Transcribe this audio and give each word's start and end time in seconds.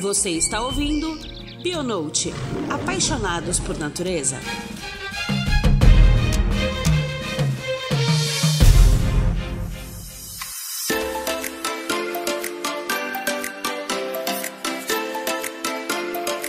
Você 0.00 0.30
está 0.30 0.62
ouvindo 0.62 1.18
Bionote 1.60 2.32
Apaixonados 2.70 3.58
por 3.58 3.76
Natureza. 3.76 4.38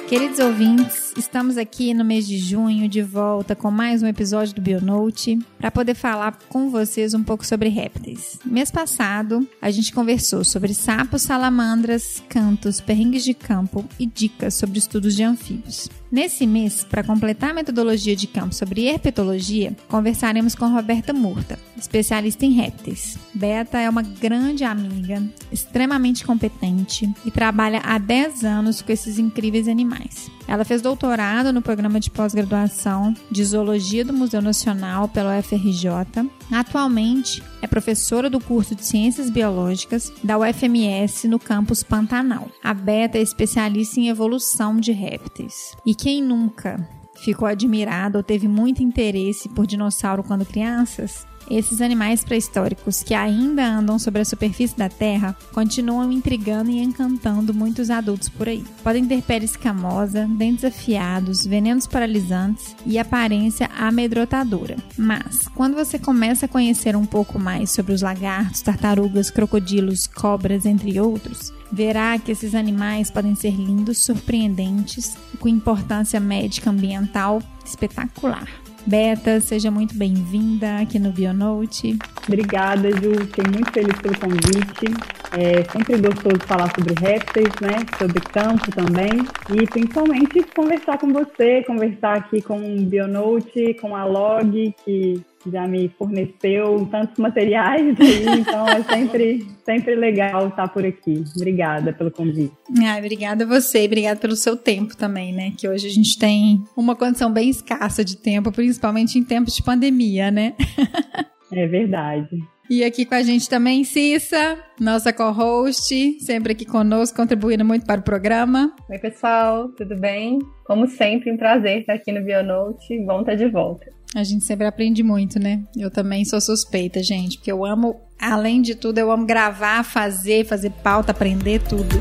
Queridos 0.08 0.40
ouvintes, 0.40 0.99
estamos 1.18 1.58
aqui 1.58 1.94
no 1.94 2.04
mês 2.06 2.28
de 2.28 2.38
junho 2.38 2.88
de 2.88 3.02
volta 3.02 3.56
com 3.56 3.72
mais 3.72 4.04
um 4.04 4.08
episódio 4.08 4.54
do 4.54 4.62
Bionote 4.62 5.40
para 5.58 5.72
poder 5.72 5.94
falar 5.94 6.38
com 6.50 6.70
vocês 6.70 7.14
um 7.14 7.24
pouco 7.24 7.46
sobre 7.46 7.70
répteis. 7.70 8.40
Mês 8.46 8.70
passado, 8.72 9.48
a 9.62 9.72
gente 9.72 9.94
conversou 9.94 10.44
sobre 10.44 10.74
sapos, 10.74 11.22
salamandras, 11.22 12.22
cantos, 12.30 12.82
perrengues 12.82 13.24
de 13.24 13.34
campo 13.34 13.86
e 14.00 14.06
dicas 14.06 14.54
sobre 14.54 14.80
estudos 14.80 15.16
de 15.16 15.24
anfíbios. 15.24 15.90
Nesse 16.12 16.48
mês, 16.48 16.84
para 16.84 17.04
completar 17.04 17.52
a 17.52 17.54
metodologia 17.54 18.16
de 18.16 18.26
campo 18.26 18.56
sobre 18.56 18.88
herpetologia, 18.88 19.76
conversaremos 19.88 20.56
com 20.56 20.68
Roberta 20.68 21.14
Murta, 21.14 21.60
especialista 21.78 22.46
em 22.46 22.52
répteis. 22.52 23.16
Beta 23.32 23.78
é 23.78 23.88
uma 23.88 24.02
grande 24.02 24.64
amiga, 24.64 25.24
extremamente 25.52 26.26
competente 26.26 27.08
e 27.24 27.30
trabalha 27.30 27.80
há 27.84 28.00
10 28.00 28.44
anos 28.44 28.82
com 28.82 28.92
esses 28.92 29.20
incríveis 29.20 29.68
animais. 29.68 30.32
Ela 30.48 30.66
fez 30.66 30.82
doutorado 30.82 31.54
no 31.54 31.62
programa 31.62 32.00
de 32.00 32.10
pós-graduação 32.10 33.14
de 33.30 33.46
Zoologia 33.46 34.04
do 34.04 34.12
Museu 34.12 34.42
Nacional 34.42 35.08
pela 35.08 35.38
UFRJ. 35.38 36.28
Atualmente 36.52 37.44
é 37.62 37.68
professora 37.68 38.32
do 38.32 38.40
curso 38.40 38.74
de 38.74 38.84
Ciências 38.84 39.30
Biológicas 39.30 40.12
da 40.24 40.40
UFMS 40.40 41.28
no 41.28 41.38
campus 41.38 41.84
Pantanal. 41.84 42.50
A 42.64 42.74
Beta 42.74 43.20
é 43.20 43.22
especialista 43.22 44.00
em 44.00 44.10
evolução 44.10 44.78
de 44.78 44.92
répteis. 44.92 45.76
E 45.86 45.94
quem 46.02 46.24
nunca 46.24 46.88
ficou 47.14 47.46
admirado 47.46 48.18
ou 48.18 48.24
teve 48.24 48.48
muito 48.48 48.82
interesse 48.82 49.50
por 49.50 49.68
dinossauro 49.68 50.24
quando 50.24 50.46
crianças? 50.46 51.28
Esses 51.50 51.82
animais 51.82 52.24
pré-históricos 52.24 53.02
que 53.02 53.14
ainda 53.14 53.66
andam 53.66 53.98
sobre 53.98 54.22
a 54.22 54.26
superfície 54.26 54.78
da 54.78 54.88
Terra 54.88 55.36
continuam 55.52 56.12
intrigando 56.12 56.70
e 56.70 56.80
encantando 56.80 57.54
muitos 57.54 57.90
adultos 57.90 58.30
por 58.30 58.48
aí. 58.48 58.64
Podem 58.84 59.06
ter 59.06 59.24
pele 59.24 59.46
escamosa, 59.46 60.28
dentes 60.28 60.64
afiados, 60.64 61.46
venenos 61.46 61.88
paralisantes 61.88 62.76
e 62.86 63.00
aparência 63.00 63.70
amedrontadora. 63.76 64.78
Mas, 64.96 65.48
quando 65.56 65.76
você 65.76 65.98
começa 65.98 66.46
a 66.46 66.50
conhecer 66.50 66.96
um 66.96 67.06
pouco 67.06 67.40
mais 67.40 67.72
sobre 67.72 67.94
os 67.94 68.04
lagartos, 68.04 68.62
tartarugas, 68.62 69.32
crocodilos, 69.32 70.06
cobras, 70.06 70.68
entre 70.68 71.00
outros, 71.00 71.52
verá 71.72 72.18
que 72.18 72.32
esses 72.32 72.56
animais 72.56 73.12
podem 73.12 73.36
ser 73.36 73.52
lindos, 73.52 74.00
surpreendentes 74.00 75.18
com 75.40 75.48
importância 75.48 76.20
médica 76.20 76.70
ambiental 76.70 77.42
espetacular. 77.66 78.48
Beta, 78.86 79.40
seja 79.40 79.70
muito 79.70 79.94
bem-vinda 79.94 80.80
aqui 80.80 80.98
no 80.98 81.12
Bionote. 81.12 81.98
Obrigada, 82.28 82.90
Ju. 82.90 83.14
Fiquei 83.26 83.44
muito 83.52 83.72
feliz 83.72 83.96
pelo 84.00 84.18
convite. 84.18 85.20
É 85.32 85.64
sempre 85.72 85.98
gostoso 85.98 86.40
falar 86.48 86.72
sobre 86.74 86.96
répteis, 87.00 87.54
né? 87.62 87.86
Sobre 87.98 88.20
campo 88.22 88.72
também. 88.72 89.28
E 89.54 89.68
principalmente 89.68 90.42
conversar 90.56 90.98
com 90.98 91.14
você, 91.14 91.64
conversar 91.68 92.18
aqui 92.18 92.42
com 92.42 92.58
o 92.58 92.86
Bionote, 92.86 93.76
com 93.76 93.96
a 93.96 94.06
Log, 94.06 94.74
que 94.84 95.22
já 95.48 95.68
me 95.68 95.90
forneceu 95.98 96.88
tantos 96.92 97.18
materiais 97.18 97.96
aí, 98.00 98.40
então 98.40 98.68
é 98.68 98.84
sempre, 98.84 99.48
sempre 99.64 99.96
legal 99.96 100.50
estar 100.50 100.68
por 100.68 100.86
aqui. 100.86 101.24
Obrigada 101.36 101.94
pelo 101.94 102.12
convite. 102.12 102.54
Ah, 102.84 102.98
obrigada 102.98 103.44
a 103.44 103.48
você, 103.48 103.86
obrigada 103.86 104.20
pelo 104.20 104.36
seu 104.36 104.58
tempo 104.58 104.98
também, 104.98 105.34
né? 105.34 105.54
Que 105.58 105.68
hoje 105.68 105.88
a 105.88 105.92
gente 105.92 106.18
tem 106.18 106.64
uma 106.76 106.96
condição 106.96 107.32
bem 107.32 107.50
escassa 107.50 108.04
de 108.04 108.18
tempo, 108.18 108.52
principalmente 108.52 109.18
em 109.18 109.24
tempos 109.24 109.56
de 109.56 109.64
pandemia, 109.64 110.30
né? 110.30 110.56
é 111.54 111.68
verdade. 111.68 112.38
E 112.70 112.84
aqui 112.84 113.04
com 113.04 113.16
a 113.16 113.24
gente 113.24 113.50
também 113.50 113.84
Cissa, 113.84 114.60
nossa 114.80 115.12
co-host, 115.12 116.20
sempre 116.20 116.52
aqui 116.52 116.66
conosco, 116.66 117.18
contribuindo 117.18 117.66
muito 117.66 117.84
para 117.84 118.00
o 118.00 118.04
programa. 118.04 118.72
Oi, 118.88 119.00
pessoal, 119.00 119.70
tudo 119.70 120.00
bem? 120.00 120.38
Como 120.66 120.88
sempre, 120.88 121.32
um 121.32 121.38
prazer 121.38 121.80
estar 121.80 121.94
aqui 121.94 122.12
no 122.12 122.24
Bionote. 122.24 123.04
Bom 123.06 123.22
estar 123.22 123.34
de 123.34 123.48
volta. 123.50 123.99
A 124.16 124.24
gente 124.24 124.44
sempre 124.44 124.66
aprende 124.66 125.04
muito, 125.04 125.40
né? 125.40 125.64
Eu 125.78 125.92
também 125.92 126.26
sou 126.26 126.42
suspeita, 126.42 127.04
gente, 127.04 127.38
porque 127.38 127.52
eu 127.52 127.64
amo, 127.64 127.96
além 128.20 128.60
de 128.60 128.74
tudo, 128.74 128.98
eu 128.98 129.12
amo 129.12 129.24
gravar, 129.24 129.84
fazer, 129.84 130.46
fazer 130.46 130.72
pauta, 130.84 131.12
aprender 131.12 131.62
tudo. 131.62 131.96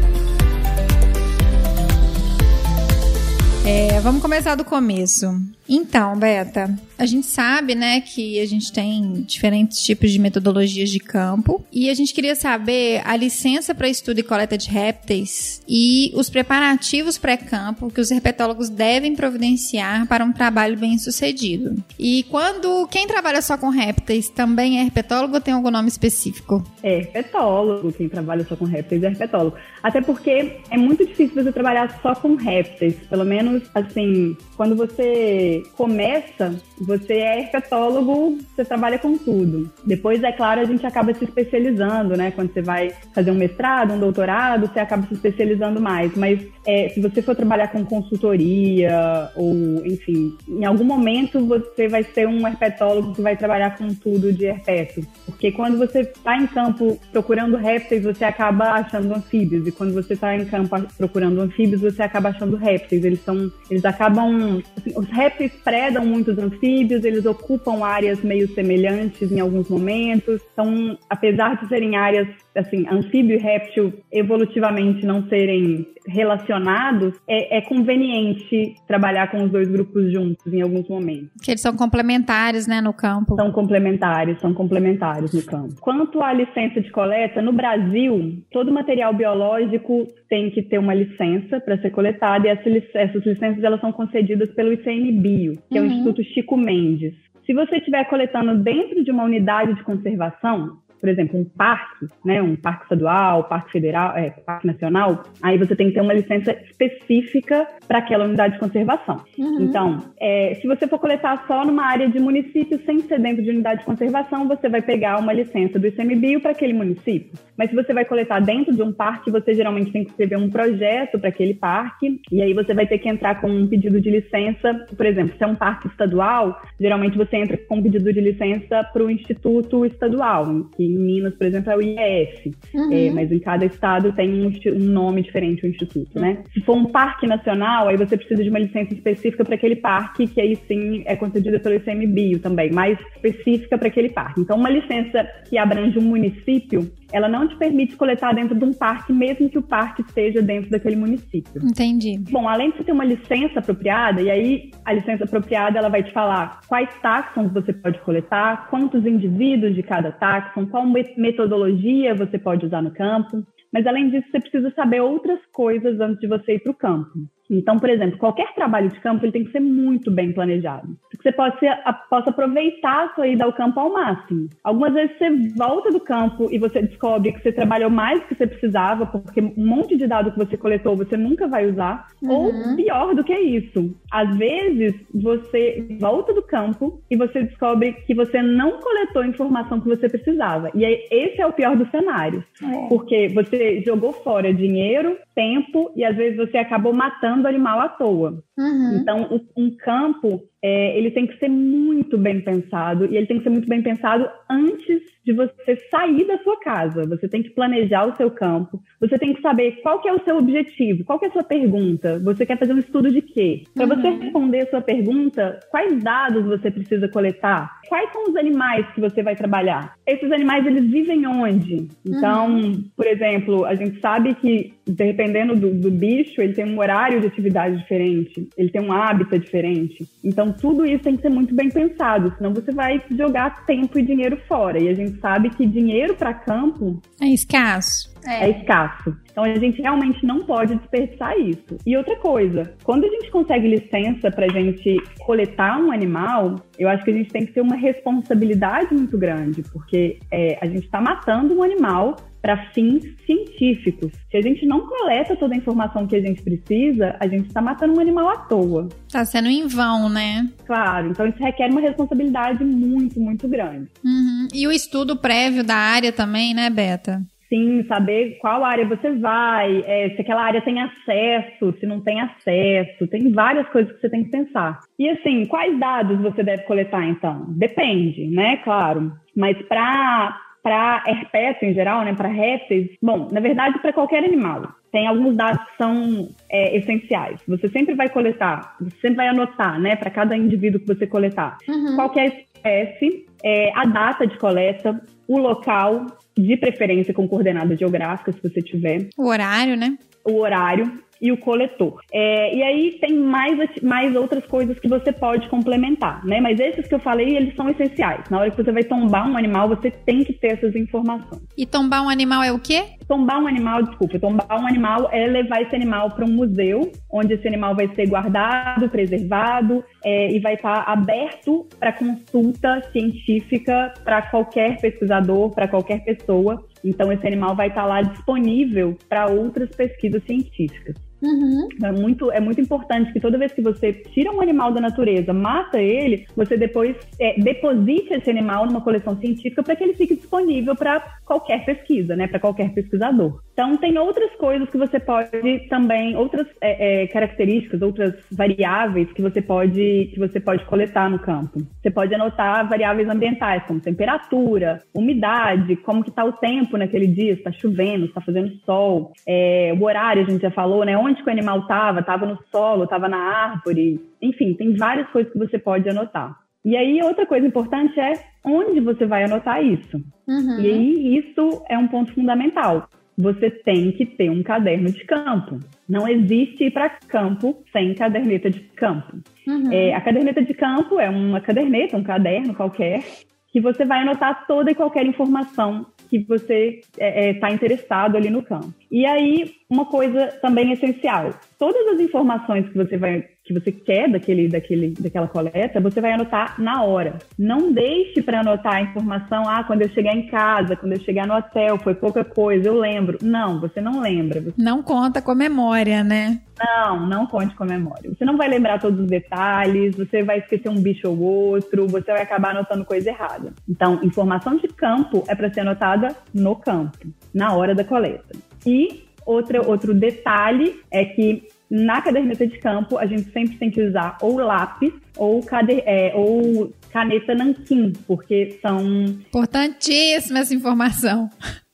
É, 3.67 4.01
vamos 4.01 4.23
começar 4.23 4.55
do 4.55 4.65
começo. 4.65 5.27
Então, 5.69 6.19
Beta, 6.19 6.75
a 6.99 7.07
gente 7.07 7.27
sabe, 7.27 7.75
né, 7.75 8.01
que 8.01 8.41
a 8.41 8.47
gente 8.47 8.73
tem 8.73 9.23
diferentes 9.23 9.83
tipos 9.83 10.11
de 10.11 10.19
metodologias 10.19 10.91
de 10.91 10.99
campo 10.99 11.65
e 11.71 11.91
a 11.91 11.95
gente 11.95 12.15
queria 12.15 12.35
saber 12.35 13.03
a 13.05 13.15
licença 13.15 13.75
para 13.75 13.89
estudo 13.89 14.19
e 14.19 14.23
coleta 14.23 14.57
de 14.57 14.69
répteis 14.69 15.63
e 15.69 16.11
os 16.15 16.31
preparativos 16.31 17.19
pré-campo 17.19 17.91
que 17.91 18.01
os 18.01 18.11
herpetólogos 18.11 18.69
devem 18.69 19.15
providenciar 19.15 20.07
para 20.07 20.25
um 20.25 20.33
trabalho 20.33 20.77
bem 20.79 20.99
sucedido. 20.99 21.77
E 21.99 22.25
quando 22.25 22.89
quem 22.89 23.07
trabalha 23.07 23.43
só 23.43 23.59
com 23.59 23.69
répteis 23.69 24.29
também 24.29 24.81
é 24.81 24.83
herpetólogo 24.83 25.35
ou 25.35 25.41
tem 25.41 25.55
algum 25.55 25.71
nome 25.71 25.89
específico? 25.89 26.65
É 26.83 26.99
herpetólogo, 26.99 27.93
quem 27.93 28.09
trabalha 28.09 28.45
só 28.45 28.57
com 28.57 28.65
répteis 28.65 29.03
é 29.03 29.07
herpetólogo. 29.09 29.57
Até 29.83 30.01
porque 30.01 30.57
é 30.71 30.77
muito 30.79 31.07
difícil 31.07 31.35
você 31.35 31.53
trabalhar 31.53 32.01
só 32.03 32.15
com 32.15 32.35
répteis, 32.35 32.95
pelo 33.09 33.25
menos 33.25 33.63
assim, 33.75 34.37
quando 34.57 34.75
você 34.75 35.58
começa, 35.77 36.55
você 36.81 37.15
é 37.15 37.41
herpetólogo, 37.41 38.39
você 38.55 38.65
trabalha 38.65 38.99
com 38.99 39.17
tudo. 39.17 39.71
Depois, 39.85 40.23
é 40.23 40.33
claro, 40.33 40.61
a 40.61 40.65
gente 40.65 40.87
acaba 40.87 41.13
se 41.15 41.25
especializando, 41.25 42.17
né? 42.17 42.31
Quando 42.31 42.53
você 42.53 42.63
vai 42.63 42.91
fazer 43.15 43.31
um 43.31 43.35
mestrado, 43.35 43.95
um 43.95 43.99
doutorado, 43.99 44.67
você 44.67 44.81
acaba 44.81 45.07
se 45.07 45.15
especializando 45.15 45.81
mais. 45.81 46.17
Mas 46.17 46.41
é, 46.67 46.89
se 46.91 47.01
você 47.01 47.23
for 47.23 47.35
trabalhar 47.35 47.69
com 47.69 47.85
consultoria, 47.85 49.31
ou 49.35 49.55
enfim, 49.87 50.37
em 50.49 50.65
algum 50.65 50.85
momento 50.85 51.45
você 51.45 51.89
vai 51.89 52.03
ser 52.03 52.27
um 52.27 52.47
herpetólogo 52.47 53.15
que 53.15 53.23
vai 53.23 53.37
trabalhar 53.37 53.77
com 53.77 53.89
tudo 53.89 54.33
de 54.33 54.47
herpeto. 54.47 55.01
Porque 55.25 55.53
quando 55.53 55.79
você 55.79 56.01
está 56.01 56.37
em 56.37 56.47
campo 56.47 56.99
procurando 57.13 57.57
répteis, 57.57 58.05
você 58.05 58.25
acaba 58.25 58.73
achando 58.73 59.15
anfíbios. 59.15 59.67
E 59.67 59.73
quando 59.73 59.95
você 59.95 60.15
está 60.15 60.35
em 60.35 60.45
campo 60.45 60.77
procurando 60.97 61.41
anfíbios, 61.41 61.81
você 61.81 62.03
acaba 62.03 62.31
achando 62.31 62.57
répteis. 62.57 63.05
Eles 63.05 63.25
são, 63.25 63.51
eles 63.71 63.85
acabam, 63.85 64.63
assim, 64.77 64.93
os 64.97 65.09
répteis 65.09 65.48
eles 65.49 65.53
predam 65.65 66.05
muitos 66.05 66.39
anfíbios, 66.39 67.05
eles 67.05 67.25
ocupam 67.25 67.85
áreas 67.85 68.23
meio 68.23 68.47
semelhantes 68.55 69.33
em 69.33 69.41
alguns 69.41 69.69
momentos. 69.69 70.41
Então, 70.53 70.99
apesar 71.09 71.61
de 71.61 71.69
serem 71.69 71.97
áreas 71.97 72.29
assim, 72.59 72.87
anfíbio 72.91 73.37
e 73.37 73.41
réptil 73.41 73.93
evolutivamente 74.13 75.07
não 75.07 75.27
serem 75.29 75.87
relacionados, 76.07 77.15
é, 77.29 77.59
é, 77.59 77.61
conveniente 77.63 78.75
trabalhar 78.87 79.31
com 79.31 79.45
os 79.45 79.51
dois 79.51 79.69
grupos 79.69 80.11
juntos 80.11 80.53
em 80.53 80.63
alguns 80.63 80.89
momentos. 80.89 81.29
Que 81.43 81.51
eles 81.51 81.61
são 81.61 81.77
complementares, 81.77 82.67
né, 82.67 82.81
no 82.81 82.93
campo. 82.93 83.37
São 83.37 83.53
complementares, 83.53 84.41
são 84.41 84.55
complementares 84.55 85.33
no 85.33 85.43
campo. 85.43 85.75
Quanto 85.81 86.23
à 86.23 86.33
licença 86.33 86.81
de 86.81 86.91
coleta, 86.91 87.43
no 87.43 87.53
Brasil, 87.53 88.43
todo 88.51 88.73
material 88.73 89.13
biológico 89.13 90.07
tem 90.29 90.51
que 90.51 90.63
ter 90.63 90.79
uma 90.79 90.95
licença 90.95 91.61
para 91.61 91.79
ser 91.79 91.91
coletado 91.91 92.47
e 92.47 92.49
essas 92.49 93.25
licenças 93.25 93.63
elas 93.63 93.81
são 93.81 93.93
concedidas 93.93 94.51
pelo 94.55 94.73
ICMBio, 94.73 95.59
que 95.71 95.79
uhum. 95.79 95.79
é 95.79 95.81
o 95.81 95.85
uhum. 95.85 95.91
Instituto 95.91 96.25
Chico 96.25 96.57
Mendes. 96.57 97.15
Se 97.45 97.55
você 97.55 97.77
estiver 97.77 98.05
coletando 98.11 98.63
dentro 98.63 99.03
de 99.03 99.11
uma 99.11 99.25
unidade 99.25 99.75
de 99.75 99.83
conservação, 99.83 100.79
por 101.01 101.09
exemplo, 101.09 101.39
um 101.39 101.45
parque, 101.45 102.07
né, 102.25 102.43
um 102.43 102.57
parque 102.57 102.85
estadual, 102.85 103.45
parque 103.45 103.73
federal, 103.73 104.17
é, 104.17 104.31
parque 104.31 104.67
nacional, 104.67 105.25
aí 105.43 105.59
você 105.59 105.75
tem 105.75 105.89
que 105.89 105.95
ter 105.95 106.01
uma 106.01 106.13
licença 106.13 106.53
específica 106.65 107.67
para 107.87 107.99
aquela 107.99 108.25
unidade 108.25 108.55
de 108.55 108.61
conservação. 108.61 109.23
Uhum. 109.39 109.63
Então, 109.63 109.99
é, 110.21 110.55
se 110.61 110.67
você 110.67 110.87
for 110.87 110.99
coletar 110.99 111.45
só 111.47 111.65
numa 111.65 111.85
área 111.85 112.09
de 112.09 112.19
município 112.19 112.81
sem 112.85 113.01
ser 113.01 113.21
dentro 113.21 113.43
de 113.43 113.51
unidade 113.51 113.81
de 113.81 113.87
conservação, 113.87 114.47
você 114.47 114.69
vai 114.69 114.83
pegar 114.83 115.19
uma 115.19 115.33
licença 115.33 115.79
do 115.79 115.87
ICMBio 115.87 116.41
para 116.41 116.53
aquele 116.53 116.73
município. 116.73 117.33
Mas 117.57 117.71
se 117.71 117.77
você 117.77 117.93
vai 117.93 118.05
coletar 118.05 118.41
dentro 118.41 118.75
de 118.75 118.83
um 118.83 118.93
parque, 118.93 119.31
você 119.31 119.55
geralmente 119.55 119.93
tem 119.93 120.05
que 120.05 120.11
escrever 120.11 120.37
um 120.37 120.51
projeto 120.51 121.19
para 121.19 121.29
aquele 121.29 121.55
parque, 121.55 122.21
e 122.31 122.43
aí 122.43 122.55
você 122.55 122.75
vai 122.75 122.87
ter 122.87 122.99
que 122.99 123.09
entrar 123.09 123.41
com 123.41 123.49
um 123.49 123.67
pedido 123.67 124.01
de 124.01 124.11
licença. 124.11 124.87
Por 124.97 125.07
exemplo, 125.07 125.37
se 125.37 125.43
é 125.43 125.47
um 125.47 125.55
parque 125.55 125.89
estadual, 125.89 126.61
geralmente 126.79 127.17
você 127.17 127.37
entra 127.37 127.57
com 127.57 127.77
um 127.77 127.83
pedido 127.83 128.13
de 128.13 128.21
licença 128.21 128.85
para 128.93 129.05
o 129.05 129.11
instituto 129.11 129.85
estadual, 129.85 130.69
que 130.77 130.88
em 130.95 130.99
Minas, 130.99 131.35
por 131.35 131.47
exemplo, 131.47 131.73
é 131.73 131.77
o 131.77 131.83
IEF, 131.83 132.53
uhum. 132.75 132.93
é, 132.93 133.11
mas 133.11 133.33
em 133.33 133.39
cada 133.39 133.65
estado 133.65 134.13
tem 134.13 134.31
um, 134.45 134.53
um 134.75 134.85
nome 134.85 135.23
diferente, 135.23 135.65
o 135.65 135.69
instituto, 135.69 136.19
né? 136.19 136.39
Se 136.53 136.61
for 136.61 136.77
um 136.77 136.87
parque 136.87 137.27
nacional, 137.27 137.89
aí 137.89 137.97
você 137.97 138.17
precisa 138.17 138.43
de 138.43 138.51
uma 138.51 138.59
licença 138.59 138.95
específica 138.95 139.45
para 139.45 139.55
aquele 139.55 139.77
parque, 139.77 140.27
que 140.27 140.41
aí 140.41 140.57
sim 140.67 141.03
é 141.07 141.17
concedida 141.17 141.59
pelo 141.59 141.75
ICMBio 141.77 142.39
também, 142.39 142.71
mais 142.71 142.99
específica 143.17 143.79
para 143.79 143.89
aquele 143.89 144.11
parque. 144.11 144.41
Então, 144.41 144.57
uma 144.57 144.71
licença 144.71 145.27
que 145.49 145.59
abrange 145.59 145.99
um 145.99 146.03
município, 146.03 146.91
ela 147.13 147.29
não 147.29 147.49
te 147.49 147.57
permite 147.57 147.97
coletar 147.97 148.35
dentro 148.35 148.55
de 148.55 148.65
um 148.65 148.73
parque, 148.73 149.13
mesmo 149.13 149.49
que 149.49 149.59
o 149.59 149.63
parque 149.63 150.03
esteja 150.03 150.43
dentro 150.43 150.71
daquele 150.71 150.97
município. 150.97 151.63
Entendi. 151.63 152.19
Bom, 152.31 152.49
além 152.49 152.71
de 152.71 152.79
você 152.79 152.85
ter 152.85 152.93
uma 152.93 153.05
licença 153.05 153.61
apropriada, 153.61 154.21
e 154.21 154.31
aí 154.31 154.71
a 154.85 154.93
licença 154.93 155.25
apropriada 155.25 155.79
ela 155.79 155.89
vai 155.89 156.03
te 156.03 156.13
falar 156.13 156.61
quais 156.69 156.89
táxons 157.01 157.53
você 157.53 157.73
pode 157.73 158.01
coletar, 158.01 158.69
quantos 158.69 159.07
indivíduos 159.07 159.75
de 159.75 159.83
cada 159.83 160.13
táxon, 160.13 160.67
qual 160.67 160.85
metodologia 161.17 162.15
você 162.15 162.39
pode 162.39 162.67
usar 162.67 162.83
no 162.83 162.91
campo. 162.91 163.45
Mas 163.73 163.87
além 163.87 164.11
disso, 164.11 164.27
você 164.31 164.41
precisa 164.41 164.73
saber 164.75 165.01
outras 165.01 165.41
coisas 165.53 166.01
antes 166.01 166.21
de 166.21 166.27
você 166.27 166.55
ir 166.55 166.61
para 166.61 166.73
o 166.73 166.77
campo. 166.77 167.11
Então, 167.51 167.79
por 167.79 167.89
exemplo, 167.89 168.19
qualquer 168.19 168.55
trabalho 168.55 168.91
de 168.91 169.01
campo 169.01 169.25
ele 169.25 169.33
tem 169.33 169.45
que 169.45 169.53
ser 169.53 169.61
muito 169.61 170.11
bem 170.11 170.33
planejado. 170.33 170.89
Você 171.29 171.33
pode 171.33 171.59
ser, 171.59 171.77
possa 172.09 172.31
aproveitar 172.31 173.05
a 173.05 173.15
sua 173.15 173.29
ida 173.29 173.45
ao 173.45 173.53
campo 173.53 173.79
ao 173.79 173.93
máximo. 173.93 174.49
Algumas 174.65 174.95
vezes 174.95 175.19
você 175.19 175.31
volta 175.55 175.91
do 175.91 176.01
campo 176.01 176.49
e 176.51 176.59
você 176.59 176.81
descobre 176.81 177.33
que 177.33 177.43
você 177.43 177.53
trabalhou 177.53 177.91
mais 177.91 178.21
do 178.21 178.27
que 178.27 178.35
você 178.35 178.47
precisava, 178.47 179.05
porque 179.05 179.41
um 179.41 179.67
monte 179.67 179.97
de 179.97 180.07
dado 180.07 180.33
que 180.33 180.39
você 180.39 180.57
coletou 180.57 180.97
você 180.97 181.17
nunca 181.17 181.47
vai 181.47 181.69
usar. 181.69 182.09
Uhum. 182.23 182.31
Ou 182.31 182.77
pior 182.77 183.15
do 183.15 183.23
que 183.23 183.35
isso, 183.35 183.95
às 184.11 184.35
vezes 184.37 184.95
você 185.15 185.87
volta 186.01 186.33
do 186.33 186.43
campo 186.43 187.03
e 187.11 187.17
você 187.17 187.43
descobre 187.43 187.93
que 188.07 188.15
você 188.15 188.41
não 188.41 188.81
coletou 188.81 189.23
a 189.23 189.27
informação 189.27 189.81
que 189.81 189.89
você 189.89 190.09
precisava. 190.09 190.71
E 190.75 190.85
aí, 190.85 191.07
esse 191.11 191.43
é 191.43 191.47
o 191.47 191.53
pior 191.53 191.77
dos 191.77 191.91
cenários. 191.91 192.43
É. 192.63 192.89
Porque 192.89 193.29
você 193.29 193.83
jogou 193.83 194.13
fora 194.13 194.53
dinheiro, 194.53 195.19
tempo 195.35 195.93
e 195.95 196.05
às 196.05 196.17
vezes 196.17 196.39
você 196.39 196.57
acabou 196.57 196.93
matando 196.95 197.19
matando 197.19 197.49
animal 197.49 197.81
à 197.81 197.89
toa. 197.89 198.43
Uhum. 198.57 198.99
Então, 199.01 199.41
um 199.57 199.71
campo, 199.77 200.43
é, 200.63 200.99
ele 200.99 201.11
tem 201.11 201.27
que 201.27 201.39
ser 201.39 201.49
muito 201.49 202.19
bem 202.19 202.41
pensado 202.41 203.07
e 203.07 203.17
ele 203.17 203.27
tem 203.27 203.39
que 203.39 203.45
ser 203.45 203.51
muito 203.51 203.69
bem 203.69 203.83
pensado 203.83 204.29
antes 204.51 205.03
de 205.29 205.35
você 205.35 205.77
sair 205.91 206.27
da 206.27 206.39
sua 206.39 206.59
casa. 206.59 207.07
Você 207.07 207.29
tem 207.29 207.43
que 207.43 207.51
planejar 207.51 208.07
o 208.07 208.17
seu 208.17 208.31
campo. 208.31 208.83
Você 208.99 209.19
tem 209.19 209.35
que 209.35 209.43
saber 209.43 209.73
qual 209.83 210.01
que 210.01 210.09
é 210.09 210.13
o 210.13 210.25
seu 210.25 210.39
objetivo, 210.39 211.05
qual 211.05 211.19
que 211.19 211.27
é 211.27 211.29
a 211.29 211.33
sua 211.33 211.45
pergunta. 211.45 212.19
Você 212.21 212.47
quer 212.47 212.59
fazer 212.59 212.73
um 212.73 212.79
estudo 212.79 213.11
de 213.11 213.21
quê? 213.21 213.65
Para 213.75 213.85
uhum. 213.85 214.01
você 214.01 214.09
responder 214.09 214.61
a 214.61 214.71
sua 214.71 214.81
pergunta, 214.81 215.61
quais 215.71 216.03
dados 216.03 216.47
você 216.47 216.71
precisa 216.71 217.09
coletar? 217.09 217.79
Quais 217.89 218.11
são 218.11 218.25
os 218.31 218.37
animais 218.37 218.87
que 218.95 219.01
você 219.03 219.23
vai 219.23 219.37
trabalhar? 219.37 219.95
Esses 220.07 220.33
animais, 220.33 220.65
eles 220.65 220.91
vivem 220.91 221.27
onde? 221.27 221.89
Então, 222.07 222.51
uhum. 222.51 222.85
por 222.97 223.07
exemplo, 223.07 223.67
a 223.67 223.75
gente 223.75 224.01
sabe 224.01 224.35
que, 224.35 224.73
dependendo 224.87 225.55
do, 225.55 225.75
do 225.75 225.91
bicho, 225.91 226.41
ele 226.41 226.55
tem 226.55 226.65
um 226.65 226.79
horário 226.79 227.21
de 227.21 227.27
atividade 227.27 227.77
diferente, 227.77 228.49
ele 228.57 228.71
tem 228.71 228.81
um 228.81 228.93
hábito 228.93 229.39
diferente. 229.39 230.09
Então, 230.25 230.53
tudo 230.53 230.87
isso 230.87 231.05
tem 231.05 231.17
que 231.17 231.23
ser 231.23 231.29
muito 231.29 231.55
bem 231.55 231.69
pensado, 231.69 232.33
senão 232.39 232.55
você 232.55 232.73
vai 232.73 233.03
jogar 233.11 233.67
tempo 233.67 233.99
e 233.99 234.03
dinheiro 234.03 234.39
fora. 234.49 234.83
E 234.83 234.89
a 234.89 234.95
gente 234.95 235.18
sabe 235.21 235.51
que 235.51 235.67
dinheiro 235.67 236.15
para 236.15 236.35
campo 236.35 237.01
é 237.21 237.27
escasso. 237.27 238.15
É. 238.27 238.45
é. 238.45 238.51
escasso. 238.51 239.17
Então 239.31 239.45
a 239.45 239.55
gente 239.55 239.81
realmente 239.81 240.25
não 240.27 240.41
pode 240.41 240.75
desperdiçar 240.75 241.39
isso. 241.39 241.79
E 241.87 241.97
outra 241.97 242.17
coisa, 242.17 242.75
quando 242.83 243.05
a 243.05 243.09
gente 243.09 243.31
consegue 243.31 243.69
licença 243.69 244.31
para 244.31 244.47
a 244.47 244.49
gente 244.49 244.97
coletar 245.21 245.79
um 245.79 245.93
animal, 245.93 246.57
eu 246.79 246.89
acho 246.89 247.05
que 247.05 247.11
a 247.11 247.15
gente 247.15 247.31
tem 247.31 247.47
que 247.47 247.53
ter 247.53 247.61
uma 247.61 247.77
responsabilidade 247.77 248.93
muito 248.93 249.17
grande, 249.17 249.63
porque 249.73 250.19
é, 250.31 250.59
a 250.61 250.67
gente 250.67 250.85
está 250.85 251.01
matando 251.01 251.55
um 251.55 251.63
animal 251.63 252.17
para 252.41 252.73
fins 252.73 253.03
científicos. 253.27 254.13
Se 254.31 254.37
a 254.37 254.43
gente 254.43 254.67
não 254.67 254.81
coleta 254.87 255.37
toda 255.37 255.55
a 255.55 255.57
informação 255.59 256.07
que 256.07 256.17
a 256.17 256.21
gente 256.21 256.43
precisa, 256.43 257.17
a 257.19 257.27
gente 257.27 257.47
está 257.47 257.61
matando 257.61 257.95
um 257.95 258.01
animal 258.01 258.29
à 258.29 258.37
toa. 258.37 258.89
Está 259.07 259.25
sendo 259.25 259.49
em 259.49 259.67
vão, 259.67 260.09
né? 260.09 260.49
Claro, 260.67 261.11
então 261.11 261.27
isso 261.27 261.39
requer 261.39 261.71
uma 261.71 261.81
responsabilidade 261.81 262.65
muito, 262.65 263.21
muito 263.21 263.49
grande. 263.49 263.89
Uhum. 264.05 264.49
E 264.55 264.67
o 264.67 264.73
estudo 264.73 265.17
prévio 265.17 265.65
da 265.65 265.77
área 265.77 266.13
também, 266.13 266.55
né, 266.55 266.71
Beta? 266.71 267.23
Sim, 267.49 267.83
saber 267.89 268.37
qual 268.41 268.63
área 268.63 268.87
você 268.87 269.11
vai, 269.13 269.83
é, 269.87 270.11
se 270.11 270.21
aquela 270.21 270.43
área 270.43 270.61
tem 270.61 270.83
acesso, 270.83 271.75
se 271.81 271.87
não 271.87 271.99
tem 271.99 272.21
acesso, 272.21 273.07
tem 273.07 273.33
várias 273.33 273.67
coisas 273.71 273.91
que 273.95 274.01
você 274.01 274.11
tem 274.11 274.25
que 274.25 274.31
pensar. 274.31 274.81
E 274.99 275.09
assim, 275.09 275.47
quais 275.47 275.79
dados 275.79 276.21
você 276.21 276.43
deve 276.43 276.65
coletar 276.65 277.09
então? 277.09 277.47
Depende, 277.49 278.27
né? 278.27 278.59
Claro. 278.59 279.13
Mas 279.35 279.57
para 279.67 280.39
para 280.69 281.03
herpes 281.33 281.63
em 281.63 281.73
geral, 281.73 282.05
né, 282.05 282.15
para 282.15 282.29
répteis, 282.29 282.91
bom, 283.03 283.27
na 283.33 283.41
verdade 283.41 283.79
para 283.81 283.93
qualquer 283.93 284.23
animal. 284.23 284.69
Tem 284.93 285.07
alguns 285.07 285.35
dados 285.35 285.63
que 285.65 285.77
são 285.79 286.29
é, 286.51 286.77
essenciais. 286.77 287.41
Você 287.49 287.69
sempre 287.69 287.95
vai 287.95 288.09
coletar, 288.09 288.77
você 288.79 288.97
sempre 289.01 289.17
vai 289.17 289.29
anotar, 289.29 289.81
né, 289.81 289.97
para 289.97 290.11
cada 290.11 290.37
indivíduo 290.37 290.81
que 290.81 290.87
você 290.87 291.07
coletar. 291.07 291.57
Uhum. 291.67 291.97
Qual 291.97 292.13
a 292.17 292.25
espécie, 292.25 293.27
é, 293.43 293.73
a 293.75 293.85
data 293.85 294.27
de 294.27 294.37
coleta, 294.39 295.01
o 295.27 295.39
local, 295.39 296.07
de 296.37 296.57
preferência 296.57 297.15
com 297.15 297.27
coordenadas 297.27 297.79
geográficas, 297.79 298.35
se 298.37 298.43
você 298.43 298.61
tiver. 298.61 299.09
O 299.17 299.27
horário, 299.29 299.77
né? 299.77 299.97
O 300.25 300.39
horário 300.39 300.93
e 301.21 301.33
o 301.33 301.37
coletor. 301.37 302.01
É, 302.13 302.55
e 302.55 302.63
aí 302.63 302.99
tem 303.01 303.15
mais, 303.15 303.59
mais 303.83 304.15
outras 304.15 304.45
coisas 304.47 304.79
que 304.79 304.89
você 304.89 305.13
pode 305.13 305.49
complementar, 305.49 306.25
né? 306.25 306.41
Mas 306.41 306.59
esses 306.61 306.87
que 306.87 306.95
eu 306.95 307.01
falei, 307.01 307.37
eles 307.37 307.55
são 307.55 307.69
essenciais. 307.69 308.29
Na 308.31 308.41
hora 308.41 308.51
que 308.51 308.63
você 308.63 308.73
vai 308.73 308.85
tombar 308.85 309.29
um 309.29 309.37
animal, 309.37 309.69
você 309.69 309.91
tem 309.91 310.25
que 310.25 310.33
ter 310.33 310.53
essas 310.53 310.75
informações. 310.75 311.43
E 311.57 311.67
tombar 311.67 312.03
um 312.03 312.09
animal 312.09 312.43
é 312.43 312.53
o 312.53 312.59
quê? 312.59 312.85
Tombar 313.07 313.43
um 313.43 313.47
animal, 313.47 313.83
desculpa, 313.83 314.19
tombar 314.19 314.61
um 314.61 314.67
animal 314.67 315.09
é 315.13 315.27
levar 315.27 315.63
esse 315.63 315.75
animal 315.75 316.11
para 316.11 316.25
um 316.25 316.31
museu, 316.31 316.93
onde 317.11 317.35
esse 317.35 317.47
animal 317.47 317.75
vai 317.75 317.89
ser 317.95 318.07
guardado, 318.07 318.89
preservado 318.89 319.83
é, 320.05 320.31
e 320.31 320.39
vai 320.41 320.55
estar 320.55 320.85
aberto 320.87 321.67
para 321.79 321.93
consulta 321.93 322.83
científica 322.93 323.95
para 324.05 324.23
qualquer 324.23 324.81
pesquisador, 324.81 325.51
para 325.55 325.67
qualquer 325.69 326.05
pessoa. 326.05 326.65
Então, 326.85 327.13
esse 327.13 327.27
animal 327.27 327.57
vai 327.57 327.69
estar 327.69 327.87
lá 327.87 328.03
disponível 328.03 328.97
para 329.09 329.27
outras 329.27 329.71
pesquisas 329.71 330.23
científicas. 330.25 331.08
Uhum. 331.23 331.69
É, 331.83 331.93
muito, 331.93 332.31
é 332.31 332.41
muito 332.41 332.61
importante 332.61 333.13
que 333.13 333.21
toda 333.21 333.39
vez 333.39 333.53
que 333.53 333.61
você 333.61 333.93
tira 333.93 334.31
um 334.33 334.41
animal 334.41 334.73
da 334.73 334.81
natureza, 334.81 335.33
mata 335.33 335.81
ele, 335.81 336.27
você 336.37 336.57
depois 336.57 336.97
é, 337.19 337.41
deposite 337.41 338.15
esse 338.15 338.31
animal 338.31 338.67
numa 338.67 338.81
coleção 338.81 339.17
científica 339.17 339.63
para 339.63 339.75
que 339.75 339.85
ele 339.85 339.95
fique 339.95 340.15
disponível 340.15 340.77
para 340.77 341.01
qualquer 341.25 341.65
pesquisa, 341.65 342.15
né, 342.17 342.27
para 342.27 342.41
qualquer 342.41 342.73
pesquisador. 342.73 343.41
Então, 343.53 343.77
tem 343.77 343.99
outras 343.99 344.31
coisas 344.37 344.71
que 344.71 344.79
você 344.79 345.01
pode 345.01 345.69
também, 345.69 346.17
outras 346.17 346.47
é, 346.61 347.03
é, 347.03 347.07
características, 347.09 347.83
outras 347.83 348.15
variáveis 348.31 349.13
que 349.13 349.21
você 349.21 349.43
pode 349.43 350.11
que 350.13 350.19
você 350.19 350.39
pode 350.39 350.65
coletar 350.67 351.11
no 351.11 351.19
campo. 351.19 351.61
Você 351.83 351.91
pode 351.91 352.15
anotar 352.15 352.69
variáveis 352.69 353.09
ambientais, 353.09 353.65
como 353.67 353.81
temperatura, 353.81 354.81
umidade, 354.95 355.75
como 355.77 356.05
que 356.05 356.11
está 356.11 356.25
o 356.25 356.33
tempo 356.33 356.77
naquele 356.77 357.09
dia, 357.09 357.33
está 357.33 357.51
chovendo, 357.51 358.07
está 358.07 358.21
fazendo 358.21 358.55
sol, 358.65 359.13
é, 359.27 359.75
o 359.79 359.85
horário 359.85 360.23
a 360.23 360.31
gente 360.31 360.43
já 360.43 360.51
falou, 360.51 360.85
né? 360.85 360.97
Onde 361.09 361.23
que 361.23 361.29
o 361.29 361.33
animal 361.33 361.61
estava, 361.61 362.01
estava 362.01 362.27
no 362.27 362.39
solo, 362.51 362.85
estava 362.85 363.09
na 363.09 363.19
árvore, 363.19 364.01
enfim, 364.21 364.55
tem 364.55 364.77
várias 364.77 365.09
coisas 365.11 365.33
que 365.33 365.39
você 365.39 365.59
pode 365.59 365.89
anotar. 365.89 366.37
E 366.65 366.77
aí, 366.77 367.01
outra 367.03 367.25
coisa 367.25 367.47
importante 367.47 367.99
é 367.99 368.13
onde 368.45 368.81
você 368.81 369.07
vai 369.07 369.25
anotar 369.25 369.65
isso. 369.65 369.97
Uhum. 370.27 370.61
E 370.61 370.67
aí, 370.67 371.19
isso 371.19 371.65
é 371.69 371.79
um 371.79 371.89
ponto 371.89 372.13
fundamental. 372.13 372.89
Você 373.17 373.51
tem 373.51 373.91
que 373.93 374.05
ter 374.05 374.31
um 374.31 374.43
caderno 374.43 374.91
de 374.91 375.05
campo. 375.05 375.59
Não 375.89 376.07
existe 376.07 376.65
ir 376.65 376.71
para 376.71 376.91
campo 376.91 377.63
sem 377.73 377.95
caderneta 377.95 378.51
de 378.51 378.61
campo. 378.61 379.17
Uhum. 379.47 379.73
É, 379.73 379.95
a 379.95 380.01
caderneta 380.01 380.43
de 380.43 380.55
campo 380.55 381.01
é 381.01 381.09
uma 381.09 381.41
caderneta, 381.41 381.97
um 381.97 382.05
caderno 382.05 382.55
qualquer, 382.55 383.03
que 383.51 383.61
você 383.61 383.85
vai 383.85 384.03
anotar 384.03 384.47
toda 384.47 384.71
e 384.71 384.75
qualquer 384.75 385.07
informação 385.07 385.87
que 386.09 386.19
você 386.21 386.81
está 386.81 387.05
é, 387.05 387.31
é, 387.31 387.35
tá 387.35 387.51
interessado 387.51 388.17
ali 388.17 388.31
no 388.31 388.43
campo. 388.43 388.73
E 388.91 389.05
aí, 389.05 389.55
uma 389.69 389.87
coisa 389.87 390.29
também 390.41 390.73
essencial: 390.73 391.33
todas 391.59 391.87
as 391.89 392.01
informações 392.01 392.69
que 392.69 392.77
você 392.77 392.97
vai 392.97 393.29
que 393.49 393.55
você 393.55 393.73
quer 393.73 394.11
daquele, 394.11 394.47
daquele, 394.47 394.91
daquela 394.91 395.27
coleta, 395.27 395.81
você 395.81 396.03
vai 396.03 396.13
anotar 396.13 396.61
na 396.61 396.83
hora. 396.83 397.19
Não 397.39 397.73
deixe 397.73 398.21
para 398.21 398.41
anotar 398.41 398.75
a 398.75 398.83
informação, 398.83 399.49
ah, 399.49 399.65
quando 399.65 399.83
eu 399.83 399.89
chegar 399.89 400.15
em 400.15 400.27
casa, 400.27 400.77
quando 400.77 400.93
eu 400.93 401.01
chegar 401.01 401.27
no 401.27 401.35
hotel, 401.35 401.79
foi 401.79 401.95
pouca 401.95 402.23
coisa, 402.23 402.69
eu 402.69 402.79
lembro. 402.79 403.19
Não, 403.23 403.59
você 403.59 403.81
não 403.81 404.01
lembra. 404.01 404.43
Você... 404.43 404.53
Não 404.59 404.83
conta 404.83 405.23
com 405.23 405.31
a 405.31 405.35
memória, 405.35 406.05
né? 406.05 406.43
Não, 406.61 407.07
não 407.07 407.27
conte 407.27 407.55
com 407.55 407.65
a 407.65 407.67
memória. 407.67 408.11
Você 408.11 408.25
não 408.25 408.37
vai 408.37 408.49
lembrar 408.49 408.81
todos 408.81 409.01
os 409.01 409.07
detalhes, 409.07 409.97
você 409.97 410.23
vai 410.23 410.41
esquecer 410.41 410.69
um 410.69 410.81
bicho 410.81 411.09
ou 411.09 411.19
outro, 411.19 411.87
você 411.87 412.13
vai 412.13 412.23
acabar 412.23 412.51
anotando 412.51 412.85
coisa 412.85 413.09
errada. 413.09 413.55
Então, 413.67 414.01
informação 414.03 414.57
de 414.57 414.69
campo 414.69 415.25
é 415.27 415.35
para 415.35 415.53
ser 415.53 415.61
anotada 415.61 416.15
no 416.35 416.55
campo, 416.55 416.99
na 417.33 417.55
hora 417.55 417.75
da 417.75 417.85
coleta. 417.85 418.37
E 418.67 419.05
outra, 419.25 419.67
outro 419.67 419.95
detalhe 419.95 420.81
é 420.91 421.05
que 421.05 421.49
na 421.71 422.01
caderneta 422.01 422.47
de 422.47 422.59
campo, 422.59 422.99
a 422.99 423.07
gente 423.07 423.31
sempre 423.31 423.57
tem 423.59 423.71
que 423.71 423.83
usar 423.83 424.17
ou 424.21 424.39
lápis 424.39 424.93
ou, 425.17 425.43
cade 425.43 425.83
é, 425.85 426.13
ou 426.15 426.73
caneta 426.91 427.35
nanquim, 427.35 427.93
porque 428.07 428.59
são. 428.63 428.81
Importantíssima 429.05 430.39
essa 430.41 430.55
informação. 430.55 431.29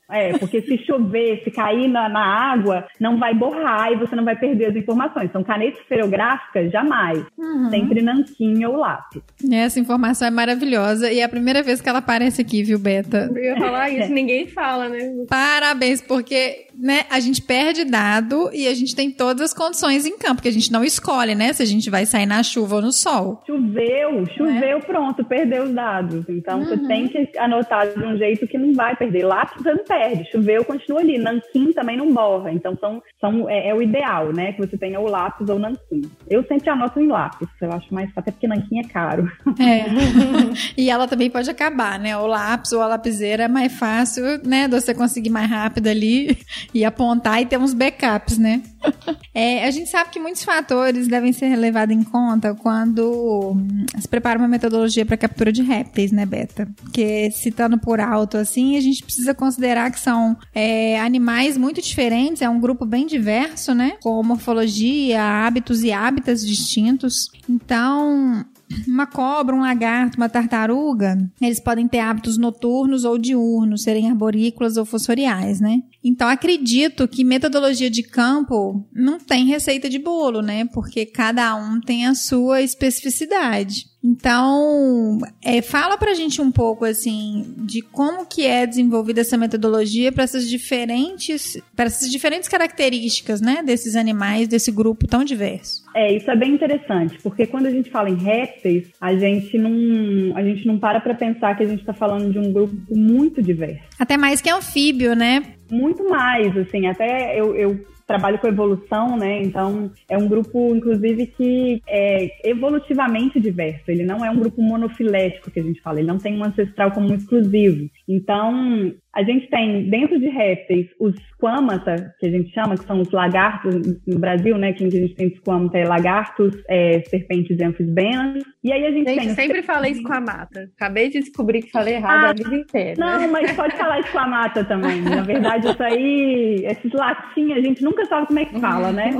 É, 0.09 0.37
porque 0.37 0.61
se 0.61 0.77
chover, 0.85 1.41
se 1.43 1.51
cair 1.51 1.87
na, 1.87 2.07
na, 2.07 2.23
água, 2.23 2.85
não 2.99 3.17
vai 3.17 3.33
borrar 3.33 3.91
e 3.91 3.95
você 3.95 4.15
não 4.15 4.23
vai 4.23 4.35
perder 4.35 4.67
as 4.67 4.75
informações. 4.75 5.25
Então, 5.25 5.43
caneta 5.43 5.79
esferográfica, 5.79 6.69
jamais. 6.69 7.23
Uhum. 7.37 7.69
Sempre 7.69 8.01
nanquim 8.01 8.63
ou 8.65 8.77
lápis. 8.77 9.23
Essa 9.51 9.79
informação 9.79 10.27
é 10.27 10.31
maravilhosa 10.31 11.11
e 11.11 11.19
é 11.19 11.23
a 11.23 11.29
primeira 11.29 11.63
vez 11.63 11.81
que 11.81 11.89
ela 11.89 11.99
aparece 11.99 12.41
aqui, 12.41 12.63
viu, 12.63 12.77
Beta? 12.77 13.31
Eu 13.33 13.43
ia 13.43 13.57
falar 13.57 13.89
isso, 13.89 14.11
ninguém 14.11 14.47
fala, 14.47 14.89
né? 14.89 15.25
Parabéns, 15.27 16.01
porque 16.01 16.67
né, 16.77 17.05
a 17.09 17.19
gente 17.19 17.41
perde 17.41 17.83
dado 17.85 18.49
e 18.53 18.67
a 18.67 18.73
gente 18.73 18.95
tem 18.95 19.09
todas 19.09 19.41
as 19.41 19.53
condições 19.53 20.05
em 20.05 20.17
campo, 20.17 20.35
porque 20.35 20.49
a 20.49 20.53
gente 20.53 20.71
não 20.71 20.83
escolhe, 20.83 21.33
né, 21.33 21.53
se 21.53 21.63
a 21.63 21.65
gente 21.65 21.89
vai 21.89 22.05
sair 22.05 22.25
na 22.25 22.43
chuva 22.43 22.75
ou 22.75 22.81
no 22.81 22.91
sol. 22.91 23.41
Choveu, 23.47 24.25
choveu, 24.37 24.77
é? 24.77 24.81
pronto, 24.81 25.23
perdeu 25.23 25.63
os 25.63 25.73
dados. 25.73 26.25
Então, 26.29 26.59
uhum. 26.59 26.65
você 26.65 26.77
tem 26.87 27.07
que 27.07 27.37
anotar 27.37 27.87
de 27.87 28.03
um 28.03 28.17
jeito 28.17 28.47
que 28.47 28.57
não 28.57 28.73
vai 28.73 28.95
perder. 28.95 29.25
Lápis 29.25 29.63
você 29.63 29.73
não 29.73 29.83
perde, 29.83 29.94
choveu, 30.31 30.63
continua 30.65 31.01
ali. 31.01 31.17
Nanquim 31.17 31.71
também 31.73 31.97
não 31.97 32.13
borra. 32.13 32.51
Então, 32.51 32.77
são, 32.79 33.01
são, 33.19 33.49
é, 33.49 33.69
é, 33.69 33.75
o 33.75 33.81
ideal, 33.81 34.31
né, 34.33 34.53
que 34.53 34.65
você 34.65 34.77
tenha 34.77 34.99
o 34.99 35.09
lápis 35.09 35.49
ou 35.49 35.59
nanquim. 35.59 36.01
Eu 36.29 36.43
sempre 36.45 36.69
anoto 36.69 36.99
em 36.99 37.07
lápis, 37.07 37.47
eu 37.61 37.71
acho 37.71 37.93
mais 37.93 38.07
fácil, 38.07 38.21
até 38.21 38.31
porque 38.31 38.47
nanquim 38.47 38.79
é 38.79 38.87
caro. 38.87 39.31
É. 39.59 39.85
e 40.77 40.89
ela 40.89 41.07
também 41.07 41.29
pode 41.29 41.49
acabar, 41.49 41.99
né, 41.99 42.17
o 42.17 42.27
lápis 42.27 42.71
ou 42.71 42.81
a 42.81 42.87
lapiseira 42.87 43.43
é 43.43 43.47
mais 43.47 43.77
fácil, 43.77 44.23
né, 44.43 44.67
de 44.67 44.79
você 44.79 44.93
conseguir 44.93 45.29
mais 45.29 45.49
rápido 45.49 45.87
ali 45.87 46.37
e 46.73 46.83
apontar 46.83 47.41
e 47.41 47.45
ter 47.45 47.57
uns 47.57 47.73
backups, 47.73 48.37
né? 48.37 48.61
É, 49.37 49.65
a 49.65 49.71
gente 49.71 49.89
sabe 49.89 50.11
que 50.11 50.19
muitos 50.19 50.45
fatores 50.45 51.09
devem 51.09 51.33
ser 51.33 51.57
levados 51.57 51.93
em 51.93 52.03
conta 52.03 52.55
quando 52.55 53.51
hum, 53.53 53.85
se 53.99 54.07
prepara 54.07 54.39
uma 54.39 54.47
metodologia 54.47 55.05
para 55.05 55.17
captura 55.17 55.51
de 55.51 55.61
répteis, 55.61 56.09
né, 56.09 56.25
Beta? 56.25 56.69
Porque 56.77 57.29
citando 57.31 57.77
por 57.77 57.99
alto 57.99 58.37
assim, 58.37 58.77
a 58.77 58.81
gente 58.81 59.03
precisa 59.03 59.33
considerar 59.33 59.91
que 59.91 59.99
são 59.99 60.37
é, 60.53 60.97
animais 61.01 61.57
muito 61.57 61.81
diferentes, 61.81 62.41
é 62.41 62.49
um 62.49 62.61
grupo 62.61 62.85
bem 62.85 63.05
diverso, 63.05 63.73
né? 63.73 63.97
Com 64.01 64.23
morfologia, 64.23 65.21
hábitos 65.21 65.83
e 65.83 65.91
hábitats 65.91 66.45
distintos. 66.45 67.29
Então, 67.49 68.45
uma 68.87 69.05
cobra, 69.05 69.55
um 69.55 69.61
lagarto, 69.61 70.17
uma 70.17 70.29
tartaruga, 70.29 71.17
eles 71.41 71.59
podem 71.59 71.87
ter 71.87 71.99
hábitos 71.99 72.37
noturnos 72.37 73.03
ou 73.03 73.17
diurnos, 73.17 73.83
serem 73.83 74.09
arborícolas 74.09 74.77
ou 74.77 74.85
fossoriais, 74.85 75.59
né? 75.59 75.81
Então 76.03 76.27
acredito 76.27 77.07
que 77.07 77.23
metodologia 77.23 77.89
de 77.89 78.03
campo 78.03 78.85
não 78.93 79.19
tem 79.19 79.45
receita 79.45 79.89
de 79.89 79.99
bolo, 79.99 80.41
né? 80.41 80.65
Porque 80.65 81.05
cada 81.05 81.55
um 81.55 81.79
tem 81.79 82.05
a 82.05 82.15
sua 82.15 82.61
especificidade. 82.61 83.87
Então, 84.05 85.17
é, 85.43 85.63
fala 85.63 85.97
pra 85.97 86.13
gente 86.13 86.39
um 86.39 86.51
pouco 86.51 86.85
assim 86.85 87.55
de 87.57 87.81
como 87.81 88.23
que 88.27 88.45
é 88.45 88.67
desenvolvida 88.67 89.21
essa 89.21 89.35
metodologia 89.35 90.11
para 90.11 90.23
essas 90.23 90.47
diferentes, 90.47 91.59
para 91.75 91.85
essas 91.85 92.11
diferentes 92.11 92.47
características, 92.47 93.41
né, 93.41 93.63
desses 93.65 93.95
animais, 93.95 94.47
desse 94.47 94.71
grupo 94.71 95.07
tão 95.07 95.23
diverso. 95.23 95.83
É, 95.95 96.15
isso 96.15 96.29
é 96.29 96.35
bem 96.35 96.53
interessante, 96.53 97.17
porque 97.23 97.47
quando 97.47 97.65
a 97.65 97.71
gente 97.71 97.89
fala 97.89 98.07
em 98.07 98.15
répteis, 98.15 98.89
a 99.01 99.15
gente 99.15 99.57
não, 99.57 100.37
a 100.37 100.43
gente 100.43 100.67
não 100.67 100.77
para 100.77 100.99
para 100.99 101.15
pensar 101.15 101.57
que 101.57 101.63
a 101.63 101.67
gente 101.67 101.79
está 101.79 101.93
falando 101.93 102.31
de 102.31 102.37
um 102.37 102.53
grupo 102.53 102.75
muito 102.91 103.41
diverso. 103.41 103.81
Até 103.97 104.17
mais 104.17 104.39
que 104.39 104.51
anfíbio, 104.51 105.15
né? 105.15 105.41
Muito 105.71 106.07
mais, 106.07 106.55
assim, 106.55 106.85
até 106.85 107.39
eu, 107.39 107.55
eu 107.55 107.94
trabalho 108.05 108.39
com 108.39 108.47
evolução, 108.47 109.17
né? 109.17 109.41
Então 109.41 109.91
é 110.07 110.17
um 110.17 110.27
grupo, 110.27 110.75
inclusive, 110.75 111.27
que 111.27 111.81
é 111.87 112.49
evolutivamente 112.49 113.39
diverso. 113.39 113.83
Ele 113.87 114.03
não 114.03 114.23
é 114.23 114.29
um 114.29 114.39
grupo 114.39 114.61
monofilético 114.61 115.51
que 115.51 115.59
a 115.59 115.63
gente 115.63 115.81
fala. 115.81 115.99
Ele 115.99 116.07
não 116.07 116.17
tem 116.17 116.37
um 116.37 116.43
ancestral 116.43 116.91
como 116.91 117.13
exclusivo. 117.13 117.89
Então 118.07 118.93
a 119.13 119.23
gente 119.23 119.49
tem 119.49 119.89
dentro 119.89 120.19
de 120.19 120.27
répteis 120.27 120.87
os 120.99 121.15
squamata, 121.31 122.13
que 122.19 122.27
a 122.27 122.29
gente 122.29 122.53
chama, 122.53 122.75
que 122.75 122.85
são 122.85 122.99
os 122.99 123.09
lagartos 123.11 123.75
no 124.05 124.19
Brasil, 124.19 124.57
né? 124.57 124.73
Que 124.73 124.85
a 124.85 124.89
gente 124.89 125.15
tem 125.15 125.33
squamata 125.35 125.77
é 125.77 125.85
lagartos, 125.85 126.53
é, 126.69 127.01
serpentes 127.05 127.57
e 127.57 127.63
anfisbenas. 127.63 128.43
E 128.63 128.73
aí 128.73 128.85
a 128.85 128.91
gente, 128.91 129.09
gente 129.09 129.19
tem. 129.19 129.29
sempre 129.35 129.63
falei 129.63 129.95
squamata. 129.95 130.69
Acabei 130.75 131.09
de 131.09 131.19
descobrir 131.19 131.61
que 131.61 131.71
falei 131.71 131.95
errado 131.95 132.25
ah, 132.25 132.29
a 132.29 132.33
vida 132.33 132.55
inteira. 132.55 132.95
Não, 132.97 133.31
mas 133.31 133.53
pode 133.53 133.75
falar 133.77 134.03
squamata 134.03 134.65
também. 134.65 135.01
Na 135.01 135.21
verdade, 135.21 135.69
isso 135.69 135.83
aí, 135.83 136.65
esses 136.65 136.91
latim, 136.91 137.53
a 137.53 137.61
gente 137.61 137.83
nunca 137.83 138.05
sabe 138.05 138.27
como 138.27 138.39
é 138.39 138.45
que 138.45 138.59
fala, 138.59 138.91
né? 138.91 139.11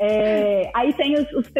É, 0.00 0.70
aí 0.74 0.92
tem 0.94 1.14
os, 1.14 1.32
os 1.32 1.50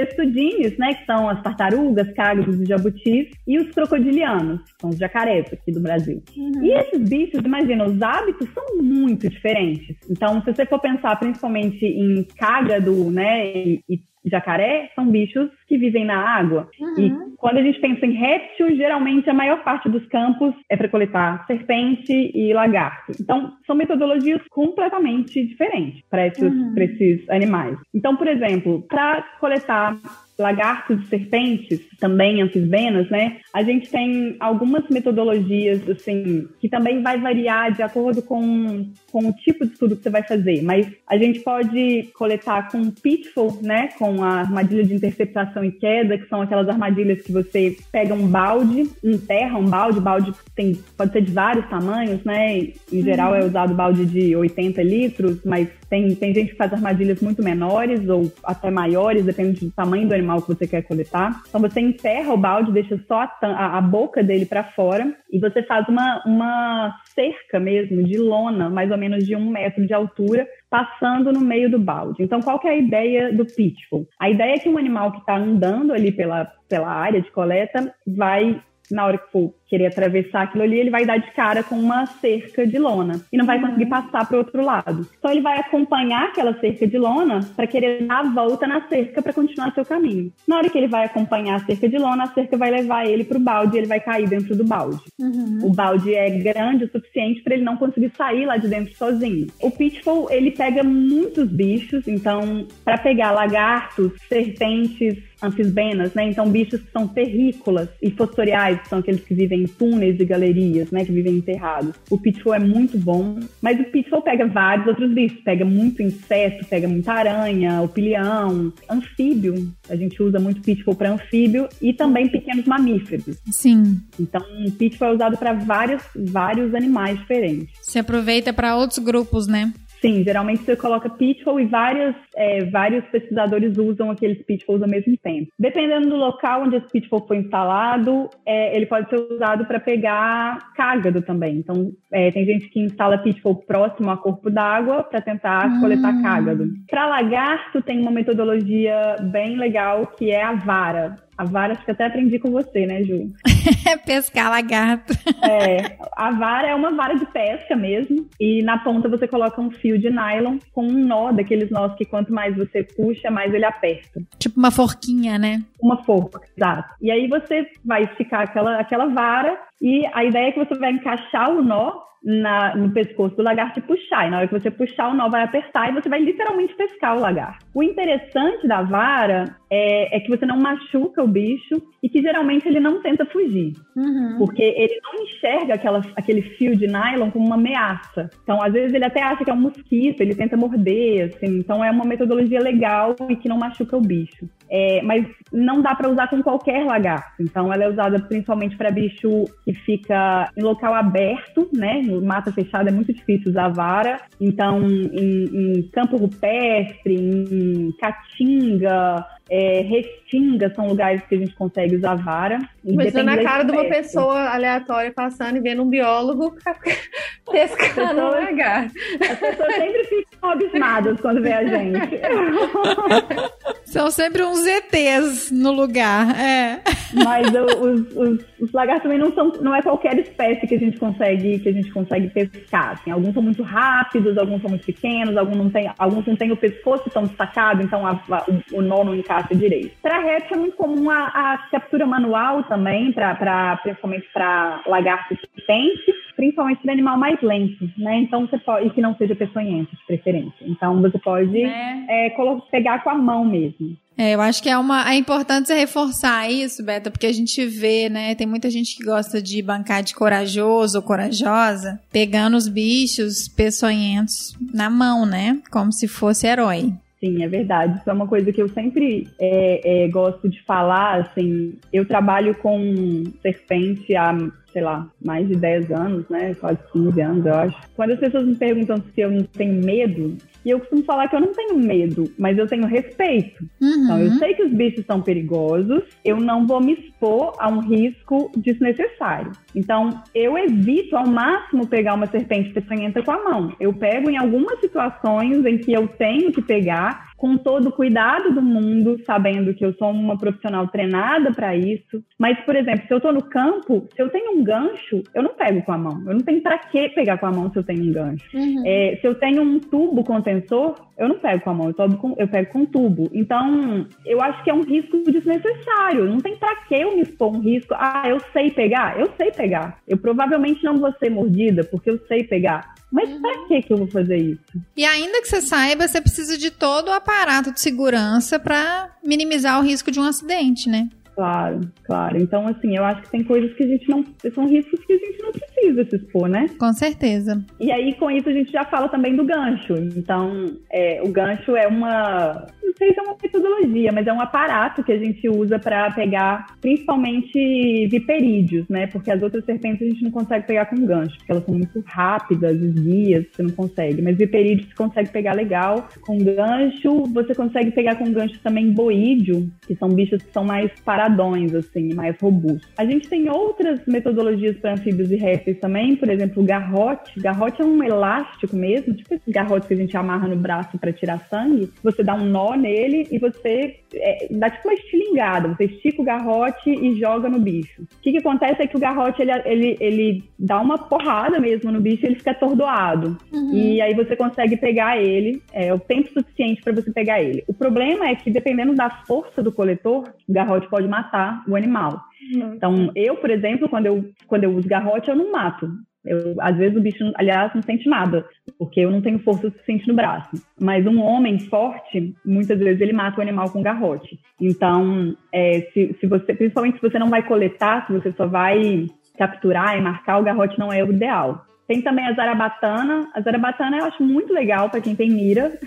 né? 0.78 0.94
Que 0.94 1.04
são 1.04 1.28
as 1.28 1.40
tartarugas, 1.42 2.10
cágados 2.14 2.60
e 2.60 2.64
jabutis. 2.64 3.28
E 3.46 3.58
os 3.58 3.70
crocodilianos, 3.70 4.60
são 4.80 4.90
os 4.90 4.96
jacarés 4.96 5.45
aqui 5.54 5.72
do 5.72 5.80
Brasil. 5.80 6.22
Uhum. 6.36 6.64
E 6.64 6.72
esses 6.72 7.08
bichos, 7.08 7.44
imagina, 7.44 7.84
os 7.84 8.00
hábitos 8.00 8.48
são 8.52 8.82
muito 8.82 9.28
diferentes. 9.28 9.96
Então, 10.10 10.42
se 10.42 10.52
você 10.52 10.66
for 10.66 10.80
pensar 10.80 11.16
principalmente 11.18 11.84
em 11.84 12.24
cágado, 12.36 13.10
né? 13.10 13.46
E, 13.46 13.82
e 13.88 14.00
jacaré 14.28 14.90
são 14.94 15.08
bichos 15.08 15.48
que 15.68 15.78
vivem 15.78 16.04
na 16.04 16.18
água. 16.18 16.68
Uhum. 16.80 16.98
E 16.98 17.36
quando 17.36 17.58
a 17.58 17.62
gente 17.62 17.80
pensa 17.80 18.04
em 18.04 18.12
réptil, 18.12 18.76
geralmente 18.76 19.30
a 19.30 19.34
maior 19.34 19.62
parte 19.62 19.88
dos 19.88 20.04
campos 20.08 20.54
é 20.70 20.76
para 20.76 20.88
coletar 20.88 21.46
serpente 21.46 22.12
e 22.12 22.52
lagarto. 22.52 23.12
Então, 23.20 23.52
são 23.66 23.76
metodologias 23.76 24.42
completamente 24.50 25.44
diferentes 25.46 26.02
para 26.10 26.26
esses, 26.26 26.42
uhum. 26.42 26.74
esses 26.76 27.28
animais. 27.30 27.78
Então, 27.94 28.16
por 28.16 28.26
exemplo, 28.26 28.84
para 28.88 29.22
coletar 29.40 29.96
lagartos 30.38 31.02
e 31.02 31.06
serpentes, 31.06 31.80
também 31.98 32.42
anfisbenas, 32.42 33.08
né? 33.10 33.38
A 33.52 33.62
gente 33.62 33.88
tem 33.88 34.36
algumas 34.38 34.88
metodologias, 34.90 35.88
assim, 35.88 36.46
que 36.60 36.68
também 36.68 37.02
vai 37.02 37.18
variar 37.18 37.72
de 37.72 37.82
acordo 37.82 38.22
com, 38.22 38.90
com 39.10 39.28
o 39.28 39.32
tipo 39.32 39.64
de 39.64 39.72
estudo 39.72 39.96
que 39.96 40.02
você 40.02 40.10
vai 40.10 40.22
fazer, 40.22 40.62
mas 40.62 40.86
a 41.06 41.16
gente 41.16 41.40
pode 41.40 42.10
coletar 42.14 42.70
com 42.70 42.90
pitfall, 42.90 43.58
né? 43.62 43.88
Com 43.98 44.22
a 44.22 44.40
armadilha 44.40 44.84
de 44.84 44.94
interceptação 44.94 45.64
e 45.64 45.72
queda, 45.72 46.18
que 46.18 46.28
são 46.28 46.42
aquelas 46.42 46.68
armadilhas 46.68 47.22
que 47.22 47.32
você 47.32 47.76
pega 47.90 48.14
um 48.14 48.26
balde, 48.26 48.90
enterra 49.02 49.58
um 49.58 49.68
balde, 49.68 50.00
balde 50.00 50.32
tem, 50.54 50.78
pode 50.96 51.12
ser 51.12 51.22
de 51.22 51.32
vários 51.32 51.66
tamanhos, 51.68 52.22
né? 52.24 52.58
Em 52.92 53.02
geral 53.02 53.34
é 53.34 53.44
usado 53.44 53.74
balde 53.74 54.04
de 54.04 54.36
80 54.36 54.82
litros, 54.82 55.40
mas 55.44 55.68
tem, 55.88 56.14
tem 56.14 56.34
gente 56.34 56.52
que 56.52 56.56
faz 56.56 56.72
armadilhas 56.72 57.20
muito 57.20 57.42
menores 57.42 58.08
ou 58.08 58.30
até 58.44 58.70
maiores, 58.70 59.24
depende 59.24 59.64
do 59.64 59.70
tamanho 59.70 60.08
do 60.08 60.14
animal 60.14 60.42
que 60.42 60.48
você 60.48 60.66
quer 60.66 60.82
coletar. 60.82 61.42
Então 61.48 61.60
você 61.60 61.80
enterra 61.80 62.32
o 62.32 62.36
balde, 62.36 62.72
deixa 62.72 62.98
só 63.06 63.22
a, 63.22 63.30
a, 63.42 63.78
a 63.78 63.80
boca 63.80 64.22
dele 64.22 64.46
para 64.46 64.64
fora 64.72 65.14
e 65.30 65.38
você 65.38 65.62
faz 65.62 65.88
uma, 65.88 66.22
uma 66.26 66.96
cerca 67.14 67.60
mesmo 67.60 68.02
de 68.02 68.18
lona, 68.18 68.68
mais 68.68 68.90
ou 68.90 68.98
menos 68.98 69.24
de 69.24 69.36
um 69.36 69.50
metro 69.50 69.86
de 69.86 69.94
altura, 69.94 70.46
passando 70.68 71.32
no 71.32 71.40
meio 71.40 71.70
do 71.70 71.78
balde. 71.78 72.22
Então, 72.22 72.40
qual 72.40 72.58
que 72.58 72.66
é 72.66 72.72
a 72.72 72.76
ideia 72.76 73.32
do 73.32 73.44
pitfall? 73.44 74.06
A 74.18 74.28
ideia 74.28 74.54
é 74.54 74.58
que 74.58 74.68
um 74.68 74.78
animal 74.78 75.12
que 75.12 75.18
está 75.18 75.36
andando 75.36 75.92
ali 75.92 76.10
pela, 76.12 76.50
pela 76.68 76.88
área 76.88 77.20
de 77.20 77.30
coleta 77.30 77.94
vai 78.06 78.60
na 78.90 79.06
hora 79.06 79.18
que 79.18 79.30
for 79.30 79.54
querer 79.68 79.87
atravessar 79.87 80.42
aquilo 80.42 80.64
ali, 80.64 80.78
ele 80.78 80.90
vai 80.90 81.04
dar 81.04 81.18
de 81.18 81.30
cara 81.32 81.62
com 81.62 81.75
uma 81.76 82.06
cerca 82.06 82.66
de 82.66 82.78
lona 82.78 83.20
e 83.32 83.37
não 83.37 83.44
vai 83.44 83.61
conseguir 83.61 83.85
uhum. 83.85 83.90
passar 83.90 84.26
para 84.26 84.37
o 84.37 84.38
outro 84.38 84.62
lado. 84.62 85.06
Então 85.18 85.30
ele 85.30 85.40
vai 85.40 85.58
acompanhar 85.58 86.25
aquela 86.25 86.58
cerca 86.61 86.87
de 86.87 86.99
lona 86.99 87.40
para 87.54 87.66
querer 87.66 88.06
dar 88.06 88.20
a 88.20 88.30
volta 88.30 88.66
na 88.66 88.87
cerca 88.88 89.20
para 89.20 89.32
continuar 89.32 89.73
seu 89.73 89.85
caminho. 89.85 90.32
Na 90.46 90.58
hora 90.58 90.70
que 90.70 90.78
ele 90.78 90.88
vai 90.88 91.04
acompanhar 91.04 91.56
a 91.56 91.64
cerca 91.64 91.88
de 91.88 91.99
lona, 91.99 92.25
a 92.25 92.28
cerca 92.28 92.56
vai 92.56 92.70
levar 92.70 93.06
ele 93.06 93.25
para 93.25 93.38
o 93.38 93.40
balde 93.40 93.76
e 93.76 93.78
ele 93.78 93.87
vai 93.87 94.00
cair 94.00 94.28
dentro 94.28 94.56
do 94.56 94.64
balde. 94.64 95.00
Uhum. 95.18 95.61
O 95.62 95.73
balde 95.73 96.14
é 96.14 96.30
grande 96.30 96.85
o 96.85 96.90
suficiente 96.90 97.42
para 97.42 97.54
ele 97.54 97.64
não 97.64 97.76
conseguir 97.76 98.12
sair 98.16 98.46
lá 98.46 98.56
de 98.56 98.68
dentro 98.68 98.94
sozinho. 98.96 99.49
O 99.61 99.70
pitfall 99.70 100.30
ele 100.30 100.50
pega 100.50 100.82
muitos 100.82 101.49
bichos, 101.49 102.06
então 102.06 102.66
para 102.85 102.99
pegar 102.99 103.32
lagartos, 103.32 104.12
serpentes, 104.28 105.18
anfisbenas, 105.42 106.14
né? 106.14 106.28
Então 106.28 106.49
bichos 106.49 106.80
que 106.80 106.90
são 106.90 107.06
terrícolas 107.06 107.88
e 108.00 108.11
fossoriais, 108.11 108.80
que 108.80 108.88
são 108.88 108.99
aqueles 108.99 109.23
que 109.23 109.35
vivem 109.35 109.55
em 109.56 109.66
túneis 109.66 110.18
e 110.20 110.25
galerias, 110.25 110.90
né, 110.90 111.04
que 111.04 111.12
vivem 111.12 111.36
enterrados. 111.36 111.94
O 112.10 112.18
pitfall 112.18 112.54
é 112.54 112.58
muito 112.58 112.98
bom, 112.98 113.38
mas 113.60 113.78
o 113.80 113.84
pitfall 113.84 114.22
pega 114.22 114.46
vários 114.46 114.86
outros 114.86 115.12
bichos, 115.12 115.40
pega 115.40 115.64
muito 115.64 116.02
inseto, 116.02 116.64
pega 116.66 116.88
muita 116.88 117.12
aranha, 117.12 117.82
o 117.82 117.88
pilhão, 117.88 118.72
anfíbio. 118.88 119.72
A 119.88 119.96
gente 119.96 120.22
usa 120.22 120.38
muito 120.38 120.60
pitfall 120.60 120.94
para 120.94 121.12
anfíbio 121.12 121.68
e 121.80 121.92
também 121.92 122.28
pequenos 122.28 122.64
mamíferos. 122.66 123.36
Sim. 123.50 124.00
Então, 124.18 124.42
o 124.66 124.70
pitfall 124.72 125.10
é 125.10 125.14
usado 125.14 125.36
para 125.36 125.52
vários 125.52 126.02
vários 126.14 126.75
animais 126.75 127.18
diferentes. 127.18 127.68
Se 127.82 127.98
aproveita 127.98 128.52
para 128.52 128.76
outros 128.76 128.98
grupos, 128.98 129.46
né? 129.46 129.72
Sim, 130.00 130.22
geralmente 130.22 130.62
você 130.62 130.76
coloca 130.76 131.08
pitfall 131.08 131.58
e 131.58 131.66
vários, 131.66 132.14
é, 132.36 132.64
vários 132.64 133.04
pesquisadores 133.06 133.76
usam 133.78 134.10
aqueles 134.10 134.42
pitfalls 134.44 134.82
ao 134.82 134.88
mesmo 134.88 135.16
tempo. 135.18 135.50
Dependendo 135.58 136.08
do 136.08 136.16
local 136.16 136.62
onde 136.62 136.76
esse 136.76 136.88
pitfall 136.88 137.26
foi 137.26 137.38
instalado, 137.38 138.28
é, 138.44 138.76
ele 138.76 138.86
pode 138.86 139.08
ser 139.08 139.16
usado 139.16 139.64
para 139.64 139.80
pegar 139.80 140.72
cágado 140.74 141.22
também. 141.22 141.56
Então, 141.56 141.92
é, 142.12 142.30
tem 142.30 142.44
gente 142.44 142.68
que 142.68 142.80
instala 142.80 143.18
pitfall 143.18 143.56
próximo 143.56 144.10
a 144.10 144.16
corpo 144.16 144.50
d'água 144.50 145.02
para 145.02 145.20
tentar 145.20 145.68
hum. 145.68 145.80
coletar 145.80 146.22
cágado. 146.22 146.68
Para 146.88 147.06
lagarto, 147.06 147.82
tem 147.82 148.00
uma 148.00 148.10
metodologia 148.10 149.16
bem 149.32 149.56
legal 149.56 150.06
que 150.06 150.30
é 150.30 150.42
a 150.42 150.52
vara. 150.52 151.25
A 151.36 151.44
vara, 151.44 151.72
acho 151.72 151.84
que 151.84 151.90
até 151.90 152.06
aprendi 152.06 152.38
com 152.38 152.50
você, 152.50 152.86
né, 152.86 153.02
Ju? 153.02 153.30
Pescar 154.06 154.50
lagarto. 154.50 155.12
É, 155.42 155.96
a 156.16 156.30
vara 156.30 156.68
é 156.68 156.74
uma 156.74 156.94
vara 156.94 157.14
de 157.14 157.26
pesca 157.26 157.76
mesmo, 157.76 158.26
e 158.40 158.62
na 158.62 158.78
ponta 158.78 159.08
você 159.08 159.28
coloca 159.28 159.60
um 159.60 159.70
fio 159.70 159.98
de 159.98 160.08
nylon 160.08 160.58
com 160.72 160.86
um 160.86 161.04
nó, 161.06 161.32
daqueles 161.32 161.70
nós 161.70 161.94
que 161.94 162.04
quanto 162.04 162.32
mais 162.32 162.56
você 162.56 162.82
puxa, 162.82 163.30
mais 163.30 163.52
ele 163.52 163.64
aperta. 163.64 164.20
Tipo 164.38 164.58
uma 164.58 164.70
forquinha, 164.70 165.38
né? 165.38 165.62
Uma 165.80 166.02
forca, 166.04 166.40
exato. 166.56 166.94
E 167.02 167.10
aí 167.10 167.28
você 167.28 167.66
vai 167.84 168.04
esticar 168.04 168.42
aquela, 168.42 168.80
aquela 168.80 169.06
vara, 169.06 169.58
e 169.80 170.06
a 170.12 170.25
ideia 170.25 170.49
é 170.49 170.52
que 170.52 170.64
você 170.64 170.75
vai 170.78 170.92
encaixar 170.92 171.50
o 171.50 171.62
nó 171.62 172.06
na, 172.26 172.75
no 172.75 172.90
pescoço 172.90 173.37
do 173.37 173.42
lagarto 173.42 173.78
e 173.78 173.83
puxar. 173.83 174.26
E 174.26 174.30
na 174.30 174.38
hora 174.38 174.49
que 174.49 174.59
você 174.59 174.68
puxar, 174.68 175.11
o 175.11 175.14
nó 175.14 175.28
vai 175.28 175.45
apertar 175.45 175.88
e 175.88 175.95
você 175.95 176.09
vai 176.09 176.18
literalmente 176.18 176.75
pescar 176.75 177.16
o 177.16 177.21
lagarto. 177.21 177.64
O 177.73 177.83
interessante 177.83 178.66
da 178.66 178.83
vara 178.83 179.45
é, 179.71 180.16
é 180.16 180.21
que 180.21 180.28
você 180.28 180.45
não 180.45 180.59
machuca 180.59 181.23
o 181.23 181.28
bicho 181.28 181.80
e 182.02 182.09
que 182.09 182.21
geralmente 182.21 182.66
ele 182.66 182.80
não 182.80 183.00
tenta 183.00 183.25
fugir. 183.26 183.75
Uhum. 183.97 184.38
Porque 184.38 184.62
ele 184.62 184.99
não 185.04 185.23
enxerga 185.23 185.75
aquela, 185.75 186.02
aquele 186.16 186.42
fio 186.42 186.76
de 186.76 186.88
nylon 186.88 187.30
como 187.30 187.47
uma 187.47 187.54
ameaça. 187.54 188.28
Então, 188.42 188.61
às 188.61 188.73
vezes, 188.73 188.92
ele 188.92 189.04
até 189.04 189.23
acha 189.23 189.45
que 189.45 189.50
é 189.50 189.54
um 189.54 189.61
mosquito, 189.61 190.21
ele 190.21 190.35
tenta 190.35 190.56
morder, 190.56 191.26
assim. 191.26 191.59
Então, 191.59 191.85
é 191.85 191.90
uma 191.92 192.04
metodologia 192.04 192.61
legal 192.61 193.14
e 193.28 193.37
que 193.37 193.49
não 193.49 193.56
machuca 193.56 193.97
o 193.97 194.00
bicho. 194.00 194.49
É, 194.70 195.00
mas 195.02 195.26
não 195.52 195.80
dá 195.80 195.94
para 195.94 196.08
usar 196.08 196.28
com 196.28 196.42
qualquer 196.42 196.85
lagarto. 196.85 197.40
Então, 197.40 197.73
ela 197.73 197.85
é 197.85 197.88
usada 197.88 198.18
principalmente 198.20 198.76
para 198.76 198.90
bicho 198.90 199.44
que 199.64 199.73
fica 199.73 200.50
em 200.56 200.62
local 200.62 200.94
aberto, 200.94 201.68
né? 201.73 202.02
No 202.04 202.20
mata 202.20 202.52
fechada 202.52 202.90
é 202.90 202.92
muito 202.92 203.12
difícil 203.12 203.50
usar 203.50 203.68
vara. 203.68 204.20
Então, 204.40 204.82
em, 204.82 205.78
em 205.78 205.82
campo 205.92 206.16
rupestre, 206.16 207.14
em 207.14 207.92
caatinga, 208.00 209.25
é, 209.49 209.80
restinga 209.82 210.73
são 210.75 210.88
lugares 210.88 211.23
que 211.26 211.35
a 211.37 211.38
gente 211.38 211.54
consegue 211.54 211.96
usar 211.96 212.16
vara. 212.16 212.58
Mas 212.85 213.12
na 213.14 213.42
cara 213.42 213.62
de 213.62 213.73
uma 213.73 213.85
pessoa 213.85 214.49
aleatória 214.49 215.12
passando 215.12 215.56
e 215.56 215.61
vendo 215.61 215.82
um 215.82 215.88
biólogo 215.88 216.56
pescando 217.50 218.20
um 218.20 218.30
lagarto. 218.30 218.92
As 219.20 219.38
pessoas 219.38 219.75
sempre 219.75 220.04
ficam 220.04 220.50
abismadas 220.50 221.20
quando 221.20 221.42
vê 221.42 221.52
a 221.52 221.64
gente. 221.64 222.20
São 223.96 224.10
sempre 224.10 224.42
uns 224.44 224.66
ETs 224.66 225.50
no 225.50 225.72
lugar, 225.72 226.38
é. 226.38 226.82
Mas 227.14 227.46
os, 227.48 228.14
os, 228.14 228.44
os, 228.60 228.72
lagartos 228.72 229.04
também 229.04 229.18
não 229.18 229.32
são, 229.32 229.50
não 229.62 229.74
é 229.74 229.80
qualquer 229.80 230.18
espécie 230.18 230.66
que 230.66 230.74
a 230.74 230.78
gente 230.78 230.98
consegue, 230.98 231.58
que 231.60 231.68
a 231.70 231.72
gente 231.72 231.90
consegue 231.90 232.28
pescar. 232.28 232.92
Assim. 232.92 233.10
Alguns 233.10 233.32
são 233.32 233.42
muito 233.42 233.62
rápidos, 233.62 234.36
alguns 234.36 234.60
são 234.60 234.68
muito 234.68 234.84
pequenos, 234.84 235.34
alguns 235.34 235.56
não 235.56 235.70
têm, 235.70 235.90
alguns 235.98 236.26
não 236.26 236.36
têm 236.36 236.52
o 236.52 236.56
pescoço 236.58 237.08
tão 237.08 237.24
destacado, 237.24 237.82
então 237.82 238.06
a, 238.06 238.10
a, 238.10 238.44
o, 238.50 238.78
o 238.78 238.82
nó 238.82 239.02
não 239.02 239.14
encaixa 239.14 239.54
direito. 239.54 239.96
Para 240.02 240.18
réptil 240.18 240.56
é 240.56 240.60
muito 240.60 240.76
comum 240.76 241.08
a, 241.08 241.28
a 241.28 241.58
captura 241.70 242.06
manual 242.06 242.64
também, 242.64 243.12
pra 243.12 243.80
principalmente 243.82 244.28
para 244.30 244.82
lagartos 244.86 245.38
potentes, 245.66 246.14
principalmente 246.37 246.80
para 246.82 246.92
animal 246.92 247.18
mais 247.18 247.40
lento, 247.42 247.90
né? 247.99 248.20
Então 248.20 248.46
você 248.46 248.58
pode, 248.58 248.87
e 248.87 248.90
que 248.90 249.00
não 249.00 249.16
seja 249.16 249.35
peçonhento 249.35 249.90
de 249.90 250.06
preferência. 250.06 250.64
Então 250.64 251.00
você 251.02 251.18
pode 251.18 251.62
é. 251.62 252.28
É, 252.28 252.37
pegar 252.70 253.02
com 253.02 253.11
a 253.11 253.14
mão 253.14 253.44
mesmo. 253.44 253.96
É, 254.18 254.35
eu 254.35 254.40
acho 254.40 254.62
que 254.62 254.70
é 254.70 254.78
uma 254.78 255.12
é 255.12 255.16
importante 255.16 255.73
reforçar 255.75 256.50
isso, 256.50 256.82
Beta, 256.82 257.11
porque 257.11 257.26
a 257.26 257.32
gente 257.32 257.66
vê, 257.66 258.08
né? 258.08 258.35
Tem 258.35 258.46
muita 258.46 258.70
gente 258.70 258.96
que 258.96 259.04
gosta 259.04 259.42
de 259.42 259.61
bancar 259.61 260.02
de 260.02 260.14
corajoso 260.14 260.96
ou 260.96 261.04
corajosa, 261.04 262.00
pegando 262.11 262.56
os 262.56 262.68
bichos 262.68 263.49
peçonhentos 263.49 264.56
na 264.73 264.88
mão, 264.88 265.26
né? 265.26 265.58
Como 265.70 265.92
se 265.92 266.08
fosse 266.08 266.46
herói. 266.46 266.94
Sim, 267.26 267.42
é 267.42 267.49
verdade. 267.49 267.99
Isso 267.99 268.09
é 268.09 268.12
uma 268.12 268.28
coisa 268.28 268.52
que 268.52 268.62
eu 268.62 268.68
sempre 268.68 269.28
é, 269.40 270.04
é, 270.04 270.09
gosto 270.09 270.49
de 270.49 270.62
falar. 270.62 271.23
Assim, 271.23 271.75
eu 271.92 272.06
trabalho 272.06 272.54
com 272.54 273.25
serpente 273.42 274.14
há, 274.14 274.37
sei 274.73 274.83
lá, 274.83 275.09
mais 275.25 275.49
de 275.49 275.56
10 275.56 275.90
anos, 275.90 276.28
né? 276.28 276.54
Quase 276.54 276.78
15 276.92 277.21
anos, 277.21 277.47
eu 277.47 277.54
acho. 277.54 277.76
Quando 277.97 278.12
as 278.12 278.21
pessoas 278.21 278.47
me 278.47 278.54
perguntam 278.54 279.02
se 279.14 279.21
eu 279.21 279.30
não 279.30 279.42
tenho 279.42 279.85
medo, 279.85 280.37
e 280.66 280.70
eu 280.70 280.80
costumo 280.80 281.04
falar 281.04 281.28
que 281.28 281.37
eu 281.37 281.40
não 281.40 281.52
tenho 281.52 281.78
medo, 281.78 282.25
mas 282.37 282.58
eu 282.58 282.66
tenho 282.66 282.87
respeito. 282.87 283.62
Uhum. 283.80 284.04
Então, 284.04 284.18
eu 284.18 284.32
sei 284.32 284.52
que 284.54 284.64
os 284.64 284.73
bichos 284.73 285.06
são 285.06 285.23
perigosos, 285.23 286.02
eu 286.25 286.38
não 286.38 286.66
vou 286.66 286.80
me 286.80 286.94
expor 286.94 287.54
a 287.61 287.68
um 287.68 287.78
risco 287.78 288.50
desnecessário. 288.56 289.52
Então, 289.76 290.25
eu 290.35 290.58
evito 290.58 291.16
ao 291.16 291.25
máximo 291.25 291.87
pegar 291.87 292.14
uma 292.14 292.26
serpente 292.26 292.70
peçonhenta 292.70 293.23
com 293.23 293.30
a 293.30 293.44
mão. 293.44 293.76
Eu 293.78 293.94
pego 293.94 294.28
em 294.28 294.37
algumas 294.37 294.80
situações 294.80 295.64
em 295.64 295.78
que 295.78 295.92
eu 295.92 296.08
tenho 296.08 296.50
que 296.50 296.61
pegar, 296.61 297.25
com 297.36 297.56
todo 297.58 297.88
o 297.88 297.92
cuidado 297.92 298.52
do 298.52 298.62
mundo, 298.62 299.20
sabendo 299.25 299.75
que 299.75 299.84
eu 299.84 299.92
sou 299.94 300.10
uma 300.10 300.38
profissional 300.38 300.88
treinada 300.88 301.52
para 301.52 301.76
isso. 301.76 302.22
Mas, 302.38 302.58
por 302.60 302.75
exemplo, 302.75 303.06
se 303.06 303.12
eu 303.12 303.18
estou 303.18 303.32
no 303.32 303.42
campo, 303.42 304.08
se 304.14 304.22
eu 304.22 304.30
tenho 304.30 304.58
um 304.58 304.64
gancho, 304.64 305.22
eu 305.34 305.42
não 305.42 305.54
pego 305.54 305.82
com 305.82 305.92
a 305.92 305.99
mão. 305.99 306.22
Eu 306.26 306.34
não 306.34 306.40
tenho 306.40 306.62
para 306.62 306.78
que 306.78 307.08
pegar 307.10 307.38
com 307.38 307.46
a 307.46 307.52
mão 307.52 307.70
se 307.70 307.78
eu 307.78 307.84
tenho 307.84 308.04
um 308.04 308.12
gancho. 308.12 308.44
Uhum. 308.54 308.82
É, 308.86 309.18
se 309.20 309.26
eu 309.26 309.34
tenho 309.34 309.62
um 309.62 309.78
tubo 309.78 310.25
contensor, 310.25 310.94
eu 311.18 311.28
não 311.28 311.38
pego 311.38 311.62
com 311.62 311.70
a 311.70 311.75
mão, 311.75 311.94
eu, 311.96 312.16
com, 312.16 312.34
eu 312.38 312.49
pego 312.49 312.72
com 312.72 312.86
tubo. 312.86 313.28
Então, 313.32 314.06
eu 314.25 314.40
acho 314.40 314.62
que 314.64 314.70
é 314.70 314.75
um 314.75 314.82
risco 314.82 315.22
desnecessário. 315.30 316.25
Não 316.25 316.38
tem 316.38 316.56
para 316.56 316.75
que 316.84 316.94
eu 316.94 317.14
me 317.14 317.22
expor 317.22 317.54
um 317.54 317.60
risco. 317.60 317.94
Ah, 317.96 318.25
eu 318.26 318.40
sei 318.52 318.70
pegar? 318.70 319.18
Eu 319.20 319.30
sei 319.36 319.50
pegar. 319.50 319.99
Eu 320.08 320.16
provavelmente 320.16 320.82
não 320.82 320.96
vou 320.96 321.12
ser 321.18 321.30
mordida 321.30 321.84
porque 321.84 322.10
eu 322.10 322.18
sei 322.26 322.44
pegar. 322.44 322.94
Mas 323.10 323.30
uhum. 323.30 323.40
pra 323.40 323.66
que 323.66 323.82
que 323.82 323.92
eu 323.92 323.97
vou 323.99 324.08
fazer 324.08 324.36
isso? 324.36 324.82
E 324.97 325.04
ainda 325.04 325.40
que 325.40 325.49
você 325.49 325.60
saiba, 325.60 326.06
você 326.06 326.21
precisa 326.21 326.58
de 326.58 326.71
todo 326.71 327.08
o 327.08 327.12
aparato 327.12 327.73
de 327.73 327.80
segurança 327.80 328.58
para 328.58 329.10
minimizar 329.25 329.78
o 329.78 329.82
risco 329.82 330.10
de 330.10 330.19
um 330.19 330.25
acidente, 330.25 330.88
né? 330.88 331.08
Claro, 331.36 331.80
claro. 332.04 332.38
Então, 332.38 332.66
assim, 332.66 332.97
eu 332.97 333.04
acho 333.04 333.21
que 333.21 333.30
tem 333.30 333.45
coisas 333.45 333.71
que 333.75 333.84
a 333.84 333.86
gente 333.86 334.08
não. 334.08 334.25
São 334.54 334.66
riscos 334.66 334.99
que 335.04 335.12
a 335.12 335.19
gente 335.19 335.42
não 335.42 335.52
precisa 335.52 336.04
se 336.04 336.16
expor, 336.16 336.49
né? 336.49 336.66
Com 336.78 336.90
certeza. 336.95 337.62
E 337.78 337.92
aí, 337.92 338.14
com 338.14 338.30
isso, 338.30 338.49
a 338.49 338.52
gente 338.52 338.73
já 338.73 338.84
fala 338.86 339.06
também 339.10 339.36
do 339.36 339.45
gancho. 339.45 339.92
Então, 340.16 340.64
é, 340.90 341.21
o 341.23 341.28
gancho 341.28 341.76
é 341.76 341.86
uma 341.86 342.66
sei 342.97 343.13
se 343.13 343.21
é 343.21 343.23
uma 343.23 343.37
metodologia, 343.41 344.13
mas 344.13 344.26
é 344.26 344.32
um 344.32 344.41
aparato 344.41 345.02
que 345.02 345.13
a 345.13 345.19
gente 345.19 345.49
usa 345.49 345.78
para 345.78 346.11
pegar 346.13 346.67
principalmente 346.80 348.06
viperídeos, 348.09 348.89
né? 348.89 349.06
Porque 349.06 349.30
as 349.30 349.43
outras 349.43 349.65
serpentes 349.65 350.02
a 350.02 350.11
gente 350.11 350.23
não 350.23 350.30
consegue 350.30 350.67
pegar 350.67 350.87
com 350.87 350.97
gancho, 351.04 351.37
porque 351.39 351.52
elas 351.52 351.65
são 351.65 351.75
muito 351.75 352.02
rápidas, 352.06 352.80
os 352.80 352.95
guias, 352.95 353.47
você 353.52 353.63
não 353.63 353.71
consegue. 353.71 354.23
Mas 354.23 354.37
viperídeos 354.37 354.89
você 354.89 354.95
consegue 354.95 355.30
pegar 355.30 355.54
legal 355.54 356.09
com 356.23 356.39
gancho. 356.39 357.25
Você 357.32 357.54
consegue 357.54 357.91
pegar 357.91 358.17
com 358.17 358.32
gancho 358.32 358.59
também 358.61 358.93
boídeo, 358.93 359.71
que 359.87 359.95
são 359.97 360.09
bichos 360.09 360.43
que 360.43 360.52
são 360.52 360.65
mais 360.65 360.91
paradões, 361.00 361.75
assim, 361.75 362.15
mais 362.15 362.37
robustos. 362.41 362.91
A 362.99 363.04
gente 363.04 363.28
tem 363.28 363.49
outras 363.50 364.00
metodologias 364.06 364.76
para 364.76 364.93
anfíbios 364.93 365.30
e 365.30 365.37
répteis 365.37 365.78
também, 365.80 366.17
por 366.17 366.28
exemplo, 366.28 366.63
garrote. 366.63 367.39
Garrote 367.41 367.82
é 367.82 367.85
um 367.85 368.02
elástico 368.02 368.76
mesmo, 368.76 369.15
tipo 369.15 369.35
esse 369.35 369.50
garrote 369.50 369.87
que 369.87 369.95
a 369.95 369.97
gente 369.97 370.17
amarra 370.17 370.49
no 370.49 370.56
braço 370.56 370.99
para 370.99 371.13
tirar 371.13 371.41
sangue. 371.49 371.91
Você 372.02 372.23
dá 372.23 372.35
um 372.35 372.45
nó 372.45 372.75
nele 372.86 373.26
e 373.30 373.38
você 373.38 374.00
é, 374.14 374.46
dá 374.50 374.70
tipo 374.70 374.88
uma 374.88 374.94
estilingada, 374.94 375.68
você 375.68 375.84
estica 375.84 376.22
o 376.22 376.25
garrote 376.25 376.90
e 376.90 377.18
joga 377.18 377.49
no 377.49 377.58
bicho. 377.58 378.02
O 378.02 378.20
que, 378.22 378.32
que 378.32 378.38
acontece 378.38 378.82
é 378.82 378.86
que 378.86 378.96
o 378.96 379.00
garrote 379.00 379.42
ele, 379.42 379.52
ele, 379.64 379.96
ele 380.00 380.44
dá 380.58 380.80
uma 380.80 380.96
porrada 380.96 381.58
mesmo 381.58 381.90
no 381.90 382.00
bicho 382.00 382.25
e 382.25 382.26
ele 382.26 382.36
fica 382.36 382.52
atordoado. 382.52 383.36
Uhum. 383.52 383.72
E 383.72 384.00
aí 384.00 384.14
você 384.14 384.36
consegue 384.36 384.76
pegar 384.76 385.18
ele, 385.20 385.60
é 385.72 385.92
o 385.92 385.99
tempo 385.99 386.28
suficiente 386.32 386.82
para 386.82 386.94
você 386.94 387.12
pegar 387.12 387.42
ele. 387.42 387.64
O 387.66 387.75
problema 387.75 388.28
é 388.28 388.34
que 388.34 388.50
dependendo 388.50 388.94
da 388.94 389.10
força 389.26 389.62
do 389.62 389.72
coletor, 389.72 390.25
o 390.49 390.52
garrote 390.52 390.88
pode 390.88 391.08
matar 391.08 391.64
o 391.68 391.75
animal. 391.75 392.22
Uhum. 392.54 392.75
Então, 392.75 393.10
eu, 393.14 393.36
por 393.36 393.50
exemplo, 393.50 393.88
quando 393.88 394.06
eu, 394.06 394.25
quando 394.46 394.64
eu 394.64 394.75
uso 394.75 394.88
garrote, 394.88 395.28
eu 395.28 395.36
não 395.36 395.50
mato. 395.50 395.90
Eu, 396.26 396.56
às 396.60 396.76
vezes 396.76 396.97
o 396.97 397.00
bicho, 397.00 397.25
aliás, 397.36 397.73
não 397.75 397.82
sente 397.82 398.08
nada, 398.08 398.45
porque 398.78 399.00
eu 399.00 399.10
não 399.10 399.23
tenho 399.23 399.39
força 399.39 399.71
suficiente 399.71 400.08
no 400.08 400.15
braço. 400.15 400.50
Mas 400.80 401.06
um 401.06 401.23
homem 401.23 401.58
forte, 401.58 402.34
muitas 402.45 402.78
vezes 402.78 403.00
ele 403.00 403.12
mata 403.12 403.39
o 403.39 403.43
animal 403.43 403.71
com 403.71 403.82
garrote. 403.82 404.39
Então, 404.60 405.36
é, 405.52 405.82
se, 405.93 406.17
se 406.21 406.26
você, 406.26 406.52
principalmente 406.52 406.97
se 406.97 407.08
você 407.08 407.19
não 407.19 407.30
vai 407.30 407.47
coletar, 407.47 408.06
se 408.06 408.12
você 408.12 408.32
só 408.32 408.47
vai 408.47 409.06
capturar 409.39 409.97
e 409.97 410.00
marcar, 410.00 410.39
o 410.39 410.43
garrote 410.43 410.78
não 410.78 410.93
é 410.93 411.02
o 411.04 411.12
ideal. 411.12 411.65
Tem 411.86 412.02
também 412.02 412.26
a 412.26 412.32
zarabatana. 412.32 413.28
A 413.32 413.41
zarabatana 413.41 413.99
eu 413.99 414.04
acho 414.06 414.23
muito 414.23 414.52
legal 414.52 414.91
para 414.91 415.00
quem 415.00 415.15
tem 415.15 415.30
mira, 415.30 415.78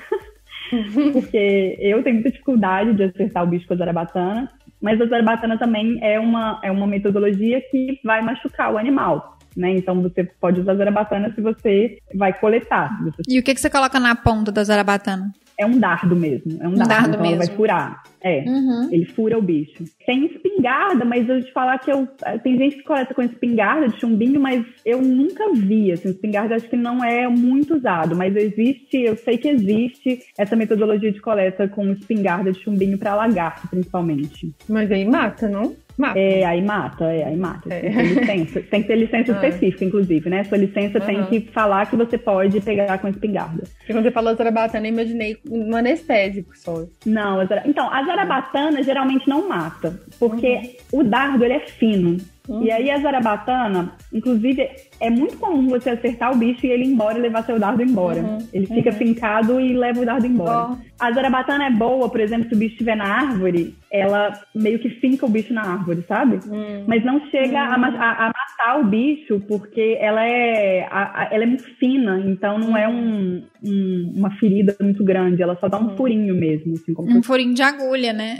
porque 1.12 1.78
eu 1.80 2.02
tenho 2.02 2.16
muita 2.16 2.32
dificuldade 2.32 2.94
de 2.94 3.04
acertar 3.04 3.44
o 3.44 3.48
bicho 3.48 3.68
com 3.68 3.74
a 3.74 3.78
zarabatana. 3.78 4.50
Mas 4.82 5.02
a 5.02 5.06
zarabatana 5.06 5.58
também 5.58 6.00
é 6.02 6.18
uma, 6.18 6.62
é 6.64 6.72
uma 6.72 6.88
metodologia 6.88 7.60
que 7.70 8.00
vai 8.06 8.22
machucar 8.22 8.74
o 8.74 8.78
animal 8.78 9.39
né? 9.56 9.72
Então 9.72 10.02
você 10.02 10.24
pode 10.24 10.62
usar 10.62 10.76
zarabatana 10.76 11.34
se 11.34 11.42
você 11.42 11.98
vai 12.16 12.34
coletar. 12.34 12.98
E 13.28 13.40
o 13.40 13.44
que, 13.44 13.54
que 13.54 13.62
você 13.62 13.70
coloca 13.70 14.00
na 14.00 14.16
ponta 14.16 14.52
da 14.52 14.64
zarabatana? 14.64 15.32
é 15.60 15.66
um 15.66 15.78
dardo 15.78 16.16
mesmo. 16.16 16.58
É 16.62 16.68
um, 16.68 16.72
um 16.72 16.76
dardo, 16.76 16.90
dardo 16.90 17.10
então 17.10 17.22
mesmo. 17.22 17.36
ela 17.36 17.46
vai 17.46 17.56
furar. 17.56 18.04
É, 18.22 18.44
uhum. 18.48 18.90
ele 18.92 19.06
fura 19.06 19.38
o 19.38 19.42
bicho. 19.42 19.84
Tem 20.06 20.26
espingarda, 20.26 21.04
mas 21.04 21.28
eu 21.28 21.44
te 21.44 21.52
falar 21.52 21.78
que 21.80 21.92
eu. 21.92 22.08
Tem 22.42 22.58
gente 22.58 22.78
que 22.78 22.84
coleta 22.84 23.14
com 23.14 23.22
espingarda 23.22 23.90
de 23.90 24.00
chumbinho, 24.00 24.40
mas 24.40 24.66
eu 24.86 25.02
nunca 25.02 25.52
vi. 25.54 25.92
Assim, 25.92 26.10
espingarda 26.10 26.56
acho 26.56 26.70
que 26.70 26.78
não 26.78 27.04
é 27.04 27.28
muito 27.28 27.76
usado, 27.76 28.16
mas 28.16 28.36
existe, 28.36 29.02
eu 29.02 29.18
sei 29.18 29.38
que 29.38 29.50
existe 29.50 30.22
essa 30.38 30.56
metodologia 30.56 31.12
de 31.12 31.20
coleta 31.20 31.68
com 31.68 31.92
espingarda 31.92 32.54
de 32.54 32.64
chumbinho 32.64 32.98
para 32.98 33.16
lagarto, 33.16 33.68
principalmente. 33.68 34.54
Mas 34.68 34.90
aí 34.90 35.04
mata, 35.06 35.50
não? 35.50 35.76
Mata. 36.00 36.18
É, 36.18 36.46
aí 36.46 36.62
mata, 36.62 37.12
é, 37.12 37.26
aí 37.26 37.36
mata. 37.36 37.74
É. 37.74 37.82
Tem, 37.82 37.92
que 37.92 38.16
ter 38.16 38.36
licença, 38.38 38.62
tem 38.62 38.82
que 38.82 38.88
ter 38.88 38.96
licença 38.96 39.34
ah. 39.38 39.48
específica, 39.50 39.84
inclusive, 39.84 40.30
né? 40.30 40.46
Sua 40.46 40.58
licença 40.58 40.98
uhum. 40.98 41.06
tem 41.06 41.24
que 41.26 41.52
falar 41.52 41.88
que 41.88 41.98
você 41.98 42.18
pode 42.18 42.62
pegar 42.62 42.98
com 43.00 43.10
espingarda. 43.10 43.64
E 43.84 43.92
quando 43.92 44.06
você 44.06 44.12
falou 44.12 44.34
zarabatana, 44.34 44.88
eu 44.88 44.94
imaginei 44.94 45.38
um 45.52 45.76
anestésico 45.76 46.58
só. 46.58 46.86
Não, 47.06 47.42
a 47.42 47.46
zara... 47.46 47.64
então, 47.66 47.94
a 47.94 48.02
zarabatana 48.06 48.82
geralmente 48.82 49.28
não 49.28 49.50
mata, 49.50 50.00
porque 50.18 50.78
uhum. 50.94 51.02
o 51.02 51.04
dardo 51.04 51.44
ele 51.44 51.56
é 51.56 51.60
fino. 51.60 52.16
Uhum. 52.48 52.64
E 52.64 52.72
aí 52.72 52.90
a 52.90 53.00
zarabatana, 53.00 53.94
inclusive, 54.14 54.68
é 55.00 55.10
muito 55.10 55.38
comum 55.38 55.68
você 55.68 55.92
acertar 55.92 56.32
o 56.32 56.38
bicho 56.38 56.66
e 56.66 56.72
ele 56.72 56.84
ir 56.84 56.88
embora 56.88 57.18
e 57.18 57.22
levar 57.22 57.44
seu 57.44 57.60
dardo 57.60 57.84
embora. 57.84 58.22
Uhum. 58.22 58.38
Ele 58.54 58.66
fica 58.66 58.92
uhum. 58.92 58.98
fincado 58.98 59.60
e 59.60 59.74
leva 59.74 60.02
o 60.02 60.06
dardo 60.06 60.26
embora. 60.26 60.72
Oh. 60.72 60.90
A 61.00 61.12
zarabatana 61.12 61.66
é 61.66 61.72
boa, 61.72 62.10
por 62.10 62.20
exemplo, 62.20 62.50
se 62.50 62.56
o 62.56 62.58
bicho 62.58 62.74
estiver 62.74 62.96
na 62.96 63.06
árvore, 63.06 63.76
ela 63.92 64.34
meio 64.54 64.80
que 64.80 64.90
finca 64.90 65.26
o 65.26 65.30
bicho 65.30 65.54
na 65.54 65.62
árvore, 65.62 66.04
sabe? 66.08 66.40
Uhum. 66.48 66.84
Mas 66.88 67.04
não 67.06 67.20
chega 67.30 67.60
a, 67.60 67.74
a, 67.74 68.28
a, 68.28 68.32
matar 68.60 68.80
o 68.80 68.84
bicho 68.86 69.40
porque 69.48 69.98
ela 70.00 70.24
é, 70.26 70.88
a, 70.92 71.30
ela 71.32 71.44
é 71.44 71.48
muito 71.48 71.64
fina, 71.78 72.22
então 72.26 72.60
não 72.60 72.78
é 72.78 72.88
um, 72.88 73.44
um, 73.64 74.14
uma 74.18 74.32
ferida 74.38 74.76
muito 74.82 75.04
grande, 75.04 75.42
ela 75.42 75.58
só 75.60 75.68
dá 75.68 75.80
um 75.80 75.90
uhum. 75.90 75.98
furinho 75.98 76.36
mesmo. 76.36 76.74
Assim, 76.74 76.94
um 76.98 77.24
furinho 77.24 77.54
de 77.54 77.62
agulha, 77.62 78.14
né? 78.14 78.38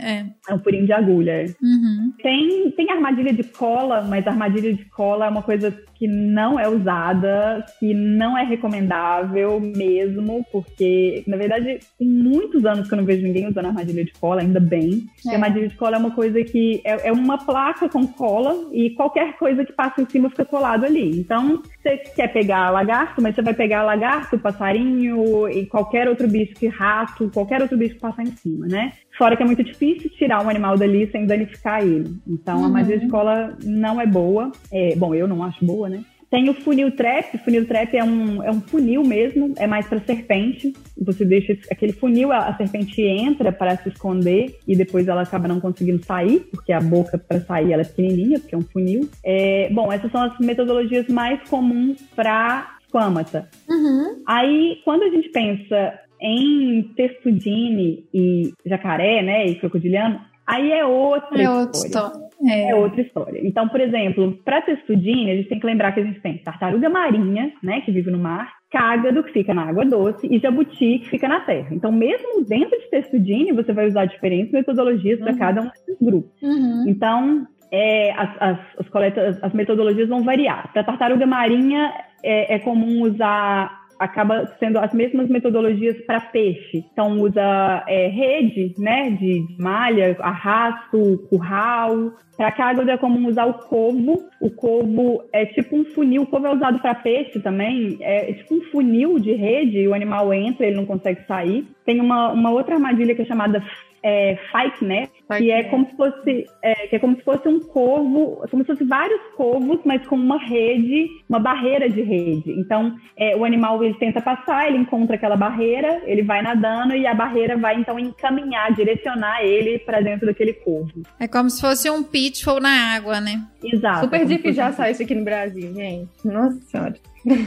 É, 0.48 0.52
é 0.52 0.54
um 0.54 0.58
furinho 0.58 0.86
de 0.86 0.92
agulha. 0.92 1.32
É. 1.32 1.44
Uhum. 1.62 2.12
Tem, 2.22 2.70
tem 2.72 2.90
armadilha 2.90 3.32
de 3.32 3.44
cola, 3.44 3.99
mas 4.02 4.26
armadilha 4.26 4.72
de 4.72 4.84
cola 4.86 5.26
é 5.26 5.28
uma 5.28 5.42
coisa 5.42 5.74
que 6.00 6.08
não 6.08 6.58
é 6.58 6.66
usada, 6.66 7.62
que 7.78 7.92
não 7.92 8.36
é 8.36 8.42
recomendável 8.42 9.60
mesmo, 9.60 10.46
porque, 10.50 11.22
na 11.26 11.36
verdade, 11.36 11.78
tem 11.98 12.08
muitos 12.08 12.64
anos 12.64 12.88
que 12.88 12.94
eu 12.94 12.96
não 12.96 13.04
vejo 13.04 13.22
ninguém 13.22 13.46
usando 13.46 13.66
armadilha 13.66 14.02
de 14.02 14.12
cola, 14.14 14.40
ainda 14.40 14.58
bem. 14.58 15.04
É. 15.28 15.34
armadilha 15.34 15.68
de 15.68 15.76
cola 15.76 15.96
é 15.96 15.98
uma 15.98 16.12
coisa 16.12 16.42
que 16.42 16.80
é, 16.86 17.08
é, 17.08 17.12
uma 17.12 17.36
placa 17.36 17.86
com 17.86 18.06
cola 18.06 18.70
e 18.72 18.90
qualquer 18.90 19.36
coisa 19.36 19.62
que 19.62 19.74
passa 19.74 20.00
em 20.00 20.08
cima 20.08 20.30
fica 20.30 20.46
colado 20.46 20.86
ali. 20.86 21.20
Então, 21.20 21.62
você 21.82 21.98
quer 21.98 22.32
pegar 22.32 22.70
lagarto, 22.70 23.20
mas 23.20 23.34
você 23.34 23.42
vai 23.42 23.52
pegar 23.52 23.82
lagarto, 23.82 24.38
passarinho 24.38 25.50
e 25.50 25.66
qualquer 25.66 26.08
outro 26.08 26.26
bicho 26.26 26.54
que 26.54 26.66
rato, 26.66 27.30
qualquer 27.30 27.60
outro 27.60 27.76
bicho 27.76 27.96
que 27.96 28.00
passar 28.00 28.22
em 28.22 28.34
cima, 28.36 28.66
né? 28.66 28.92
Fora 29.20 29.36
que 29.36 29.42
é 29.42 29.46
muito 29.46 29.62
difícil 29.62 30.08
tirar 30.12 30.42
um 30.42 30.48
animal 30.48 30.78
dali 30.78 31.06
sem 31.12 31.26
danificar 31.26 31.82
ele. 31.82 32.16
Então, 32.26 32.56
uhum. 32.56 32.62
a 32.62 32.66
armadilha 32.68 32.98
de 32.98 33.06
cola 33.08 33.54
não 33.62 34.00
é 34.00 34.06
boa. 34.06 34.50
É, 34.72 34.96
bom, 34.96 35.14
eu 35.14 35.28
não 35.28 35.44
acho 35.44 35.62
boa, 35.62 35.90
né? 35.90 36.02
Tem 36.30 36.48
o 36.48 36.54
funil 36.54 36.96
trap. 36.96 37.34
O 37.34 37.38
funil 37.40 37.66
trap 37.66 37.94
é 37.94 38.02
um, 38.02 38.42
é 38.42 38.50
um 38.50 38.62
funil 38.62 39.04
mesmo, 39.04 39.52
é 39.58 39.66
mais 39.66 39.86
para 39.86 40.00
serpente. 40.00 40.72
Você 40.96 41.26
deixa 41.26 41.54
aquele 41.70 41.92
funil, 41.92 42.32
a, 42.32 42.48
a 42.48 42.56
serpente 42.56 43.02
entra 43.02 43.52
para 43.52 43.76
se 43.76 43.90
esconder 43.90 44.58
e 44.66 44.74
depois 44.74 45.06
ela 45.06 45.20
acaba 45.20 45.46
não 45.46 45.60
conseguindo 45.60 46.02
sair, 46.02 46.40
porque 46.50 46.72
a 46.72 46.80
boca 46.80 47.18
para 47.18 47.42
sair 47.42 47.74
ela 47.74 47.82
é 47.82 47.84
pequenininha, 47.84 48.40
porque 48.40 48.54
é 48.54 48.58
um 48.58 48.62
funil. 48.62 49.06
É, 49.22 49.68
bom, 49.70 49.92
essas 49.92 50.10
são 50.10 50.22
as 50.22 50.38
metodologias 50.38 51.08
mais 51.08 51.46
comuns 51.46 52.00
para 52.16 52.78
esquamata. 52.86 53.50
Uhum. 53.68 54.22
Aí, 54.26 54.80
quando 54.82 55.02
a 55.02 55.10
gente 55.10 55.28
pensa 55.28 56.00
em 56.20 56.82
testudine 56.94 58.04
e 58.12 58.52
jacaré, 58.66 59.22
né, 59.22 59.46
e 59.46 59.54
crocodiliano, 59.54 60.20
aí 60.46 60.70
é 60.72 60.84
outra 60.84 61.38
é 61.38 61.42
história. 61.42 61.60
Outra 61.60 61.86
história. 61.86 62.30
É. 62.42 62.70
é. 62.70 62.74
outra 62.74 63.00
história. 63.02 63.40
Então, 63.44 63.68
por 63.68 63.80
exemplo, 63.80 64.38
para 64.44 64.62
testudine, 64.62 65.30
a 65.30 65.36
gente 65.36 65.48
tem 65.48 65.60
que 65.60 65.66
lembrar 65.66 65.92
que 65.92 66.00
a 66.00 66.04
gente 66.04 66.20
tem 66.20 66.38
tartaruga 66.38 66.88
marinha, 66.88 67.52
né, 67.62 67.80
que 67.82 67.92
vive 67.92 68.10
no 68.10 68.18
mar, 68.18 68.52
cágado, 68.70 69.22
que 69.24 69.32
fica 69.32 69.52
na 69.52 69.68
água 69.68 69.84
doce, 69.84 70.26
e 70.30 70.38
jabuti, 70.38 71.00
que 71.00 71.08
fica 71.08 71.28
na 71.28 71.40
terra. 71.40 71.68
Então, 71.72 71.90
mesmo 71.90 72.44
dentro 72.44 72.78
de 72.78 72.88
testudine, 72.88 73.52
você 73.52 73.72
vai 73.72 73.86
usar 73.86 74.06
diferentes 74.06 74.52
metodologias 74.52 75.18
uhum. 75.18 75.24
para 75.26 75.36
cada 75.36 75.62
um 75.62 75.68
desses 75.68 75.98
grupos. 76.00 76.42
Uhum. 76.42 76.84
Então, 76.88 77.46
é, 77.72 78.12
as, 78.12 78.30
as, 78.40 78.58
as, 78.78 78.88
coletas, 78.88 79.38
as 79.42 79.52
metodologias 79.52 80.08
vão 80.08 80.22
variar. 80.22 80.72
Para 80.72 80.84
tartaruga 80.84 81.26
marinha, 81.26 81.92
é, 82.22 82.54
é 82.54 82.58
comum 82.58 83.02
usar 83.02 83.79
acaba 84.00 84.46
sendo 84.58 84.78
as 84.78 84.94
mesmas 84.94 85.28
metodologias 85.28 86.00
para 86.06 86.20
peixe. 86.20 86.82
Então 86.90 87.20
usa 87.20 87.84
é, 87.86 88.08
rede, 88.08 88.74
né, 88.78 89.10
de, 89.10 89.44
malha, 89.58 90.16
arrasto, 90.20 91.18
curral. 91.28 92.12
Para 92.34 92.50
cágado 92.50 92.90
é 92.90 92.96
comum 92.96 93.28
usar 93.28 93.44
o 93.44 93.54
covo. 93.54 94.24
O 94.40 94.50
covo 94.50 95.22
é 95.30 95.44
tipo 95.44 95.76
um 95.76 95.84
funil. 95.84 96.22
O 96.22 96.26
covo 96.26 96.46
é 96.46 96.54
usado 96.54 96.78
para 96.78 96.94
peixe 96.94 97.38
também. 97.40 97.98
É, 98.00 98.32
tipo 98.32 98.54
um 98.54 98.62
funil 98.62 99.18
de 99.18 99.34
rede. 99.34 99.86
O 99.86 99.92
animal 99.92 100.32
entra, 100.32 100.66
ele 100.66 100.76
não 100.76 100.86
consegue 100.86 101.20
sair. 101.26 101.66
Tem 101.84 102.00
uma, 102.00 102.32
uma 102.32 102.50
outra 102.50 102.76
armadilha 102.76 103.14
que 103.14 103.20
é 103.20 103.26
chamada 103.26 103.62
é, 104.02 104.38
Fike 104.50 104.84
Net, 104.84 105.10
que 105.38 105.50
é 105.50 105.64
como 105.64 105.88
se 105.88 105.96
fosse 105.96 106.46
é, 106.62 106.86
que 106.86 106.96
é 106.96 106.98
como 106.98 107.16
se 107.16 107.22
fosse 107.22 107.48
um 107.48 107.60
corvo, 107.60 108.42
como 108.50 108.62
se 108.62 108.66
fosse 108.66 108.84
vários 108.84 109.20
corvos, 109.36 109.80
mas 109.84 110.06
com 110.06 110.16
uma 110.16 110.38
rede, 110.38 111.08
uma 111.28 111.38
barreira 111.38 111.88
de 111.88 112.02
rede. 112.02 112.52
Então, 112.52 112.94
é, 113.16 113.36
o 113.36 113.44
animal 113.44 113.82
ele 113.82 113.94
tenta 113.94 114.20
passar, 114.20 114.68
ele 114.68 114.78
encontra 114.78 115.16
aquela 115.16 115.36
barreira, 115.36 116.02
ele 116.04 116.22
vai 116.22 116.42
nadando 116.42 116.94
e 116.94 117.06
a 117.06 117.14
barreira 117.14 117.56
vai 117.56 117.76
então 117.76 117.98
encaminhar, 117.98 118.72
direcionar 118.74 119.44
ele 119.44 119.78
para 119.78 120.00
dentro 120.00 120.26
daquele 120.26 120.52
corvo. 120.52 121.02
É 121.18 121.28
como 121.28 121.50
se 121.50 121.60
fosse 121.60 121.90
um 121.90 122.02
pitfall 122.02 122.60
na 122.60 122.94
água, 122.94 123.20
né? 123.20 123.42
Exato. 123.62 124.00
Super 124.00 124.24
difícil 124.24 124.52
já 124.54 124.72
sair 124.72 124.92
isso 124.92 125.02
aqui 125.02 125.14
no 125.14 125.24
Brasil, 125.24 125.72
gente. 125.74 126.08
Nossa 126.24 126.60
senhora. 126.62 126.94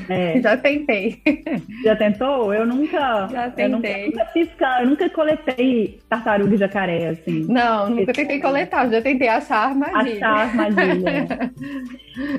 É. 0.10 0.40
Já 0.42 0.58
tentei. 0.58 1.22
Já 1.84 1.96
tentou? 1.96 2.54
Eu 2.54 2.66
nunca. 2.66 3.28
Já 3.32 3.50
tentei. 3.50 3.66
Eu 3.66 3.70
nunca, 3.70 3.98
nunca 4.06 4.26
fiz, 4.32 4.50
eu 4.82 4.88
nunca 4.88 5.10
coletei 5.10 6.00
tartaruga 6.10 6.56
e 6.56 6.58
jacaré, 6.58 7.10
assim. 7.10 7.46
Não, 7.50 7.90
nunca 7.90 8.14
tentei 8.14 8.40
coletar, 8.40 8.90
já 8.90 9.02
tentei 9.02 9.28
achar 9.28 9.70
armadilha. 9.70 10.28
Achar 10.28 10.48
armadilha. 10.48 11.52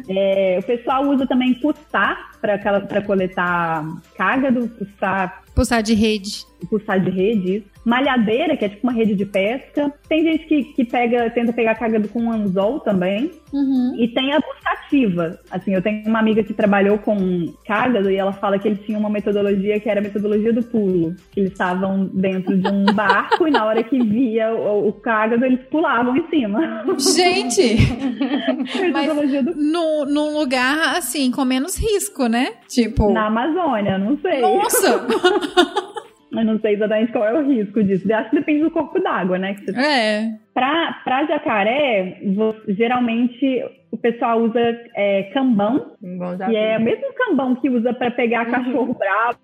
é, 0.08 0.58
o 0.62 0.66
pessoal 0.66 1.04
usa 1.08 1.26
também 1.26 1.54
puçar 1.54 2.30
para 2.40 3.02
coletar 3.02 3.84
cágado, 4.16 4.68
puçar. 4.68 5.42
Puçar 5.54 5.82
de 5.82 5.94
rede. 5.94 6.44
Puçar 6.68 6.98
de 6.98 7.10
rede, 7.10 7.56
isso 7.56 7.73
malhadeira, 7.84 8.56
que 8.56 8.64
é 8.64 8.68
tipo 8.68 8.86
uma 8.86 8.92
rede 8.92 9.14
de 9.14 9.26
pesca. 9.26 9.92
Tem 10.08 10.22
gente 10.24 10.46
que, 10.46 10.64
que 10.64 10.84
pega, 10.84 11.28
tenta 11.30 11.52
pegar 11.52 11.74
cagado 11.74 12.08
com 12.08 12.30
anzol 12.32 12.80
também. 12.80 13.30
Uhum. 13.52 13.94
E 13.98 14.08
tem 14.08 14.32
a 14.32 14.40
buscativa. 14.40 15.38
Assim, 15.50 15.74
eu 15.74 15.82
tenho 15.82 16.06
uma 16.06 16.18
amiga 16.18 16.42
que 16.42 16.54
trabalhou 16.54 16.98
com 16.98 17.52
cágado 17.66 18.10
e 18.10 18.16
ela 18.16 18.32
fala 18.32 18.58
que 18.58 18.66
eles 18.66 18.80
tinham 18.84 19.00
uma 19.00 19.10
metodologia 19.10 19.78
que 19.78 19.88
era 19.88 20.00
a 20.00 20.02
metodologia 20.02 20.52
do 20.52 20.62
pulo. 20.62 21.14
Que 21.30 21.40
eles 21.40 21.52
estavam 21.52 22.10
dentro 22.12 22.56
de 22.56 22.68
um 22.68 22.86
barco 22.94 23.46
e 23.46 23.50
na 23.50 23.64
hora 23.64 23.82
que 23.82 24.02
via 24.02 24.52
o, 24.52 24.88
o 24.88 24.92
cágado, 24.92 25.44
eles 25.44 25.60
pulavam 25.70 26.16
em 26.16 26.26
cima. 26.28 26.84
Gente! 26.98 27.76
metodologia 28.92 29.42
do... 29.42 29.54
no, 29.54 30.06
num 30.06 30.38
lugar, 30.38 30.96
assim, 30.96 31.30
com 31.30 31.44
menos 31.44 31.76
risco, 31.76 32.26
né? 32.26 32.54
Tipo... 32.66 33.12
Na 33.12 33.26
Amazônia, 33.26 33.98
não 33.98 34.18
sei. 34.18 34.40
Nossa! 34.40 35.06
Eu 36.40 36.44
não 36.44 36.58
sei 36.60 36.74
exatamente 36.74 37.12
qual 37.12 37.24
é 37.26 37.34
o 37.34 37.48
risco 37.48 37.82
disso. 37.82 38.10
Eu 38.10 38.16
acho 38.16 38.30
que 38.30 38.36
depende 38.36 38.62
do 38.62 38.70
corpo 38.70 38.98
d'água, 39.00 39.38
né? 39.38 39.54
Que 39.54 39.72
você... 39.72 39.78
É. 39.78 40.30
Pra, 40.52 41.00
pra 41.04 41.26
jacaré, 41.26 42.20
geralmente 42.68 43.64
o 43.94 43.96
pessoal 43.96 44.40
usa 44.42 44.58
é, 44.96 45.22
cambão, 45.32 45.92
que 46.48 46.56
é 46.56 46.76
o 46.76 46.82
mesmo 46.82 47.14
cambão 47.14 47.54
que 47.54 47.70
usa 47.70 47.94
para 47.94 48.10
pegar 48.10 48.44
uhum. 48.44 48.50
cachorro 48.50 48.94
bravo. 48.94 49.38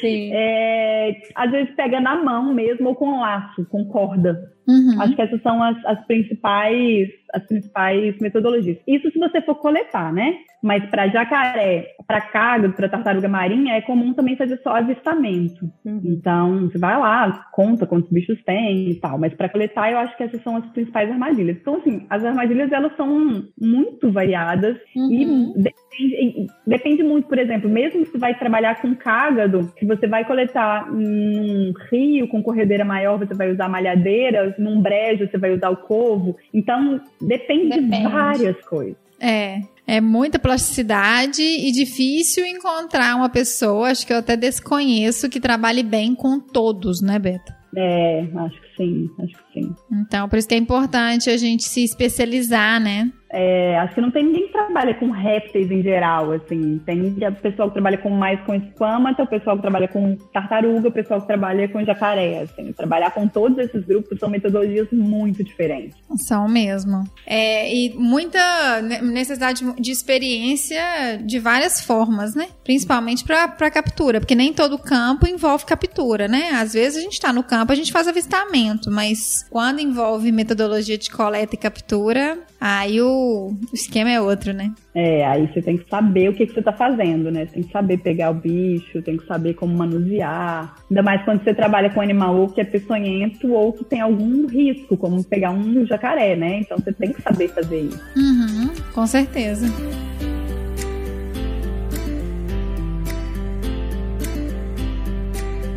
Sim. 0.00 0.30
É, 0.36 1.22
às 1.34 1.50
vezes 1.50 1.74
pega 1.74 2.00
na 2.00 2.22
mão 2.22 2.52
mesmo 2.52 2.88
ou 2.88 2.94
com 2.94 3.20
laço, 3.20 3.64
com 3.70 3.86
corda. 3.86 4.52
Uhum. 4.66 5.00
Acho 5.00 5.14
que 5.14 5.22
essas 5.22 5.42
são 5.42 5.62
as, 5.62 5.76
as, 5.84 6.04
principais 6.06 7.08
as 7.32 7.44
principais 7.46 8.18
metodologias. 8.18 8.78
Isso 8.86 9.10
se 9.10 9.18
você 9.18 9.42
for 9.42 9.56
coletar, 9.56 10.12
né? 10.12 10.36
Mas 10.62 10.84
para 10.86 11.08
jacaré, 11.08 11.88
para 12.06 12.20
cágado, 12.20 12.72
para 12.72 12.88
tartaruga 12.88 13.28
marinha, 13.28 13.74
é 13.74 13.82
comum 13.82 14.14
também 14.14 14.36
fazer 14.36 14.56
só 14.62 14.76
avistamento. 14.76 15.70
Uhum. 15.84 16.00
Então, 16.04 16.60
você 16.62 16.78
vai 16.78 16.98
lá, 16.98 17.46
conta 17.52 17.86
quantos 17.86 18.10
bichos 18.10 18.42
tem 18.44 18.90
e 18.90 18.94
tal. 18.94 19.18
Mas 19.18 19.34
para 19.34 19.48
coletar, 19.48 19.92
eu 19.92 19.98
acho 19.98 20.16
que 20.16 20.22
essas 20.22 20.42
são 20.42 20.56
as 20.56 20.66
principais 20.66 21.10
armadilhas. 21.10 21.58
Então, 21.60 21.76
assim, 21.76 22.06
as 22.08 22.24
armadilhas, 22.24 22.72
elas 22.72 22.96
são 22.96 23.13
muito 23.60 24.10
variadas 24.10 24.76
uhum. 24.94 25.12
e 25.12 25.62
depende, 25.62 26.46
depende 26.66 27.02
muito, 27.02 27.28
por 27.28 27.38
exemplo, 27.38 27.68
mesmo 27.68 28.04
se 28.06 28.18
vai 28.18 28.38
trabalhar 28.38 28.80
com 28.80 28.94
cágado, 28.94 29.72
se 29.78 29.86
você 29.86 30.06
vai 30.06 30.24
coletar 30.24 30.92
num 30.92 31.72
rio 31.90 32.28
com 32.28 32.42
corredeira 32.42 32.84
maior, 32.84 33.18
você 33.18 33.34
vai 33.34 33.52
usar 33.52 33.68
malhadeiras, 33.68 34.54
num 34.58 34.80
brejo 34.80 35.28
você 35.28 35.38
vai 35.38 35.52
usar 35.52 35.70
o 35.70 35.76
covo. 35.76 36.36
Então, 36.52 37.00
depende, 37.20 37.68
depende. 37.70 37.96
de 37.96 38.02
várias 38.08 38.60
coisas. 38.62 38.96
É. 39.20 39.60
É 39.86 40.00
muita 40.00 40.38
plasticidade 40.38 41.42
e 41.42 41.70
difícil 41.70 42.46
encontrar 42.46 43.16
uma 43.16 43.28
pessoa, 43.28 43.90
acho 43.90 44.06
que 44.06 44.14
eu 44.14 44.16
até 44.16 44.34
desconheço, 44.34 45.28
que 45.28 45.38
trabalhe 45.38 45.82
bem 45.82 46.14
com 46.14 46.40
todos, 46.40 47.02
né, 47.02 47.18
Beto? 47.18 47.52
É, 47.76 48.26
acho 48.34 48.60
que 48.62 48.63
sim, 48.76 49.10
acho 49.20 49.32
que 49.52 49.60
sim. 49.60 49.74
Então, 49.92 50.28
por 50.28 50.38
isso 50.38 50.48
que 50.48 50.54
é 50.54 50.58
importante 50.58 51.30
a 51.30 51.36
gente 51.36 51.64
se 51.64 51.84
especializar, 51.84 52.80
né? 52.80 53.12
É, 53.36 53.76
acho 53.80 53.96
que 53.96 54.00
não 54.00 54.12
tem 54.12 54.24
ninguém 54.24 54.46
que 54.46 54.52
trabalha 54.52 54.94
com 54.94 55.10
répteis 55.10 55.68
em 55.68 55.82
geral, 55.82 56.30
assim. 56.30 56.80
Tem 56.86 57.00
o 57.02 57.34
pessoal 57.34 57.66
que 57.66 57.74
trabalha 57.74 57.98
com 57.98 58.08
mais 58.08 58.40
com 58.42 58.54
esquamata, 58.54 59.24
o 59.24 59.26
pessoal 59.26 59.56
que 59.56 59.62
trabalha 59.62 59.88
com 59.88 60.14
tartaruga, 60.32 60.88
o 60.88 60.92
pessoal 60.92 61.20
que 61.20 61.26
trabalha 61.26 61.68
com 61.68 61.84
jacaré, 61.84 62.42
assim. 62.42 62.72
Trabalhar 62.72 63.10
com 63.10 63.26
todos 63.26 63.58
esses 63.58 63.84
grupos 63.84 64.20
são 64.20 64.30
metodologias 64.30 64.86
muito 64.92 65.42
diferentes. 65.42 65.96
São 66.14 66.48
mesmo. 66.48 67.02
É, 67.26 67.74
e 67.74 67.92
muita 67.96 68.80
necessidade 69.02 69.64
de 69.80 69.90
experiência 69.90 70.80
de 71.24 71.40
várias 71.40 71.80
formas, 71.80 72.36
né? 72.36 72.46
Principalmente 72.62 73.24
para 73.24 73.68
captura, 73.68 74.20
porque 74.20 74.36
nem 74.36 74.52
todo 74.52 74.78
campo 74.78 75.26
envolve 75.26 75.64
captura, 75.64 76.28
né? 76.28 76.50
Às 76.52 76.74
vezes 76.74 76.98
a 76.98 77.00
gente 77.00 77.14
está 77.14 77.32
no 77.32 77.42
campo, 77.42 77.72
a 77.72 77.74
gente 77.74 77.90
faz 77.90 78.06
avistamento, 78.06 78.92
mas 78.92 79.44
quando 79.50 79.80
envolve 79.80 80.30
metodologia 80.30 80.96
de 80.96 81.10
coleta 81.10 81.56
e 81.56 81.58
captura, 81.58 82.38
aí 82.60 83.02
o 83.02 83.23
o 83.24 83.56
esquema 83.72 84.10
é 84.10 84.20
outro, 84.20 84.52
né? 84.52 84.72
É, 84.94 85.24
aí 85.26 85.46
você 85.46 85.60
tem 85.60 85.76
que 85.76 85.88
saber 85.88 86.28
o 86.28 86.34
que, 86.34 86.46
que 86.46 86.52
você 86.52 86.60
está 86.60 86.72
fazendo, 86.72 87.30
né? 87.30 87.46
Você 87.46 87.54
tem 87.54 87.62
que 87.62 87.72
saber 87.72 87.98
pegar 87.98 88.30
o 88.30 88.34
bicho, 88.34 89.02
tem 89.02 89.16
que 89.16 89.26
saber 89.26 89.54
como 89.54 89.74
manusear. 89.74 90.74
Ainda 90.90 91.02
mais 91.02 91.24
quando 91.24 91.42
você 91.42 91.54
trabalha 91.54 91.90
com 91.90 92.00
um 92.00 92.02
animal 92.02 92.36
ou 92.36 92.48
que 92.48 92.60
é 92.60 92.64
peçonhento 92.64 93.52
ou 93.52 93.72
que 93.72 93.84
tem 93.84 94.00
algum 94.00 94.46
risco, 94.46 94.96
como 94.96 95.22
pegar 95.24 95.50
um 95.50 95.84
jacaré, 95.86 96.36
né? 96.36 96.60
Então 96.60 96.78
você 96.78 96.92
tem 96.92 97.12
que 97.12 97.22
saber 97.22 97.48
fazer 97.48 97.80
isso. 97.80 98.00
Uhum, 98.16 98.70
com 98.92 99.06
certeza. 99.06 99.66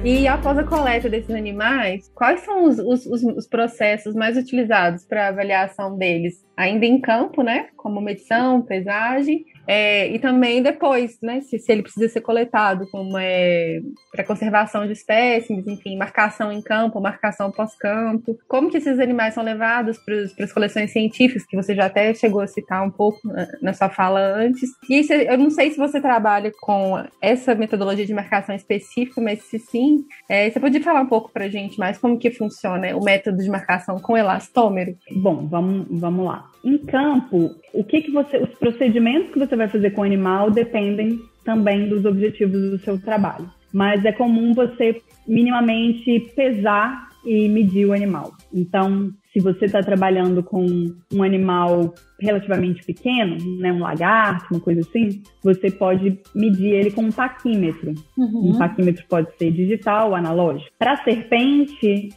E 0.09 0.25
após 0.25 0.57
a 0.57 0.63
coleta 0.63 1.09
desses 1.09 1.35
animais, 1.35 2.09
quais 2.15 2.39
são 2.39 2.63
os, 2.63 2.79
os, 2.79 3.05
os 3.05 3.45
processos 3.45 4.15
mais 4.15 4.37
utilizados 4.37 5.05
para 5.05 5.27
avaliação 5.27 5.97
deles? 5.97 6.45
Ainda 6.55 6.85
em 6.85 7.01
campo, 7.01 7.43
né? 7.43 7.67
Como 7.75 7.99
medição, 7.99 8.61
pesagem, 8.61 9.43
é, 9.67 10.07
e 10.07 10.17
também 10.19 10.63
depois, 10.63 11.17
né, 11.21 11.41
se, 11.41 11.59
se, 11.59 11.71
ele 11.71 11.83
precisa 11.83 12.07
ser 12.07 12.21
coletado, 12.21 12.87
como 12.89 13.17
é 13.17 13.79
para 14.11 14.23
conservação 14.23 14.85
de 14.85 14.93
espécies, 14.93 15.67
enfim, 15.67 15.97
marcação 15.97 16.51
em 16.51 16.61
campo, 16.61 17.01
marcação 17.01 17.51
pós-campo. 17.51 18.37
Como 18.47 18.69
que 18.69 18.77
esses 18.77 18.99
animais 18.99 19.33
são 19.33 19.43
levados 19.43 19.97
para 19.97 20.43
as 20.43 20.53
coleções 20.53 20.91
científicas, 20.91 21.45
que 21.45 21.55
você 21.55 21.75
já 21.75 21.85
até 21.85 22.13
chegou 22.13 22.41
a 22.41 22.47
citar 22.47 22.85
um 22.85 22.91
pouco 22.91 23.19
na, 23.27 23.47
na 23.61 23.73
sua 23.73 23.89
fala 23.89 24.19
antes. 24.19 24.69
E 24.89 25.05
eu 25.29 25.37
não 25.37 25.49
sei 25.49 25.71
se 25.71 25.77
você 25.77 25.99
trabalha 25.99 26.51
com 26.61 27.03
essa 27.21 27.53
metodologia 27.53 28.05
de 28.05 28.13
marcação 28.13 28.55
específica, 28.55 29.19
mas 29.19 29.41
se 29.43 29.59
sim, 29.59 30.05
é, 30.29 30.49
você 30.49 30.59
podia 30.59 30.81
falar 30.81 31.01
um 31.01 31.07
pouco 31.07 31.31
para 31.31 31.49
gente 31.49 31.77
mais 31.77 31.97
como 31.97 32.17
que 32.17 32.31
funciona 32.31 32.95
o 32.95 33.03
método 33.03 33.37
de 33.37 33.49
marcação 33.49 33.99
com 33.99 34.15
elastômero? 34.15 34.95
Bom, 35.11 35.47
vamos, 35.47 35.87
vamos 35.89 36.25
lá. 36.25 36.45
Em 36.67 36.77
campo, 36.79 37.55
o 37.73 37.81
que, 37.81 38.01
que 38.01 38.11
você, 38.11 38.39
os 38.39 38.49
procedimentos 38.59 39.31
que 39.31 39.39
você 39.39 39.55
vai 39.55 39.69
fazer 39.69 39.91
com 39.91 40.01
o 40.01 40.03
animal 40.03 40.51
dependem 40.51 41.17
também 41.45 41.87
dos 41.87 42.03
objetivos 42.03 42.71
do 42.71 42.77
seu 42.79 42.99
trabalho. 42.99 43.49
Mas 43.71 44.03
é 44.03 44.11
comum 44.11 44.53
você 44.53 45.01
minimamente 45.25 46.29
pesar 46.35 47.07
e 47.25 47.47
medir 47.47 47.85
o 47.85 47.93
animal. 47.93 48.33
Então, 48.53 49.13
se 49.31 49.39
você 49.39 49.63
está 49.63 49.81
trabalhando 49.81 50.43
com 50.43 50.65
um 51.13 51.23
animal 51.23 51.93
relativamente 52.19 52.83
pequeno, 52.83 53.37
né, 53.59 53.71
um 53.71 53.79
lagarto, 53.79 54.53
uma 54.53 54.59
coisa 54.59 54.81
assim, 54.81 55.21
você 55.41 55.71
pode 55.71 56.19
medir 56.35 56.73
ele 56.73 56.91
com 56.91 57.03
um 57.03 57.11
paquímetro. 57.13 57.93
Uhum. 58.17 58.49
Um 58.49 58.57
paquímetro 58.57 59.05
pode 59.07 59.29
ser 59.37 59.51
digital 59.51 60.09
ou 60.09 60.15
analógico. 60.15 60.69
Para 60.77 61.01
serpente, 61.01 62.09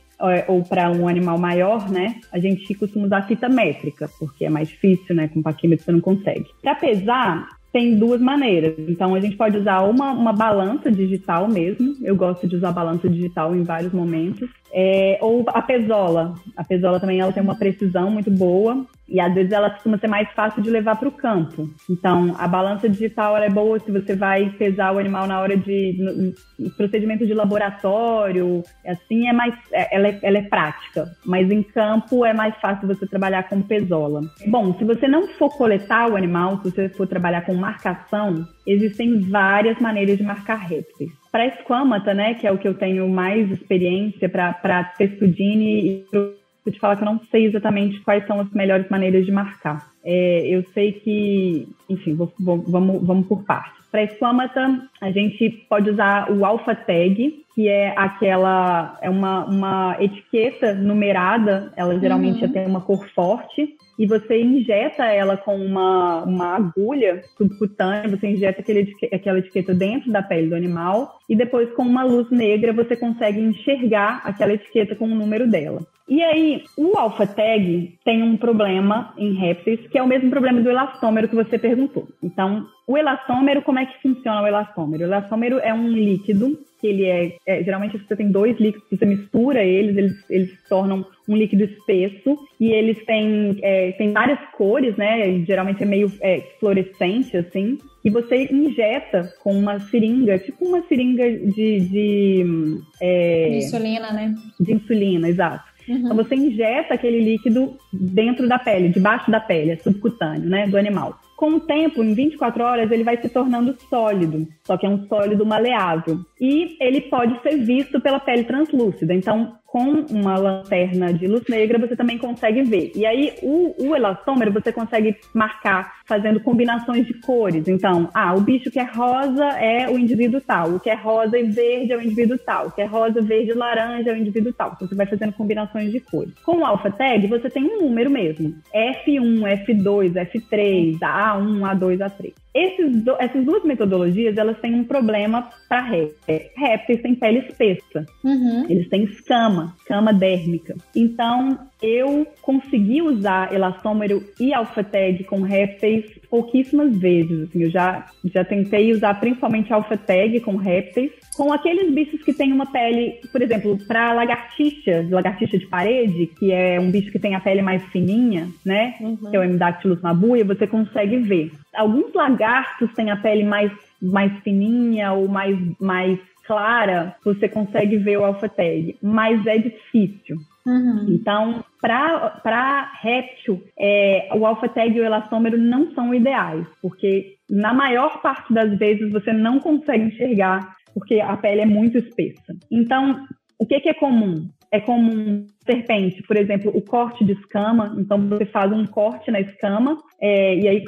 ou 0.48 0.62
para 0.62 0.90
um 0.90 1.08
animal 1.08 1.38
maior, 1.38 1.90
né, 1.90 2.16
a 2.32 2.38
gente 2.38 2.74
costuma 2.74 3.06
usar 3.06 3.26
fita 3.26 3.48
métrica, 3.48 4.08
porque 4.18 4.44
é 4.44 4.50
mais 4.50 4.68
difícil, 4.68 5.14
né, 5.14 5.28
com 5.28 5.42
paquímetro 5.42 5.84
você 5.84 5.92
não 5.92 6.00
consegue. 6.00 6.46
Para 6.62 6.74
pesar, 6.74 7.48
tem 7.72 7.96
duas 7.96 8.20
maneiras. 8.20 8.74
Então, 8.78 9.14
a 9.14 9.20
gente 9.20 9.36
pode 9.36 9.56
usar 9.56 9.82
uma, 9.82 10.10
uma 10.10 10.32
balança 10.32 10.90
digital 10.90 11.48
mesmo. 11.48 11.94
Eu 12.02 12.16
gosto 12.16 12.46
de 12.46 12.56
usar 12.56 12.72
balança 12.72 13.08
digital 13.08 13.54
em 13.54 13.62
vários 13.62 13.92
momentos. 13.92 14.48
É, 14.72 15.18
ou 15.20 15.44
a 15.48 15.62
pesola. 15.62 16.34
A 16.56 16.64
pesola 16.64 16.98
também 16.98 17.20
ela 17.20 17.32
tem 17.32 17.42
uma 17.42 17.56
precisão 17.56 18.10
muito 18.10 18.30
boa 18.30 18.84
e 19.10 19.20
às 19.20 19.34
vezes 19.34 19.50
ela 19.50 19.70
costuma 19.70 19.98
ser 19.98 20.06
mais 20.06 20.30
fácil 20.32 20.62
de 20.62 20.70
levar 20.70 20.96
para 20.96 21.08
o 21.08 21.12
campo. 21.12 21.68
Então, 21.90 22.34
a 22.38 22.46
balança 22.46 22.88
digital 22.88 23.36
é 23.36 23.50
boa 23.50 23.78
se 23.80 23.90
você 23.90 24.14
vai 24.14 24.50
pesar 24.50 24.94
o 24.94 24.98
animal 24.98 25.26
na 25.26 25.40
hora 25.40 25.56
de 25.56 25.96
no, 25.98 26.66
no 26.66 26.70
procedimento 26.76 27.26
de 27.26 27.34
laboratório, 27.34 28.62
assim 28.86 29.28
é 29.28 29.32
mais 29.32 29.54
é, 29.72 29.96
ela, 29.96 30.08
é, 30.08 30.18
ela 30.22 30.38
é 30.38 30.42
prática, 30.42 31.10
mas 31.26 31.50
em 31.50 31.62
campo 31.62 32.24
é 32.24 32.32
mais 32.32 32.54
fácil 32.56 32.86
você 32.86 33.06
trabalhar 33.06 33.48
com 33.48 33.60
pesola. 33.60 34.20
Bom, 34.46 34.74
se 34.78 34.84
você 34.84 35.08
não 35.08 35.26
for 35.28 35.50
coletar 35.56 36.08
o 36.08 36.16
animal, 36.16 36.58
se 36.58 36.70
você 36.70 36.88
for 36.88 37.06
trabalhar 37.06 37.42
com 37.42 37.54
marcação, 37.54 38.46
existem 38.66 39.20
várias 39.20 39.78
maneiras 39.80 40.16
de 40.16 40.22
marcar 40.22 40.56
répteis. 40.56 41.10
Para 41.32 41.46
esquamata, 41.46 42.12
né, 42.12 42.34
que 42.34 42.46
é 42.46 42.52
o 42.52 42.58
que 42.58 42.66
eu 42.66 42.74
tenho 42.74 43.08
mais 43.08 43.50
experiência 43.50 44.28
para 44.28 44.84
testudine 44.96 46.04
e 46.12 46.39
vou 46.70 46.72
te 46.72 46.80
falar 46.80 46.96
que 46.96 47.02
eu 47.02 47.06
não 47.06 47.20
sei 47.30 47.46
exatamente 47.46 48.00
quais 48.00 48.26
são 48.26 48.40
as 48.40 48.50
melhores 48.52 48.88
maneiras 48.88 49.26
de 49.26 49.32
marcar. 49.32 49.90
É, 50.04 50.46
eu 50.46 50.64
sei 50.72 50.92
que, 50.92 51.68
enfim, 51.88 52.14
vou, 52.14 52.32
vou, 52.38 52.58
vamos, 52.62 53.06
vamos 53.06 53.26
por 53.26 53.44
partes. 53.44 53.84
Para 53.90 54.04
esquamata, 54.04 54.88
a 55.00 55.10
gente 55.10 55.48
pode 55.68 55.90
usar 55.90 56.30
o 56.30 56.44
alpha 56.44 56.74
tag, 56.74 57.44
que 57.54 57.68
é 57.68 57.94
aquela, 57.96 58.98
é 59.00 59.08
uma, 59.08 59.46
uma 59.46 59.96
etiqueta 59.98 60.74
numerada, 60.74 61.72
ela 61.76 61.98
geralmente 61.98 62.44
uhum. 62.44 62.52
tem 62.52 62.66
uma 62.66 62.80
cor 62.80 63.08
forte, 63.14 63.76
e 63.98 64.06
você 64.06 64.40
injeta 64.40 65.04
ela 65.04 65.36
com 65.36 65.56
uma, 65.56 66.22
uma 66.24 66.56
agulha 66.56 67.22
subcutânea, 67.36 68.08
você 68.08 68.28
injeta 68.28 68.62
aquele, 68.62 68.94
aquela 69.12 69.38
etiqueta 69.38 69.74
dentro 69.74 70.10
da 70.10 70.22
pele 70.22 70.48
do 70.48 70.54
animal 70.54 71.18
e 71.28 71.36
depois 71.36 71.70
com 71.74 71.82
uma 71.82 72.02
luz 72.02 72.30
negra 72.30 72.72
você 72.72 72.96
consegue 72.96 73.40
enxergar 73.40 74.22
aquela 74.24 74.54
etiqueta 74.54 74.94
com 74.94 75.04
o 75.04 75.14
número 75.14 75.46
dela. 75.46 75.82
E 76.08 76.24
aí, 76.24 76.64
o 76.76 76.98
alpha 76.98 77.24
tag 77.24 77.96
tem 78.04 78.22
um 78.22 78.36
problema 78.36 79.14
em 79.16 79.34
répteis, 79.34 79.86
que 79.86 79.96
é 79.96 80.02
o 80.02 80.08
mesmo 80.08 80.28
problema 80.28 80.60
do 80.60 80.68
elastômero 80.68 81.28
que 81.28 81.36
você 81.36 81.56
perguntou. 81.56 82.08
Então, 82.20 82.66
o 82.88 82.98
elastômero, 82.98 83.62
como 83.62 83.78
é 83.78 83.86
que 83.86 84.02
funciona 84.02 84.42
o 84.42 84.46
elastômero? 84.46 84.89
O 84.96 85.02
elastômero 85.02 85.58
é 85.58 85.72
um 85.72 85.88
líquido 85.88 86.58
que 86.80 86.86
ele 86.86 87.04
é, 87.04 87.36
é, 87.46 87.62
geralmente 87.62 87.98
você 87.98 88.16
tem 88.16 88.30
dois 88.30 88.58
líquidos, 88.58 88.88
você 88.90 89.04
mistura 89.04 89.62
eles, 89.62 89.96
eles, 89.96 90.30
eles 90.30 90.50
se 90.50 90.68
tornam 90.68 91.04
um 91.28 91.36
líquido 91.36 91.64
espesso 91.64 92.38
e 92.58 92.72
eles 92.72 93.04
têm, 93.04 93.58
é, 93.62 93.92
têm 93.92 94.12
várias 94.12 94.38
cores, 94.56 94.96
né? 94.96 95.44
Geralmente 95.46 95.82
é 95.82 95.86
meio 95.86 96.10
é, 96.22 96.40
fluorescente, 96.58 97.36
assim. 97.36 97.78
E 98.02 98.08
você 98.08 98.48
injeta 98.50 99.30
com 99.42 99.52
uma 99.52 99.78
seringa, 99.78 100.38
tipo 100.38 100.64
uma 100.64 100.82
seringa 100.88 101.30
de. 101.30 101.80
De, 101.80 102.80
é, 103.00 103.48
de 103.50 103.56
insulina, 103.56 104.12
né? 104.12 104.34
De 104.58 104.72
insulina, 104.72 105.28
exato. 105.28 105.70
Uhum. 105.86 105.96
Então 105.96 106.16
você 106.16 106.34
injeta 106.34 106.94
aquele 106.94 107.20
líquido 107.20 107.76
dentro 107.92 108.48
da 108.48 108.58
pele, 108.58 108.88
debaixo 108.88 109.30
da 109.30 109.40
pele, 109.40 109.72
é 109.72 109.76
subcutâneo, 109.76 110.48
né, 110.48 110.66
do 110.66 110.76
animal. 110.78 111.18
Com 111.40 111.54
o 111.54 111.60
tempo, 111.60 112.04
em 112.04 112.12
24 112.12 112.62
horas, 112.62 112.90
ele 112.90 113.02
vai 113.02 113.16
se 113.16 113.26
tornando 113.26 113.74
sólido, 113.88 114.46
só 114.62 114.76
que 114.76 114.84
é 114.84 114.90
um 114.90 115.08
sólido 115.08 115.46
maleável. 115.46 116.18
E 116.38 116.76
ele 116.78 117.00
pode 117.00 117.40
ser 117.40 117.56
visto 117.56 117.98
pela 117.98 118.20
pele 118.20 118.44
translúcida. 118.44 119.14
Então, 119.14 119.56
com 119.70 120.04
uma 120.10 120.36
lanterna 120.36 121.12
de 121.12 121.28
luz 121.28 121.44
negra, 121.48 121.78
você 121.78 121.94
também 121.94 122.18
consegue 122.18 122.62
ver. 122.62 122.90
E 122.92 123.06
aí, 123.06 123.34
o, 123.40 123.72
o 123.78 123.94
elastômero 123.94 124.52
você 124.52 124.72
consegue 124.72 125.16
marcar 125.32 126.00
fazendo 126.04 126.40
combinações 126.40 127.06
de 127.06 127.14
cores. 127.14 127.68
Então, 127.68 128.10
ah, 128.12 128.34
o 128.34 128.40
bicho 128.40 128.68
que 128.68 128.80
é 128.80 128.82
rosa 128.82 129.44
é 129.60 129.88
o 129.88 129.96
indivíduo 129.96 130.40
tal, 130.40 130.74
o 130.74 130.80
que 130.80 130.90
é 130.90 130.94
rosa 130.94 131.38
e 131.38 131.44
verde 131.44 131.92
é 131.92 131.96
o 131.96 132.02
indivíduo 132.02 132.36
tal, 132.36 132.66
o 132.66 132.72
que 132.72 132.82
é 132.82 132.84
rosa, 132.84 133.22
verde 133.22 133.52
e 133.52 133.54
laranja 133.54 134.10
é 134.10 134.12
o 134.12 134.16
indivíduo 134.16 134.52
tal. 134.52 134.72
Então, 134.74 134.88
você 134.88 134.94
vai 134.96 135.06
fazendo 135.06 135.32
combinações 135.34 135.92
de 135.92 136.00
cores. 136.00 136.34
Com 136.44 136.58
o 136.58 136.66
alpha 136.66 136.90
tag, 136.90 137.24
você 137.28 137.48
tem 137.48 137.62
um 137.62 137.82
número 137.82 138.10
mesmo. 138.10 138.52
F1, 138.74 139.64
F2, 139.66 140.14
F3, 140.14 140.98
A1, 140.98 141.60
A2, 141.60 141.98
A3. 141.98 142.32
Esses 142.52 143.04
do, 143.04 143.14
essas 143.20 143.44
duas 143.44 143.62
metodologias, 143.62 144.36
elas 144.36 144.58
têm 144.58 144.74
um 144.74 144.82
problema 144.82 145.48
para 145.68 145.82
répteis. 145.82 146.50
Répteis 146.56 147.00
têm 147.00 147.14
pele 147.14 147.38
espessa. 147.38 148.04
Uhum. 148.24 148.66
Eles 148.68 148.88
têm 148.88 149.04
escama 149.04 149.59
escama, 149.60 149.74
escama 149.80 150.12
dérmica. 150.12 150.76
Então, 150.94 151.58
eu 151.82 152.26
consegui 152.42 153.02
usar 153.02 153.52
elastômero 153.52 154.22
e 154.38 154.52
alfa-tag 154.52 155.24
com 155.24 155.42
répteis 155.42 156.04
pouquíssimas 156.28 156.96
vezes. 156.96 157.48
Assim, 157.48 157.62
eu 157.62 157.70
já, 157.70 158.06
já 158.24 158.44
tentei 158.44 158.92
usar 158.92 159.14
principalmente 159.14 159.72
alfa-tag 159.72 160.40
com 160.40 160.56
répteis. 160.56 161.10
Com 161.36 161.52
aqueles 161.52 161.92
bichos 161.92 162.22
que 162.22 162.34
têm 162.34 162.52
uma 162.52 162.66
pele, 162.66 163.18
por 163.32 163.40
exemplo, 163.40 163.78
para 163.86 164.12
lagartixa, 164.12 165.06
lagartixa 165.10 165.58
de 165.58 165.66
parede, 165.66 166.26
que 166.26 166.52
é 166.52 166.78
um 166.78 166.90
bicho 166.90 167.10
que 167.10 167.18
tem 167.18 167.34
a 167.34 167.40
pele 167.40 167.62
mais 167.62 167.82
fininha, 167.86 168.48
né? 168.64 168.94
Uhum. 169.00 169.16
Que 169.16 169.36
é 169.36 169.40
o 169.40 169.42
Hemidactylus 169.42 170.02
mabuia, 170.02 170.44
você 170.44 170.66
consegue 170.66 171.16
ver. 171.18 171.50
Alguns 171.74 172.12
lagartos 172.12 172.92
têm 172.94 173.10
a 173.10 173.16
pele 173.16 173.44
mais, 173.44 173.72
mais 174.02 174.32
fininha 174.40 175.12
ou 175.12 175.28
mais, 175.28 175.56
mais 175.80 176.18
clara, 176.50 177.14
você 177.24 177.48
consegue 177.48 177.96
ver 177.98 178.18
o 178.18 178.24
alpha 178.24 178.48
tag, 178.48 178.96
mas 179.00 179.46
é 179.46 179.56
difícil. 179.56 180.36
Uhum. 180.66 181.06
Então, 181.08 181.64
para 181.80 182.90
réptil, 183.00 183.62
é, 183.78 184.28
o 184.34 184.44
alpha 184.44 184.68
tag 184.68 184.92
e 184.92 185.00
o 185.00 185.04
elastômero 185.04 185.56
não 185.56 185.94
são 185.94 186.12
ideais, 186.12 186.66
porque 186.82 187.36
na 187.48 187.72
maior 187.72 188.20
parte 188.20 188.52
das 188.52 188.76
vezes 188.76 189.12
você 189.12 189.32
não 189.32 189.60
consegue 189.60 190.06
enxergar, 190.06 190.74
porque 190.92 191.20
a 191.20 191.36
pele 191.36 191.60
é 191.60 191.66
muito 191.66 191.98
espessa. 191.98 192.52
Então, 192.68 193.24
o 193.56 193.64
que, 193.64 193.78
que 193.78 193.88
é 193.88 193.94
comum? 193.94 194.48
É 194.72 194.80
comum 194.80 195.46
serpente, 195.64 196.20
por 196.24 196.36
exemplo, 196.36 196.72
o 196.74 196.82
corte 196.82 197.24
de 197.24 197.32
escama. 197.32 197.94
Então, 197.96 198.18
você 198.28 198.44
faz 198.46 198.72
um 198.72 198.84
corte 198.86 199.30
na 199.30 199.40
escama, 199.40 199.96
é, 200.20 200.56
e 200.56 200.66
aí 200.66 200.84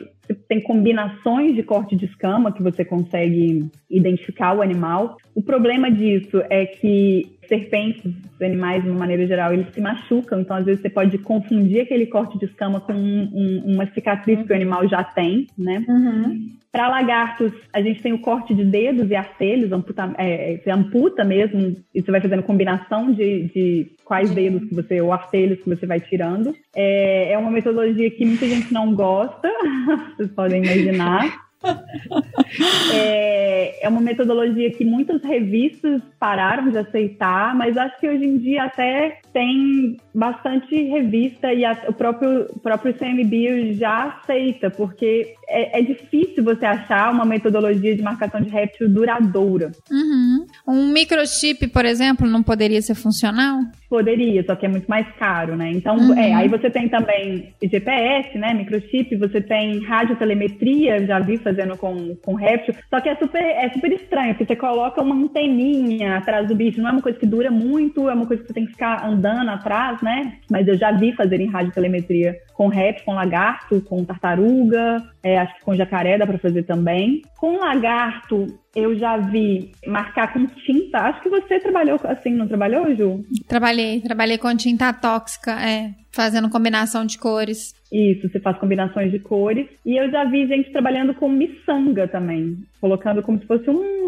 tem 0.49 0.61
combinações 0.61 1.55
de 1.55 1.63
corte 1.63 1.97
de 1.97 2.07
escama 2.07 2.53
que 2.53 2.63
você 2.63 2.85
consegue 2.85 3.71
identificar 3.91 4.57
o 4.57 4.63
animal. 4.63 5.17
O 5.35 5.43
problema 5.43 5.91
disso 5.91 6.43
é 6.49 6.67
que 6.67 7.37
serpentes, 7.49 8.13
animais, 8.41 8.83
de 8.83 8.91
uma 8.91 9.01
maneira 9.01 9.27
geral, 9.27 9.53
eles 9.53 9.73
se 9.73 9.81
machucam. 9.81 10.41
Então, 10.41 10.57
às 10.57 10.65
vezes, 10.65 10.81
você 10.81 10.91
pode 10.91 11.19
confundir 11.19 11.83
aquele 11.83 12.07
corte 12.07 12.39
de 12.39 12.47
escama 12.47 12.81
com 12.81 12.93
um, 12.93 13.31
um, 13.33 13.75
uma 13.75 13.87
cicatriz 13.87 14.39
uhum. 14.39 14.47
que 14.47 14.53
o 14.53 14.57
animal 14.57 14.89
já 14.89 15.03
tem, 15.05 15.47
né? 15.57 15.85
Uhum. 15.89 16.53
Para 16.71 16.89
lagartos, 16.89 17.53
a 17.71 17.83
gente 17.83 18.01
tem 18.01 18.15
o 18.15 18.19
corte 18.19 18.55
de 18.55 18.65
dedos 18.65 19.11
e 19.11 19.15
artelhos, 19.15 19.71
amputa, 19.73 20.15
é, 20.17 20.57
você 20.57 20.71
amputa 20.71 21.23
mesmo, 21.23 21.77
e 21.95 22.01
você 22.01 22.11
vai 22.11 22.21
fazendo 22.21 22.43
combinação 22.43 23.13
de, 23.13 23.43
de 23.49 23.91
quais 24.05 24.31
dedos 24.31 24.67
que 24.67 24.75
você, 24.75 24.99
ou 25.03 25.13
artelhos 25.13 25.61
que 25.61 25.69
você 25.69 25.85
vai 25.85 26.01
tirando. 26.01 26.57
É, 26.75 27.33
é 27.33 27.39
uma 27.39 27.51
metodologia 27.51 28.11
que 28.11 28.25
muita 28.25 28.47
gente 28.47 28.73
não 28.73 28.95
gosta, 28.95 29.51
vocês 30.17 30.31
podem 30.31 30.65
imaginar. 30.65 31.52
é, 32.93 33.85
é 33.85 33.89
uma 33.89 34.01
metodologia 34.01 34.71
que 34.71 34.85
muitas 34.85 35.23
revistas 35.23 36.03
pararam 36.19 36.71
de 36.71 36.79
aceitar, 36.79 37.55
mas 37.55 37.77
acho 37.77 37.99
que 37.99 38.09
hoje 38.09 38.25
em 38.25 38.39
dia 38.39 38.65
até 38.65 39.21
tem 39.33 39.97
bastante 40.15 40.75
revista 40.85 41.53
e 41.53 41.65
a, 41.65 41.73
o 41.89 41.93
próprio, 41.93 42.47
próprio 42.63 42.95
CMBio 42.95 43.75
já 43.75 44.05
aceita, 44.05 44.71
porque 44.71 45.35
é, 45.49 45.79
é, 45.79 45.83
difícil 45.83 46.45
você 46.45 46.65
achar 46.65 47.13
uma 47.13 47.25
metodologia 47.25 47.95
de 47.95 48.03
marcação 48.03 48.41
de 48.41 48.51
réptil 48.51 48.89
duradoura. 48.89 49.73
Uhum. 49.91 50.47
Um 50.67 50.89
microchip, 50.89 51.69
por 51.69 51.85
exemplo, 51.85 52.27
não 52.27 52.43
poderia 52.43 52.81
ser 52.83 52.95
funcional? 52.95 53.61
Poderia, 53.93 54.43
só 54.45 54.57
que 54.57 54.65
é 54.65 54.71
muito 54.71 54.87
mais 54.87 55.07
caro, 55.19 55.55
né? 55.55 55.71
Então, 55.71 55.95
uhum. 55.95 56.19
é, 56.19 56.33
aí 56.33 56.49
você 56.49 56.71
tem 56.71 56.89
também 56.89 57.53
GPS, 57.63 58.39
né? 58.39 58.55
Microchip, 58.55 59.15
você 59.17 59.39
tem 59.39 59.85
radiotelemetria, 59.85 61.07
já 61.07 61.19
vi 61.19 61.37
fazendo 61.37 61.77
com, 61.77 62.17
com 62.25 62.33
réptil, 62.33 62.75
só 62.89 63.03
que 63.03 63.11
é 63.11 63.17
super, 63.17 63.43
é 63.43 63.69
super 63.69 63.93
estranho, 63.93 64.35
porque 64.35 64.47
você 64.47 64.57
coloca 64.57 65.03
uma 65.03 65.15
anteninha 65.15 66.17
atrás 66.17 66.49
do 66.49 66.55
bicho, 66.55 66.81
não 66.81 66.89
é 66.89 66.93
uma 66.93 67.03
coisa 67.03 67.19
que 67.19 67.27
dura 67.27 67.51
muito, 67.51 68.09
é 68.09 68.15
uma 68.15 68.25
coisa 68.25 68.41
que 68.41 68.49
você 68.49 68.55
tem 68.55 68.65
que 68.65 68.73
ficar 68.73 69.07
andando 69.07 69.51
atrás, 69.51 70.01
né? 70.01 70.39
Mas 70.51 70.67
eu 70.67 70.79
já 70.79 70.91
vi 70.93 71.13
fazer 71.13 71.39
em 71.39 71.51
radiotelemetria 71.51 72.35
com 72.55 72.69
réptil, 72.69 73.05
com 73.05 73.13
lagarto, 73.13 73.83
com 73.83 74.03
tartaruga, 74.07 75.03
é, 75.23 75.39
acho 75.39 75.55
que 75.57 75.65
com 75.65 75.75
jacaré 75.75 76.17
dá 76.17 76.27
para 76.27 76.39
fazer 76.39 76.63
também. 76.63 77.21
Com 77.39 77.59
lagarto, 77.59 78.47
eu 78.75 78.99
já 78.99 79.19
vi 79.19 79.73
marcar 79.87 80.33
com 80.33 80.47
tinta. 80.47 80.99
Acho 80.99 81.23
que 81.23 81.29
você 81.29 81.61
trabalhou 81.61 81.99
assim, 82.05 82.31
não 82.31 82.49
trabalhou, 82.49 82.95
Ju? 82.95 83.25
Trabalhei, 83.47 84.01
trabalhei 84.01 84.39
com 84.39 84.57
tinta 84.57 84.93
tóxica, 84.93 85.53
é, 85.53 85.95
fazendo 86.13 86.51
combinação 86.51 87.05
de 87.05 87.19
cores. 87.19 87.75
Isso, 87.91 88.27
você 88.27 88.41
faz 88.41 88.57
combinações 88.59 89.13
de 89.13 89.19
cores. 89.19 89.67
E 89.85 89.97
eu 89.97 90.11
já 90.11 90.25
vi 90.25 90.47
gente 90.47 90.73
trabalhando 90.73 91.13
com 91.15 91.29
miçanga 91.29 92.09
também. 92.09 92.57
Colocando 92.81 93.23
como 93.23 93.39
se 93.39 93.47
fosse 93.47 93.69
um... 93.69 94.03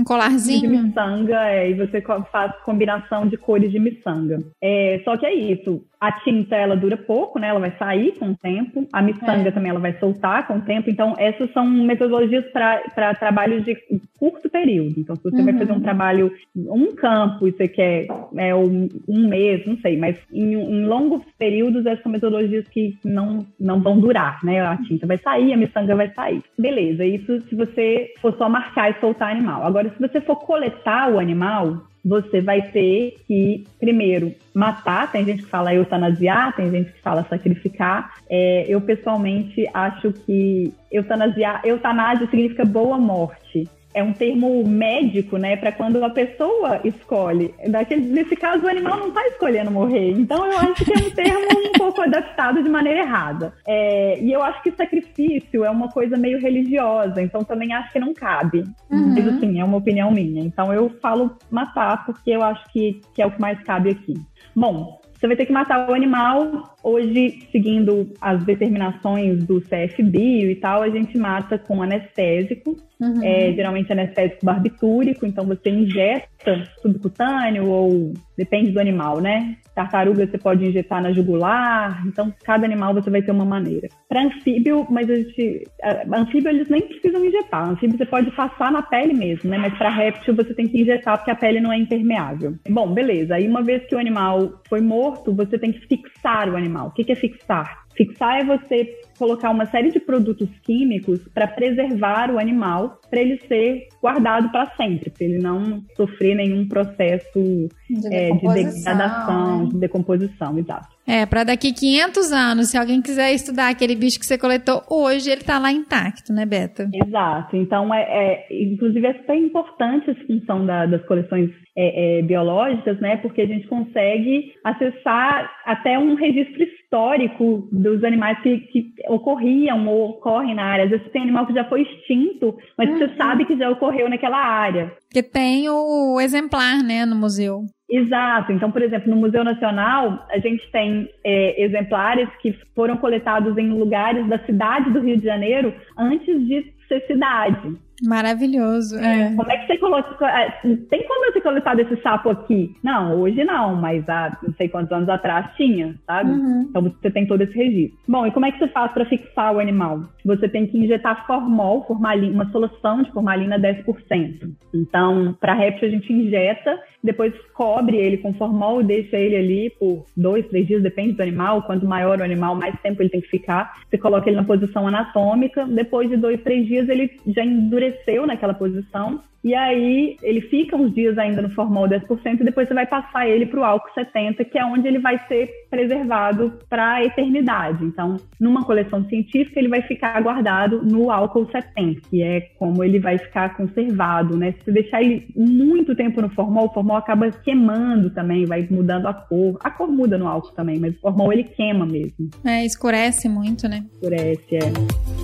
Um 0.00 0.04
colarzinho. 0.04 0.60
De 0.60 0.68
miçanga, 0.68 1.48
é, 1.48 1.70
e 1.70 1.74
você 1.74 2.00
faz 2.30 2.52
combinação 2.64 3.26
de 3.26 3.36
cores 3.36 3.72
de 3.72 3.78
miçanga. 3.80 4.38
É, 4.62 5.00
só 5.04 5.16
que 5.16 5.26
é 5.26 5.34
isso. 5.34 5.82
A 6.00 6.12
tinta, 6.20 6.54
ela 6.54 6.76
dura 6.76 6.96
pouco, 6.96 7.38
né? 7.38 7.48
Ela 7.48 7.60
vai 7.60 7.76
sair 7.76 8.12
com 8.12 8.30
o 8.30 8.36
tempo. 8.36 8.86
A 8.92 9.02
miçanga 9.02 9.48
é. 9.48 9.50
também, 9.50 9.70
ela 9.70 9.80
vai 9.80 9.98
soltar 9.98 10.46
com 10.46 10.58
o 10.58 10.62
tempo. 10.62 10.88
Então, 10.88 11.14
essas 11.18 11.52
são 11.52 11.66
metodologias 11.66 12.44
para 12.52 13.14
trabalhos 13.14 13.64
de 13.64 13.76
curto 14.18 14.48
período. 14.48 14.94
Então, 14.98 15.16
se 15.16 15.22
você 15.22 15.36
uhum. 15.38 15.44
vai 15.44 15.58
fazer 15.58 15.72
um 15.72 15.80
trabalho, 15.80 16.32
um 16.56 16.94
campo, 16.94 17.48
e 17.48 17.52
você 17.52 17.66
quer 17.66 18.06
é, 18.36 18.54
um, 18.54 18.88
um 19.08 19.28
mês, 19.28 19.66
não 19.66 19.76
sei, 19.78 19.96
mas 19.96 20.16
em, 20.32 20.54
em 20.54 20.84
longos 20.84 21.22
períodos, 21.44 21.84
essas 21.84 22.02
são 22.02 22.10
metodologias 22.10 22.66
que 22.68 22.96
não, 23.04 23.44
não 23.60 23.78
vão 23.82 24.00
durar, 24.00 24.42
né? 24.42 24.62
A 24.62 24.78
tinta 24.78 25.06
vai 25.06 25.18
sair, 25.18 25.52
a 25.52 25.56
miçanga 25.58 25.94
vai 25.94 26.10
sair. 26.14 26.42
Beleza, 26.58 27.04
isso 27.04 27.38
se 27.42 27.54
você 27.54 28.14
for 28.22 28.34
só 28.38 28.48
marcar 28.48 28.90
e 28.90 28.98
soltar 28.98 29.30
animal. 29.30 29.62
Agora, 29.62 29.90
se 29.90 30.00
você 30.00 30.22
for 30.22 30.36
coletar 30.36 31.12
o 31.12 31.18
animal, 31.18 31.82
você 32.02 32.40
vai 32.40 32.62
ter 32.70 33.16
que, 33.26 33.64
primeiro, 33.78 34.32
matar. 34.54 35.12
Tem 35.12 35.22
gente 35.22 35.42
que 35.42 35.50
fala 35.50 35.74
eutanasiar, 35.74 36.56
tem 36.56 36.70
gente 36.70 36.92
que 36.92 37.02
fala 37.02 37.26
sacrificar. 37.28 38.14
É, 38.30 38.64
eu, 38.66 38.80
pessoalmente, 38.80 39.68
acho 39.74 40.12
que 40.24 40.72
eutanasiar, 40.90 41.60
eutanásia 41.62 42.26
significa 42.26 42.64
boa 42.64 42.96
morte 42.96 43.68
é 43.94 44.02
um 44.02 44.12
termo 44.12 44.66
médico, 44.66 45.38
né, 45.38 45.56
para 45.56 45.70
quando 45.70 46.04
a 46.04 46.10
pessoa 46.10 46.80
escolhe. 46.84 47.54
Daquele, 47.68 48.06
nesse 48.08 48.34
caso, 48.34 48.64
o 48.64 48.68
animal 48.68 48.98
não 48.98 49.08
está 49.08 49.24
escolhendo 49.28 49.70
morrer. 49.70 50.10
Então, 50.10 50.44
eu 50.44 50.58
acho 50.58 50.84
que 50.84 50.92
é 50.92 50.96
um 50.96 51.10
termo 51.10 51.68
um 51.68 51.72
pouco 51.78 52.02
adaptado 52.02 52.62
de 52.62 52.68
maneira 52.68 53.00
errada. 53.00 53.54
É, 53.66 54.20
e 54.20 54.32
eu 54.32 54.42
acho 54.42 54.60
que 54.62 54.72
sacrifício 54.72 55.64
é 55.64 55.70
uma 55.70 55.88
coisa 55.88 56.16
meio 56.16 56.40
religiosa, 56.40 57.22
então 57.22 57.44
também 57.44 57.72
acho 57.72 57.92
que 57.92 58.00
não 58.00 58.12
cabe. 58.12 58.64
Uhum. 58.90 59.14
Mas, 59.14 59.28
assim, 59.28 59.60
é 59.60 59.64
uma 59.64 59.78
opinião 59.78 60.10
minha. 60.10 60.42
Então, 60.42 60.72
eu 60.72 60.90
falo 61.00 61.36
matar 61.48 62.04
porque 62.04 62.32
eu 62.32 62.42
acho 62.42 62.64
que, 62.72 63.00
que 63.14 63.22
é 63.22 63.26
o 63.26 63.30
que 63.30 63.40
mais 63.40 63.62
cabe 63.62 63.90
aqui. 63.90 64.14
Bom, 64.56 65.00
você 65.24 65.28
vai 65.28 65.36
ter 65.36 65.46
que 65.46 65.52
matar 65.52 65.88
o 65.88 65.94
animal. 65.94 66.76
Hoje, 66.82 67.48
seguindo 67.50 68.12
as 68.20 68.44
determinações 68.44 69.42
do 69.44 69.58
CFBio 69.58 70.50
e 70.50 70.56
tal, 70.56 70.82
a 70.82 70.90
gente 70.90 71.16
mata 71.16 71.58
com 71.58 71.82
anestésico, 71.82 72.76
uhum. 73.00 73.22
é, 73.22 73.52
geralmente 73.52 73.92
anestésico 73.92 74.44
barbitúrico, 74.44 75.26
então 75.26 75.44
você 75.44 75.70
injeta 75.70 76.68
subcutâneo 76.80 77.68
ou 77.68 78.12
depende 78.36 78.70
do 78.70 78.80
animal, 78.80 79.20
né? 79.20 79.56
Tartaruga 79.74 80.26
você 80.26 80.38
pode 80.38 80.64
injetar 80.64 81.02
na 81.02 81.12
jugular, 81.12 82.02
então 82.06 82.32
cada 82.44 82.64
animal 82.64 82.94
você 82.94 83.10
vai 83.10 83.22
ter 83.22 83.32
uma 83.32 83.44
maneira. 83.44 83.88
Para 84.08 84.22
anfíbio, 84.22 84.86
mas 84.88 85.10
a 85.10 85.16
gente. 85.16 85.64
Anfíbio 86.12 86.50
eles 86.50 86.68
nem 86.68 86.82
precisam 86.82 87.24
injetar. 87.24 87.70
Anfíbio 87.70 87.98
você 87.98 88.06
pode 88.06 88.30
passar 88.32 88.70
na 88.70 88.82
pele 88.82 89.14
mesmo, 89.14 89.50
né? 89.50 89.58
Mas 89.58 89.76
para 89.76 89.90
réptil 89.90 90.34
você 90.34 90.54
tem 90.54 90.68
que 90.68 90.80
injetar 90.80 91.18
porque 91.18 91.30
a 91.30 91.36
pele 91.36 91.60
não 91.60 91.72
é 91.72 91.78
impermeável. 91.78 92.54
Bom, 92.68 92.92
beleza. 92.92 93.34
Aí 93.34 93.48
uma 93.48 93.62
vez 93.62 93.84
que 93.86 93.94
o 93.94 93.98
animal 93.98 94.62
foi 94.68 94.80
morto, 94.80 95.34
você 95.34 95.58
tem 95.58 95.72
que 95.72 95.86
fixar 95.86 96.48
o 96.48 96.56
animal. 96.56 96.88
O 96.88 96.90
que 96.92 97.10
é 97.10 97.16
fixar? 97.16 97.83
Fixar 97.96 98.40
é 98.40 98.44
você 98.44 98.98
colocar 99.18 99.50
uma 99.50 99.66
série 99.66 99.90
de 99.90 100.00
produtos 100.00 100.48
químicos 100.62 101.20
para 101.32 101.46
preservar 101.46 102.30
o 102.30 102.38
animal, 102.38 103.00
para 103.08 103.20
ele 103.20 103.40
ser 103.46 103.88
guardado 104.00 104.50
para 104.50 104.74
sempre, 104.76 105.10
para 105.10 105.24
ele 105.24 105.38
não 105.38 105.84
sofrer 105.96 106.34
nenhum 106.34 106.66
processo 106.68 107.68
de, 107.88 108.14
é, 108.14 108.32
de 108.32 108.54
degradação, 108.54 109.68
de 109.68 109.78
decomposição, 109.78 110.58
exato. 110.58 110.93
É, 111.06 111.26
para 111.26 111.44
daqui 111.44 111.72
500 111.72 112.32
anos, 112.32 112.70
se 112.70 112.78
alguém 112.78 113.02
quiser 113.02 113.32
estudar 113.34 113.68
aquele 113.68 113.94
bicho 113.94 114.18
que 114.18 114.24
você 114.24 114.38
coletou 114.38 114.82
hoje, 114.90 115.30
ele 115.30 115.42
está 115.42 115.58
lá 115.58 115.70
intacto, 115.70 116.32
né, 116.32 116.46
Beta? 116.46 116.88
Exato. 116.92 117.56
Então, 117.56 117.92
é, 117.94 118.02
é 118.02 118.62
inclusive, 118.62 119.06
é 119.06 119.14
super 119.14 119.36
importante 119.36 120.10
essa 120.10 120.24
função 120.26 120.64
da, 120.64 120.86
das 120.86 121.04
coleções 121.06 121.50
é, 121.76 122.20
é, 122.20 122.22
biológicas, 122.22 122.98
né? 123.00 123.16
Porque 123.18 123.42
a 123.42 123.46
gente 123.46 123.66
consegue 123.66 124.54
acessar 124.64 125.50
até 125.66 125.98
um 125.98 126.14
registro 126.14 126.62
histórico 126.62 127.68
dos 127.70 128.02
animais 128.04 128.40
que, 128.42 128.58
que 128.60 128.92
ocorriam 129.08 129.86
ou 129.86 130.10
ocorrem 130.10 130.54
na 130.54 130.64
área. 130.64 130.84
Às 130.84 130.90
vezes 130.90 131.10
tem 131.12 131.22
animal 131.22 131.46
que 131.46 131.52
já 131.52 131.64
foi 131.64 131.82
extinto, 131.82 132.56
mas 132.78 132.88
uhum. 132.88 132.98
você 132.98 133.16
sabe 133.16 133.44
que 133.44 133.56
já 133.56 133.68
ocorreu 133.70 134.08
naquela 134.08 134.38
área. 134.38 134.92
Que 135.10 135.22
tem 135.22 135.68
o 135.68 136.20
exemplar, 136.20 136.82
né, 136.82 137.04
no 137.04 137.16
museu. 137.16 137.62
Exato. 137.88 138.52
Então, 138.52 138.70
por 138.70 138.82
exemplo, 138.82 139.10
no 139.10 139.16
Museu 139.16 139.44
Nacional, 139.44 140.26
a 140.30 140.38
gente 140.38 140.70
tem 140.70 141.08
é, 141.22 141.62
exemplares 141.62 142.28
que 142.40 142.52
foram 142.74 142.96
coletados 142.96 143.56
em 143.58 143.68
lugares 143.68 144.26
da 144.26 144.38
cidade 144.46 144.90
do 144.90 145.00
Rio 145.00 145.18
de 145.18 145.24
Janeiro 145.24 145.74
antes 145.96 146.46
de 146.46 146.72
ser 146.88 147.06
cidade. 147.06 147.76
Maravilhoso. 148.04 148.98
É. 148.98 149.34
Como 149.34 149.50
é 149.50 149.58
que 149.58 149.66
você 149.66 149.78
colocou? 149.78 150.26
É, 150.26 150.50
tem 150.90 151.06
como 151.06 151.24
eu 151.26 151.32
ter 151.32 151.40
coletado 151.40 151.80
esse 151.80 151.96
sapo 152.02 152.30
aqui? 152.30 152.74
Não, 152.82 153.20
hoje 153.20 153.44
não, 153.44 153.74
mas 153.76 154.06
há 154.08 154.36
não 154.42 154.52
sei 154.54 154.68
quantos 154.68 154.92
anos 154.92 155.08
atrás 155.08 155.50
tinha, 155.56 155.94
sabe? 156.06 156.30
Uhum. 156.30 156.66
Então 156.68 156.82
você 156.82 157.10
tem 157.10 157.26
todo 157.26 157.42
esse 157.42 157.54
registro. 157.54 157.98
Bom, 158.06 158.26
e 158.26 158.30
como 158.30 158.46
é 158.46 158.52
que 158.52 158.58
você 158.58 158.68
faz 158.68 158.92
para 158.92 159.06
fixar 159.06 159.54
o 159.54 159.60
animal? 159.60 160.02
Você 160.24 160.48
tem 160.48 160.66
que 160.66 160.78
injetar 160.78 161.26
formol, 161.26 161.84
formalina, 161.86 162.34
uma 162.34 162.50
solução 162.50 163.02
de 163.02 163.10
formalina 163.12 163.58
10%. 163.58 164.52
Então, 164.74 165.36
para 165.40 165.54
réptil 165.54 165.88
a 165.88 165.90
gente 165.90 166.12
injeta, 166.12 166.78
depois 167.02 167.34
cobre 167.52 167.96
ele 167.96 168.18
com 168.18 168.32
formol 168.34 168.80
e 168.80 168.84
deixa 168.84 169.16
ele 169.16 169.36
ali 169.36 169.70
por 169.78 170.06
dois, 170.16 170.46
três 170.48 170.66
dias, 170.66 170.82
depende 170.82 171.12
do 171.12 171.22
animal. 171.22 171.62
Quanto 171.62 171.86
maior 171.86 172.18
o 172.18 172.24
animal, 172.24 172.54
mais 172.54 172.74
tempo 172.80 173.02
ele 173.02 173.10
tem 173.10 173.20
que 173.20 173.28
ficar. 173.28 173.74
Você 173.88 173.98
coloca 173.98 174.28
ele 174.28 174.36
na 174.36 174.44
posição 174.44 174.88
anatômica. 174.88 175.66
Depois 175.66 176.08
de 176.08 176.16
dois, 176.16 176.42
três 176.42 176.66
dias, 176.66 176.88
ele 176.88 177.10
já 177.26 177.44
endureceu 177.44 177.93
naquela 178.26 178.54
posição 178.54 179.20
e 179.44 179.54
aí 179.54 180.16
ele 180.22 180.40
fica 180.40 180.74
uns 180.74 180.94
dias 180.94 181.18
ainda 181.18 181.42
no 181.42 181.50
formol 181.50 181.86
10% 181.86 182.40
e 182.40 182.44
depois 182.44 182.66
você 182.66 182.72
vai 182.72 182.86
passar 182.86 183.28
ele 183.28 183.44
para 183.44 183.60
o 183.60 183.64
álcool 183.64 183.92
70, 183.92 184.42
que 184.46 184.58
é 184.58 184.64
onde 184.64 184.88
ele 184.88 184.98
vai 184.98 185.20
ser 185.28 185.50
preservado 185.68 186.54
para 186.70 186.94
a 186.94 187.04
eternidade. 187.04 187.84
Então, 187.84 188.16
numa 188.40 188.64
coleção 188.64 189.06
científica, 189.06 189.60
ele 189.60 189.68
vai 189.68 189.82
ficar 189.82 190.18
guardado 190.22 190.82
no 190.82 191.10
álcool 191.10 191.46
70, 191.52 192.00
que 192.08 192.22
é 192.22 192.40
como 192.58 192.82
ele 192.82 192.98
vai 192.98 193.18
ficar 193.18 193.54
conservado, 193.54 194.34
né? 194.34 194.52
Se 194.52 194.64
você 194.64 194.72
deixar 194.72 195.02
ele 195.02 195.28
muito 195.36 195.94
tempo 195.94 196.22
no 196.22 196.30
formol, 196.30 196.64
o 196.64 196.72
formol 196.72 196.96
acaba 196.96 197.30
queimando 197.30 198.08
também, 198.14 198.46
vai 198.46 198.66
mudando 198.70 199.06
a 199.08 199.12
cor. 199.12 199.58
A 199.62 199.70
cor 199.70 199.88
muda 199.92 200.16
no 200.16 200.26
álcool 200.26 200.54
também, 200.54 200.78
mas 200.78 200.96
o 200.96 201.00
formol 201.00 201.30
ele 201.30 201.44
queima 201.44 201.84
mesmo. 201.84 202.30
É, 202.46 202.64
escurece 202.64 203.28
muito, 203.28 203.68
né? 203.68 203.84
Escurece, 203.92 204.56
é. 204.56 205.23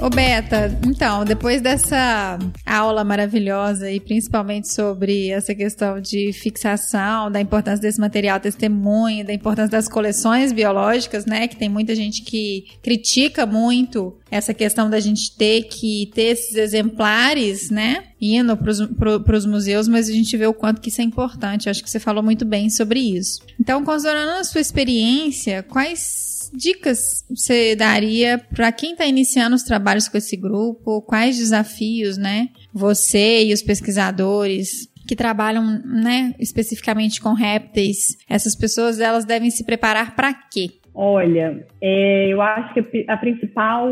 Ô 0.00 0.08
Beta, 0.08 0.78
então, 0.86 1.24
depois 1.24 1.60
dessa 1.60 2.38
aula 2.64 3.02
maravilhosa 3.02 3.90
e 3.90 3.98
principalmente 3.98 4.72
sobre 4.72 5.30
essa 5.30 5.52
questão 5.56 6.00
de 6.00 6.32
fixação, 6.32 7.28
da 7.30 7.40
importância 7.40 7.82
desse 7.82 8.00
material 8.00 8.38
testemunho, 8.38 9.26
da 9.26 9.32
importância 9.32 9.72
das 9.72 9.88
coleções 9.88 10.52
biológicas, 10.52 11.26
né? 11.26 11.48
Que 11.48 11.56
tem 11.56 11.68
muita 11.68 11.96
gente 11.96 12.22
que 12.22 12.66
critica 12.80 13.44
muito 13.44 14.16
essa 14.30 14.54
questão 14.54 14.88
da 14.88 15.00
gente 15.00 15.36
ter 15.36 15.64
que 15.64 16.10
ter 16.14 16.22
esses 16.32 16.54
exemplares, 16.54 17.68
né? 17.68 18.04
Indo 18.20 18.56
para 18.56 19.36
os 19.36 19.46
museus, 19.46 19.88
mas 19.88 20.08
a 20.08 20.12
gente 20.12 20.36
vê 20.36 20.46
o 20.46 20.54
quanto 20.54 20.80
que 20.80 20.90
isso 20.90 21.00
é 21.00 21.04
importante. 21.04 21.68
Acho 21.68 21.82
que 21.82 21.90
você 21.90 21.98
falou 21.98 22.22
muito 22.22 22.44
bem 22.44 22.70
sobre 22.70 23.00
isso. 23.00 23.40
Então, 23.60 23.84
considerando 23.84 24.38
a 24.38 24.44
sua 24.44 24.60
experiência, 24.60 25.64
quais 25.64 26.37
dicas 26.50 27.24
você 27.28 27.74
daria 27.76 28.38
para 28.38 28.70
quem 28.72 28.92
está 28.92 29.06
iniciando 29.06 29.56
os 29.56 29.62
trabalhos 29.62 30.08
com 30.08 30.16
esse 30.16 30.36
grupo? 30.36 31.02
Quais 31.02 31.36
desafios, 31.36 32.16
né? 32.16 32.48
Você 32.72 33.44
e 33.44 33.52
os 33.52 33.62
pesquisadores 33.62 34.88
que 35.06 35.16
trabalham, 35.16 35.64
né, 35.84 36.34
especificamente 36.38 37.18
com 37.18 37.32
répteis, 37.32 38.18
essas 38.28 38.54
pessoas 38.54 39.00
elas 39.00 39.24
devem 39.24 39.50
se 39.50 39.64
preparar 39.64 40.14
para 40.14 40.34
quê? 40.34 40.68
Olha, 40.94 41.66
é, 41.80 42.28
eu 42.28 42.42
acho 42.42 42.74
que 42.74 43.04
a 43.08 43.16
principal 43.16 43.88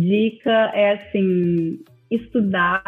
dica 0.00 0.70
é 0.74 0.92
assim 0.92 1.78
estudar 2.10 2.82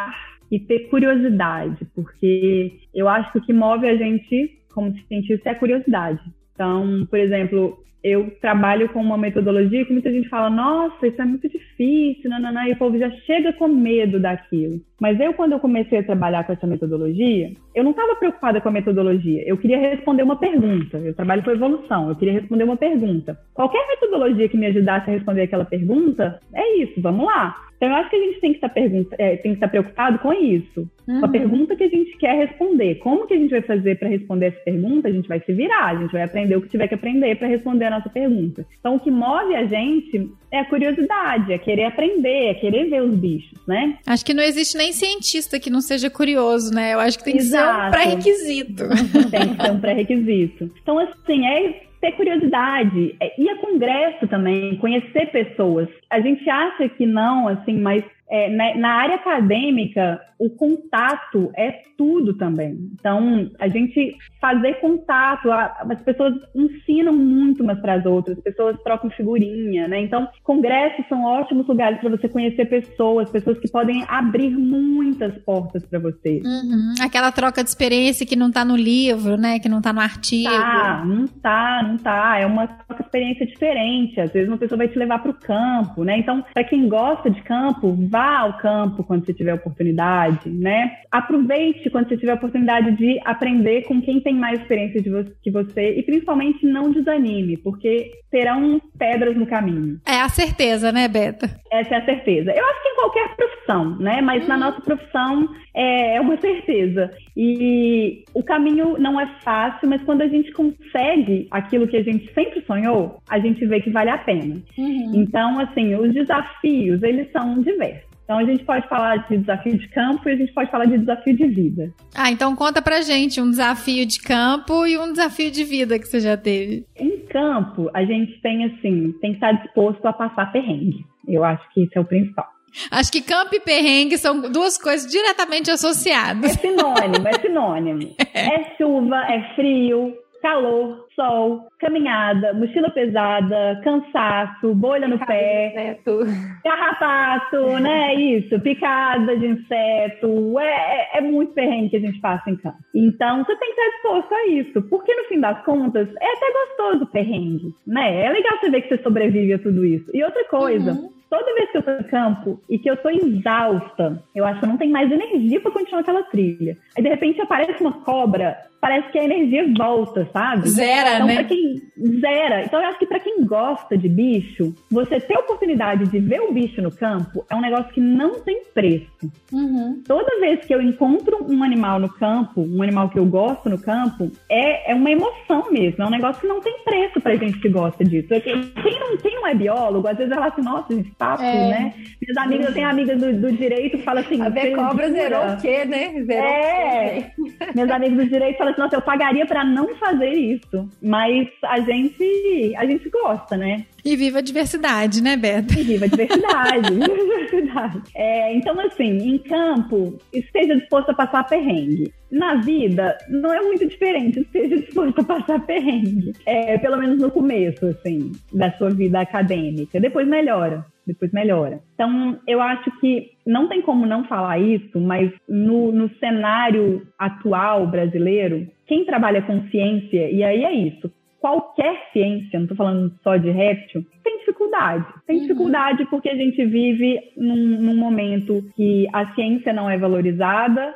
e 0.51 0.59
ter 0.59 0.89
curiosidade, 0.91 1.87
porque 1.95 2.73
eu 2.95 3.09
acho 3.09 3.33
que 3.33 3.39
o 3.39 3.43
que 3.43 3.53
move 3.53 3.89
a 3.89 3.97
gente 3.97 4.59
como 4.75 4.95
cientista 5.07 5.51
é 5.51 5.53
a 5.53 5.59
curiosidade. 5.59 6.21
Então, 6.53 7.07
por 7.09 7.19
exemplo, 7.19 7.79
eu 8.03 8.31
trabalho 8.41 8.89
com 8.89 9.01
uma 9.01 9.19
metodologia 9.19 9.85
que 9.85 9.93
muita 9.93 10.11
gente 10.11 10.29
fala, 10.29 10.49
nossa, 10.49 11.07
isso 11.07 11.21
é 11.21 11.25
muito 11.25 11.49
difícil, 11.49 12.31
nananã, 12.31 12.67
e 12.67 12.73
o 12.73 12.79
povo 12.79 12.99
já 12.99 13.11
chega 13.27 13.53
com 13.53 13.69
medo 13.69 14.19
daquilo. 14.19 14.81
Mas 15.01 15.19
eu, 15.19 15.33
quando 15.33 15.53
eu 15.53 15.61
comecei 15.61 15.99
a 15.99 16.05
trabalhar 16.05 16.45
com 16.45 16.53
essa 16.53 16.67
metodologia, 16.67 17.51
eu 17.75 17.83
não 17.83 17.93
estava 17.93 18.15
preocupada 18.17 18.61
com 18.61 18.69
a 18.69 18.73
metodologia, 18.73 19.43
eu 19.47 19.57
queria 19.57 19.79
responder 19.79 20.23
uma 20.23 20.37
pergunta. 20.37 20.99
Eu 20.99 21.15
trabalho 21.15 21.43
com 21.43 21.51
evolução, 21.51 22.11
eu 22.11 22.17
queria 22.17 22.35
responder 22.35 22.65
uma 22.65 22.77
pergunta. 22.77 23.39
Qualquer 23.55 23.87
metodologia 23.89 24.49
que 24.49 24.59
me 24.59 24.67
ajudasse 24.67 25.09
a 25.09 25.13
responder 25.15 25.43
aquela 25.43 25.65
pergunta, 25.65 26.39
é 26.55 26.83
isso, 26.83 27.01
vamos 27.01 27.25
lá. 27.25 27.57
Então, 27.81 27.89
eu 27.89 27.95
acho 27.95 28.11
que 28.11 28.17
a 28.17 28.21
gente 28.21 28.41
tem 28.41 28.53
que 28.53 28.59
estar, 28.59 28.71
é, 29.19 29.37
tem 29.37 29.53
que 29.53 29.57
estar 29.57 29.69
preocupado 29.69 30.19
com 30.19 30.35
isso. 30.35 30.87
Uhum. 31.09 31.21
Com 31.21 31.25
a 31.25 31.29
uhum. 31.29 31.33
pergunta 31.33 31.75
que 31.75 31.85
a 31.85 31.89
gente 31.89 32.15
quer 32.19 32.37
responder. 32.37 32.97
Como 32.97 33.27
que 33.27 33.33
a 33.33 33.39
gente 33.39 33.51
vai 33.51 33.63
fazer 33.63 33.99
para 33.99 34.07
responder 34.07 34.49
essa 34.49 34.61
pergunta? 34.61 35.09
A 35.09 35.11
gente 35.11 35.27
vai 35.27 35.41
se 35.41 35.51
virar, 35.55 35.87
a 35.87 35.97
gente 35.97 36.13
vai 36.13 36.23
aprender 36.23 36.57
o 36.57 36.61
que 36.61 36.69
tiver 36.69 36.87
que 36.89 36.95
aprender 36.95 37.37
para 37.37 37.49
responder 37.49 37.87
a 37.87 37.91
nossa 37.91 38.11
pergunta. 38.11 38.67
Então, 38.79 38.97
o 38.97 39.01
que 39.01 39.11
move 39.11 39.55
a 39.55 39.65
gente 39.65 40.31
é 40.53 40.59
a 40.59 40.65
curiosidade, 40.67 41.55
é 41.55 41.59
querer 41.59 41.85
aprender, 41.85 42.49
é 42.49 42.55
querer 42.55 42.91
ver 42.91 43.03
os 43.03 43.15
bichos, 43.15 43.59
né? 43.67 43.97
Acho 44.07 44.27
que 44.27 44.35
não 44.35 44.43
existe 44.43 44.77
nem 44.77 44.90
cientista 44.93 45.59
que 45.59 45.71
não 45.71 45.81
seja 45.81 46.11
curioso, 46.11 46.73
né? 46.73 46.95
Eu 46.95 47.01
acho 47.01 47.19
que 47.19 47.25
tem 47.25 47.35
que 47.35 47.41
Exato. 47.41 47.81
ser 47.81 47.87
um 47.87 47.91
pré-requisito. 47.91 48.85
tem 49.31 49.55
que 49.55 49.63
ser 49.63 49.71
um 49.73 49.81
pré-requisito. 49.81 50.71
Então, 50.83 50.99
assim, 50.99 51.47
é 51.47 51.83
ter 52.01 52.13
curiosidade, 52.13 53.15
é 53.21 53.41
ir 53.41 53.49
a 53.51 53.59
congresso 53.59 54.27
também, 54.27 54.77
conhecer 54.77 55.31
pessoas. 55.31 55.89
A 56.09 56.21
gente 56.21 56.49
acha 56.49 56.89
que 56.89 57.07
não, 57.07 57.47
assim, 57.47 57.79
mas 57.79 58.03
é, 58.31 58.49
na, 58.49 58.77
na, 58.77 58.89
área 58.95 59.17
acadêmica, 59.17 60.21
o 60.39 60.49
contato 60.49 61.51
é 61.57 61.83
tudo 61.99 62.35
também. 62.35 62.79
Então, 62.95 63.51
a 63.59 63.67
gente 63.67 64.17
fazer 64.41 64.75
contato, 64.75 65.51
a, 65.51 65.85
as 65.91 66.01
pessoas 66.01 66.35
ensinam 66.55 67.13
muito 67.13 67.63
umas 67.63 67.81
para 67.81 67.95
as 67.95 68.07
outras, 68.07 68.39
as 68.39 68.45
pessoas 68.45 68.81
trocam 68.85 69.11
figurinha, 69.11 69.89
né? 69.89 70.01
Então, 70.01 70.29
congressos 70.45 71.05
são 71.09 71.25
ótimos 71.25 71.67
lugares 71.67 71.99
para 71.99 72.11
você 72.11 72.29
conhecer 72.29 72.67
pessoas, 72.67 73.29
pessoas 73.31 73.59
que 73.59 73.69
podem 73.69 74.05
abrir 74.09 74.51
muitas 74.51 75.37
portas 75.39 75.85
para 75.85 75.99
você. 75.99 76.41
Uhum. 76.45 76.95
Aquela 77.03 77.33
troca 77.33 77.65
de 77.65 77.69
experiência 77.69 78.25
que 78.25 78.37
não 78.37 78.49
está 78.49 78.65
no 78.65 78.77
livro, 78.77 79.37
né? 79.37 79.59
Que 79.59 79.69
não 79.69 79.79
está 79.79 79.93
no 79.93 80.01
artigo. 80.01 80.51
Tá, 80.51 81.05
não 81.05 81.27
tá, 81.27 81.83
não 81.83 81.97
tá. 81.97 82.39
É 82.39 82.47
uma 82.47 82.69
experiência 82.99 83.47
diferente. 83.47 84.21
Às 84.21 84.33
vezes 84.33 84.49
uma 84.49 84.59
pessoa 84.59 84.79
vai 84.79 84.89
te 84.89 84.99
levar 84.99 85.21
para 85.21 85.31
o 85.31 85.35
campo, 85.35 86.05
né? 86.05 86.19
Então, 86.19 86.45
para 86.53 86.65
quem 86.65 86.89
gosta 86.89 87.31
de 87.31 87.43
campo, 87.43 87.97
vá 88.09 88.39
ao 88.39 88.59
campo 88.59 89.05
quando 89.05 89.25
você 89.25 89.35
tiver 89.35 89.55
oportunidade, 89.55 90.49
né? 90.51 90.99
Aproveite 91.11 91.91
quando 91.91 92.09
você 92.09 92.17
tiver 92.17 92.35
oportunidade 92.35 92.97
de 92.97 93.21
aprender 93.25 93.83
com 93.83 94.01
quem 94.01 94.21
tem 94.21 94.35
mais 94.35 94.61
experiência 94.61 95.03
que 95.43 95.51
você 95.51 95.99
e 95.99 96.03
principalmente 96.03 96.65
não 96.67 96.91
desanime, 96.91 97.57
porque 97.57 98.11
terão 98.31 98.81
pedras 98.99 99.37
no 99.37 99.47
caminho. 99.47 100.01
É 100.07 100.21
a 100.21 100.29
certeza, 100.29 100.93
né, 100.93 101.09
Beta? 101.09 101.51
Essa 101.71 101.97
é 101.97 101.99
a 101.99 102.05
certeza. 102.05 102.53
Eu 102.53 102.65
acho 102.65 102.83
que 102.83 102.89
em 102.89 102.95
qualquer 102.95 103.37
profissão, 103.37 103.97
né? 103.99 104.21
Mas 104.21 104.45
hum. 104.45 104.49
na 104.49 104.57
nossa 104.57 104.81
profissão 104.81 105.49
é, 105.75 106.17
é 106.17 106.21
uma 106.21 106.37
certeza. 106.41 107.11
E 107.37 108.25
o 108.35 108.43
caminho 108.43 108.99
não 108.99 109.21
é 109.21 109.27
fácil, 109.43 109.89
mas 109.89 110.03
quando 110.03 110.23
a 110.23 110.29
gente 110.29 110.53
consegue 110.53 111.47
aquilo 111.51 111.89
que 111.89 111.97
a 111.97 112.03
gente 112.03 112.33
sempre 112.33 112.63
sonhou, 112.67 113.21
a 113.29 113.39
gente 113.39 113.65
vê 113.67 113.81
que 113.81 113.91
vale 113.91 114.11
a 114.11 114.19
pena. 114.19 114.57
Uhum. 114.77 115.13
Então, 115.15 115.59
assim, 115.61 115.95
os 115.95 116.13
desafios, 116.13 117.03
eles 117.03 117.31
são 117.33 117.61
diversos. 117.61 118.11
Então 118.31 118.39
a 118.39 118.45
gente 118.45 118.63
pode 118.63 118.87
falar 118.87 119.17
de 119.29 119.39
desafio 119.39 119.77
de 119.77 119.89
campo 119.89 120.29
e 120.29 120.33
a 120.33 120.37
gente 120.37 120.53
pode 120.53 120.71
falar 120.71 120.85
de 120.85 120.99
desafio 120.99 121.37
de 121.37 121.49
vida. 121.49 121.93
Ah, 122.15 122.31
então 122.31 122.55
conta 122.55 122.81
pra 122.81 123.01
gente 123.01 123.41
um 123.41 123.51
desafio 123.51 124.07
de 124.07 124.21
campo 124.21 124.87
e 124.87 124.97
um 124.97 125.11
desafio 125.11 125.51
de 125.51 125.65
vida 125.65 125.99
que 125.99 126.07
você 126.07 126.21
já 126.21 126.37
teve. 126.37 126.87
Em 126.97 127.19
campo, 127.27 127.91
a 127.93 128.05
gente 128.05 128.41
tem 128.41 128.67
assim, 128.67 129.13
tem 129.21 129.33
que 129.33 129.39
estar 129.39 129.51
disposto 129.51 130.07
a 130.07 130.13
passar 130.13 130.53
perrengue. 130.53 131.05
Eu 131.27 131.43
acho 131.43 131.69
que 131.75 131.83
isso 131.83 131.91
é 131.97 132.01
o 132.01 132.05
principal. 132.05 132.49
Acho 132.91 133.13
que 133.13 133.23
campo 133.23 133.55
e 133.55 133.61
perrengue 133.61 134.19
são 134.19 134.41
duas 134.41 134.79
coisas 134.79 135.11
diretamente 135.11 135.71
associadas. 135.71 136.53
É 136.53 136.55
sinônimo, 136.55 137.29
é 137.29 137.33
sinônimo. 137.41 138.15
É 138.33 138.77
chuva, 138.77 139.17
é 139.29 139.55
frio, 139.55 140.15
calor, 140.41 141.07
sol, 141.15 141.69
caminhada, 141.79 142.53
mochila 142.55 142.91
pesada, 142.91 143.81
cansaço, 143.85 144.75
bolha 144.75 145.07
no 145.07 145.19
pé, 145.19 145.69
inseto. 145.69 146.21
carrapato, 146.65 147.79
né? 147.81 148.15
Isso, 148.15 148.59
picada 148.61 149.37
de 149.37 149.47
inseto. 149.47 150.59
É, 150.59 150.65
é, 150.65 151.19
é, 151.19 151.21
muito 151.21 151.53
perrengue 151.53 151.91
que 151.91 151.97
a 151.97 152.01
gente 152.01 152.21
passa 152.21 152.51
em 152.51 152.57
campo. 152.57 152.79
Então, 152.95 153.45
você 153.45 153.57
tem 153.57 153.75
que 153.75 153.81
estar 153.81 153.97
disposto 153.97 154.35
a 154.35 154.47
isso, 154.49 154.83
porque 154.89 155.15
no 155.15 155.25
fim 155.25 155.41
das 155.41 155.63
contas, 155.65 156.09
é 156.09 156.33
até 156.33 156.53
gostoso 156.53 157.05
o 157.05 157.13
perrengue, 157.13 157.75
né? 157.87 158.25
É 158.25 158.31
legal 158.31 158.59
você 158.59 158.71
ver 158.71 158.83
que 158.83 158.97
você 158.97 159.03
sobrevive 159.03 159.55
a 159.55 159.59
tudo 159.59 159.85
isso. 159.85 160.11
E 160.15 160.25
outra 160.25 160.45
coisa. 160.49 160.93
Uhum 160.93 161.20
toda 161.31 161.55
vez 161.55 161.71
que 161.71 161.79
eu 161.79 161.83
tô 161.83 161.93
em 161.93 162.03
campo 162.03 162.61
e 162.69 162.79
que 162.79 162.91
eu 162.91 162.97
tô 162.97 163.09
exausta, 163.09 164.23
eu 164.35 164.45
acho 164.45 164.59
que 164.59 164.67
eu 164.67 164.69
não 164.69 164.77
tenho 164.77 164.93
mais 164.93 165.11
energia 165.11 165.61
para 165.61 165.71
continuar 165.71 166.01
aquela 166.01 166.25
trilha. 166.25 166.77
Aí 166.97 167.03
de 167.03 167.09
repente 167.09 167.41
aparece 167.41 167.81
uma 167.81 167.93
cobra 168.01 168.59
parece 168.81 169.11
que 169.11 169.19
a 169.19 169.25
energia 169.25 169.67
volta, 169.77 170.29
sabe? 170.33 170.69
Zera, 170.69 171.17
então, 171.17 171.27
né? 171.27 171.35
Pra 171.37 171.45
quem 171.45 171.83
zera. 172.21 172.63
Então, 172.65 172.81
eu 172.81 172.89
acho 172.89 172.99
que 172.99 173.07
para 173.07 173.21
quem 173.21 173.45
gosta 173.45 173.97
de 173.97 174.09
bicho, 174.09 174.75
você 174.91 175.21
ter 175.21 175.37
a 175.37 175.41
oportunidade 175.41 176.07
de 176.07 176.19
ver 176.19 176.41
o 176.41 176.53
bicho 176.53 176.81
no 176.81 176.91
campo 176.91 177.45
é 177.51 177.55
um 177.55 177.61
negócio 177.61 177.93
que 177.93 178.01
não 178.01 178.41
tem 178.41 178.63
preço. 178.73 179.11
Uhum. 179.53 180.03
Toda 180.07 180.41
vez 180.41 180.65
que 180.65 180.75
eu 180.75 180.81
encontro 180.81 181.47
um 181.49 181.63
animal 181.63 181.99
no 182.01 182.09
campo, 182.09 182.63
um 182.63 182.83
animal 182.83 183.09
que 183.11 183.19
eu 183.19 183.27
gosto 183.27 183.69
no 183.69 183.79
campo, 183.79 184.31
é, 184.49 184.93
é 184.93 184.95
uma 184.95 185.11
emoção 185.11 185.71
mesmo. 185.71 186.03
É 186.03 186.07
um 186.07 186.11
negócio 186.11 186.41
que 186.41 186.47
não 186.47 186.61
tem 186.61 186.83
preço 186.85 187.21
pra 187.21 187.37
gente 187.37 187.59
que 187.59 187.69
gosta 187.69 188.05
disso. 188.05 188.29
Quem 188.29 188.99
não, 188.99 189.17
quem 189.19 189.35
não 189.35 189.47
é 189.47 189.55
biólogo, 189.55 190.09
às 190.09 190.17
vezes 190.17 190.33
ela 190.33 190.47
assim, 190.47 190.63
nossa, 190.63 190.95
gente, 190.95 191.11
papo, 191.13 191.43
É. 191.43 191.69
né? 191.69 191.95
Minhas 192.21 192.37
amigas, 192.39 192.67
eu 192.69 192.75
tenho 192.75 192.89
amigas 192.89 193.21
do, 193.21 193.33
do 193.33 193.53
direito 193.53 193.99
que 193.99 194.05
falam 194.05 194.23
assim. 194.23 194.41
A 194.41 194.49
ver 194.49 194.75
cobra 194.75 195.11
zerou 195.11 195.53
o 195.53 195.57
quê, 195.61 195.85
né? 195.85 196.23
Zerou 196.25 196.45
É. 196.49 197.33
quê? 197.35 197.53
Meus 197.75 197.91
amigos 197.91 198.17
do 198.17 198.27
direito 198.27 198.59
falam 198.59 198.70
assim, 198.71 198.81
nossa, 198.81 198.97
eu 198.97 199.03
pagaria 199.03 199.47
pra 199.47 199.65
não 199.65 199.95
fazer 199.97 200.33
isso. 200.33 200.89
Mas 201.03 201.49
a 201.65 201.81
gente, 201.81 202.75
a 202.77 202.87
gente 202.87 203.09
gosta, 203.09 203.57
né? 203.57 203.85
E 204.05 204.17
viva 204.17 204.39
a 204.39 204.43
diversidade, 204.43 205.23
né, 205.23 205.37
Beta? 205.37 205.79
E 205.79 205.83
viva 205.83 206.07
a 206.07 206.09
diversidade, 206.09 206.91
viva 206.95 207.05
a 207.05 207.17
diversidade. 207.17 208.03
É, 208.15 208.55
então, 208.55 208.79
assim, 208.81 209.19
em 209.19 209.39
campo, 209.39 210.19
esteja 210.33 210.77
disposto 210.77 211.11
a 211.11 211.15
passar 211.15 211.45
perrengue. 211.45 212.13
Na 212.31 212.55
vida, 212.57 213.19
não 213.29 213.53
é 213.53 213.61
muito 213.61 213.87
diferente, 213.87 214.41
esteja 214.41 214.77
disposto 214.77 215.21
a 215.21 215.25
passar 215.25 215.67
perrengue. 215.67 216.33
É, 216.47 216.79
pelo 216.79 216.97
menos 216.97 217.19
no 217.21 217.31
começo, 217.31 217.87
assim, 217.87 218.33
da 218.53 218.71
sua 218.73 218.91
vida 218.91 219.21
acadêmica. 219.21 219.99
Depois 220.01 220.29
melhora. 220.29 220.85
Depois 221.07 221.33
melhora. 221.33 221.81
Então, 221.95 222.39
eu 222.47 222.61
acho 222.61 222.89
que 223.01 223.31
não 223.45 223.69
tem 223.69 223.83
como 223.83 224.07
não 224.07 224.25
falar 224.25 224.59
isso, 224.61 225.01
mas 225.01 225.33
no, 225.49 225.91
no 225.91 226.09
cenário 226.21 227.03
atual 227.19 227.87
brasileiro, 227.89 228.69
quem 228.87 229.05
trabalha 229.05 229.43
com 229.43 229.63
ciência, 229.71 230.31
e 230.31 230.45
aí 230.45 230.63
é 230.65 230.73
isso, 230.73 231.11
qualquer 231.41 231.97
ciência, 232.13 232.59
não 232.59 232.63
estou 232.63 232.77
falando 232.77 233.13
só 233.25 233.37
de 233.37 233.51
réptil, 233.51 234.05
tem 234.23 234.39
dificuldade. 234.41 235.07
Tem 235.27 235.37
Uhum. 235.37 235.43
dificuldade 235.43 236.05
porque 236.11 236.29
a 236.29 236.37
gente 236.37 236.65
vive 236.67 237.19
num, 237.37 237.57
num 237.81 237.97
momento 237.97 238.63
que 238.77 239.09
a 239.13 239.35
ciência 239.35 239.73
não 239.73 239.89
é 239.91 239.97
valorizada, 239.97 240.95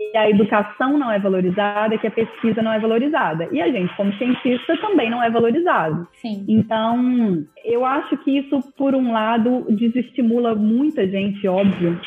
e 0.00 0.16
a 0.16 0.30
educação 0.30 0.96
não 0.96 1.12
é 1.12 1.18
valorizada, 1.18 1.98
que 1.98 2.06
a 2.06 2.10
pesquisa 2.10 2.62
não 2.62 2.72
é 2.72 2.78
valorizada. 2.78 3.46
E 3.52 3.60
a 3.60 3.70
gente, 3.70 3.94
como 3.96 4.12
cientista, 4.14 4.76
também 4.78 5.10
não 5.10 5.22
é 5.22 5.28
valorizado. 5.30 6.08
Sim. 6.14 6.44
Então, 6.48 7.44
eu 7.62 7.84
acho 7.84 8.16
que 8.18 8.38
isso, 8.38 8.60
por 8.78 8.94
um 8.94 9.12
lado, 9.12 9.66
desestimula 9.68 10.54
muita 10.54 11.06
gente, 11.06 11.46
óbvio. 11.46 12.00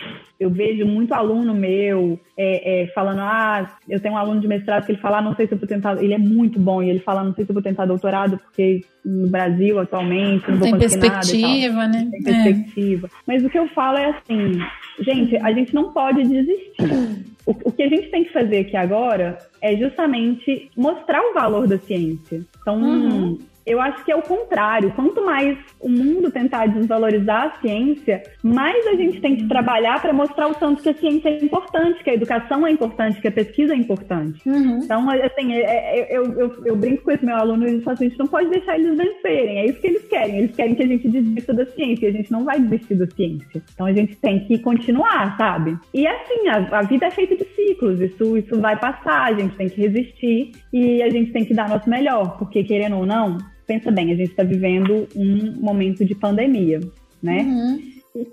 Eu 0.43 0.49
vejo 0.49 0.85
muito 0.85 1.13
aluno 1.13 1.53
meu 1.53 2.19
é, 2.37 2.83
é, 2.83 2.87
falando, 2.87 3.19
ah, 3.19 3.77
eu 3.87 3.99
tenho 3.99 4.13
um 4.13 4.17
aluno 4.17 4.41
de 4.41 4.47
mestrado 4.47 4.85
que 4.85 4.91
ele 4.91 5.01
fala, 5.01 5.19
ah, 5.19 5.21
não 5.21 5.35
sei 5.35 5.47
se 5.47 5.53
eu 5.53 5.57
vou 5.57 5.67
tentar, 5.67 6.01
ele 6.03 6.13
é 6.13 6.17
muito 6.17 6.59
bom, 6.59 6.83
e 6.83 6.89
ele 6.89 6.99
fala, 6.99 7.23
não 7.23 7.33
sei 7.33 7.45
se 7.45 7.51
eu 7.51 7.53
vou 7.53 7.63
tentar 7.63 7.85
doutorado, 7.85 8.37
porque 8.37 8.81
no 9.05 9.29
Brasil, 9.29 9.79
atualmente, 9.79 10.49
não 10.49 10.57
vou 10.57 10.69
Tem 10.69 10.77
perspectiva, 10.77 11.87
né? 11.87 12.07
tem 12.11 12.23
perspectiva. 12.23 13.09
Mas 13.27 13.43
o 13.43 13.49
que 13.49 13.59
eu 13.59 13.67
falo 13.69 13.97
é 13.97 14.09
assim, 14.09 14.59
gente, 14.99 15.37
a 15.37 15.51
gente 15.51 15.73
não 15.73 15.91
pode 15.91 16.23
desistir. 16.23 17.25
O, 17.45 17.51
o 17.51 17.71
que 17.71 17.83
a 17.83 17.89
gente 17.89 18.09
tem 18.09 18.23
que 18.23 18.31
fazer 18.31 18.59
aqui 18.59 18.77
agora 18.77 19.37
é 19.61 19.75
justamente 19.75 20.69
mostrar 20.77 21.21
o 21.21 21.33
valor 21.33 21.67
da 21.67 21.77
ciência. 21.77 22.41
Então, 22.61 22.81
Uhum. 22.81 23.37
Eu 23.65 23.81
acho 23.81 24.03
que 24.03 24.11
é 24.11 24.15
o 24.15 24.21
contrário. 24.21 24.91
Quanto 24.91 25.23
mais 25.25 25.57
o 25.79 25.89
mundo 25.89 26.31
tentar 26.31 26.67
desvalorizar 26.67 27.47
a 27.47 27.61
ciência, 27.61 28.23
mais 28.41 28.85
a 28.87 28.95
gente 28.95 29.21
tem 29.21 29.35
que 29.35 29.47
trabalhar 29.47 30.01
para 30.01 30.13
mostrar 30.13 30.47
o 30.47 30.55
tanto 30.55 30.81
que 30.81 30.89
a 30.89 30.93
ciência 30.93 31.29
é 31.29 31.43
importante, 31.43 32.03
que 32.03 32.09
a 32.09 32.13
educação 32.13 32.65
é 32.67 32.71
importante, 32.71 33.21
que 33.21 33.27
a 33.27 33.31
pesquisa 33.31 33.73
é 33.73 33.77
importante. 33.77 34.41
Uhum. 34.47 34.79
Então, 34.83 35.09
assim, 35.09 35.53
é- 35.53 35.99
é- 35.99 36.17
eu, 36.17 36.25
eu, 36.39 36.65
eu 36.65 36.75
brinco 36.75 37.03
com 37.03 37.11
esse 37.11 37.25
meu 37.25 37.35
aluno 37.35 37.67
e 37.67 37.81
falo 37.81 37.93
assim, 37.95 38.05
a 38.05 38.09
gente 38.09 38.19
não 38.19 38.27
pode 38.27 38.49
deixar 38.49 38.77
eles 38.77 38.97
vencerem. 38.97 39.59
É 39.59 39.65
isso 39.65 39.79
que 39.79 39.87
eles 39.87 40.07
querem. 40.07 40.37
Eles 40.39 40.55
querem 40.55 40.75
que 40.75 40.83
a 40.83 40.87
gente 40.87 41.07
desista 41.07 41.53
da 41.53 41.65
ciência. 41.65 42.05
E 42.05 42.09
a 42.09 42.11
gente 42.11 42.31
não 42.31 42.43
vai 42.43 42.59
desistir 42.59 42.95
da 42.95 43.07
ciência. 43.07 43.61
Então, 43.73 43.85
a 43.85 43.93
gente 43.93 44.15
tem 44.17 44.39
que 44.45 44.59
continuar, 44.59 45.37
sabe? 45.37 45.77
E 45.93 46.05
assim, 46.05 46.47
a, 46.49 46.79
a 46.79 46.81
vida 46.81 47.05
é 47.05 47.11
feita 47.11 47.35
de 47.35 47.45
ciclos. 47.55 47.99
Isso, 47.99 48.37
isso 48.37 48.59
vai 48.59 48.77
passar. 48.77 49.25
A 49.25 49.33
gente 49.33 49.55
tem 49.55 49.69
que 49.69 49.81
resistir 49.81 50.51
e 50.71 51.01
a 51.01 51.09
gente 51.09 51.31
tem 51.31 51.45
que 51.45 51.53
dar 51.53 51.69
nosso 51.69 51.89
melhor. 51.89 52.37
Porque, 52.37 52.63
querendo 52.63 52.97
ou 52.97 53.05
não, 53.05 53.37
pensa 53.67 53.91
bem, 53.91 54.11
a 54.11 54.15
gente 54.15 54.29
está 54.31 54.43
vivendo 54.43 55.07
um 55.15 55.53
momento 55.61 56.03
de 56.05 56.15
pandemia, 56.15 56.79
né? 57.21 57.39
Uhum. 57.41 57.79
E, 58.15 58.23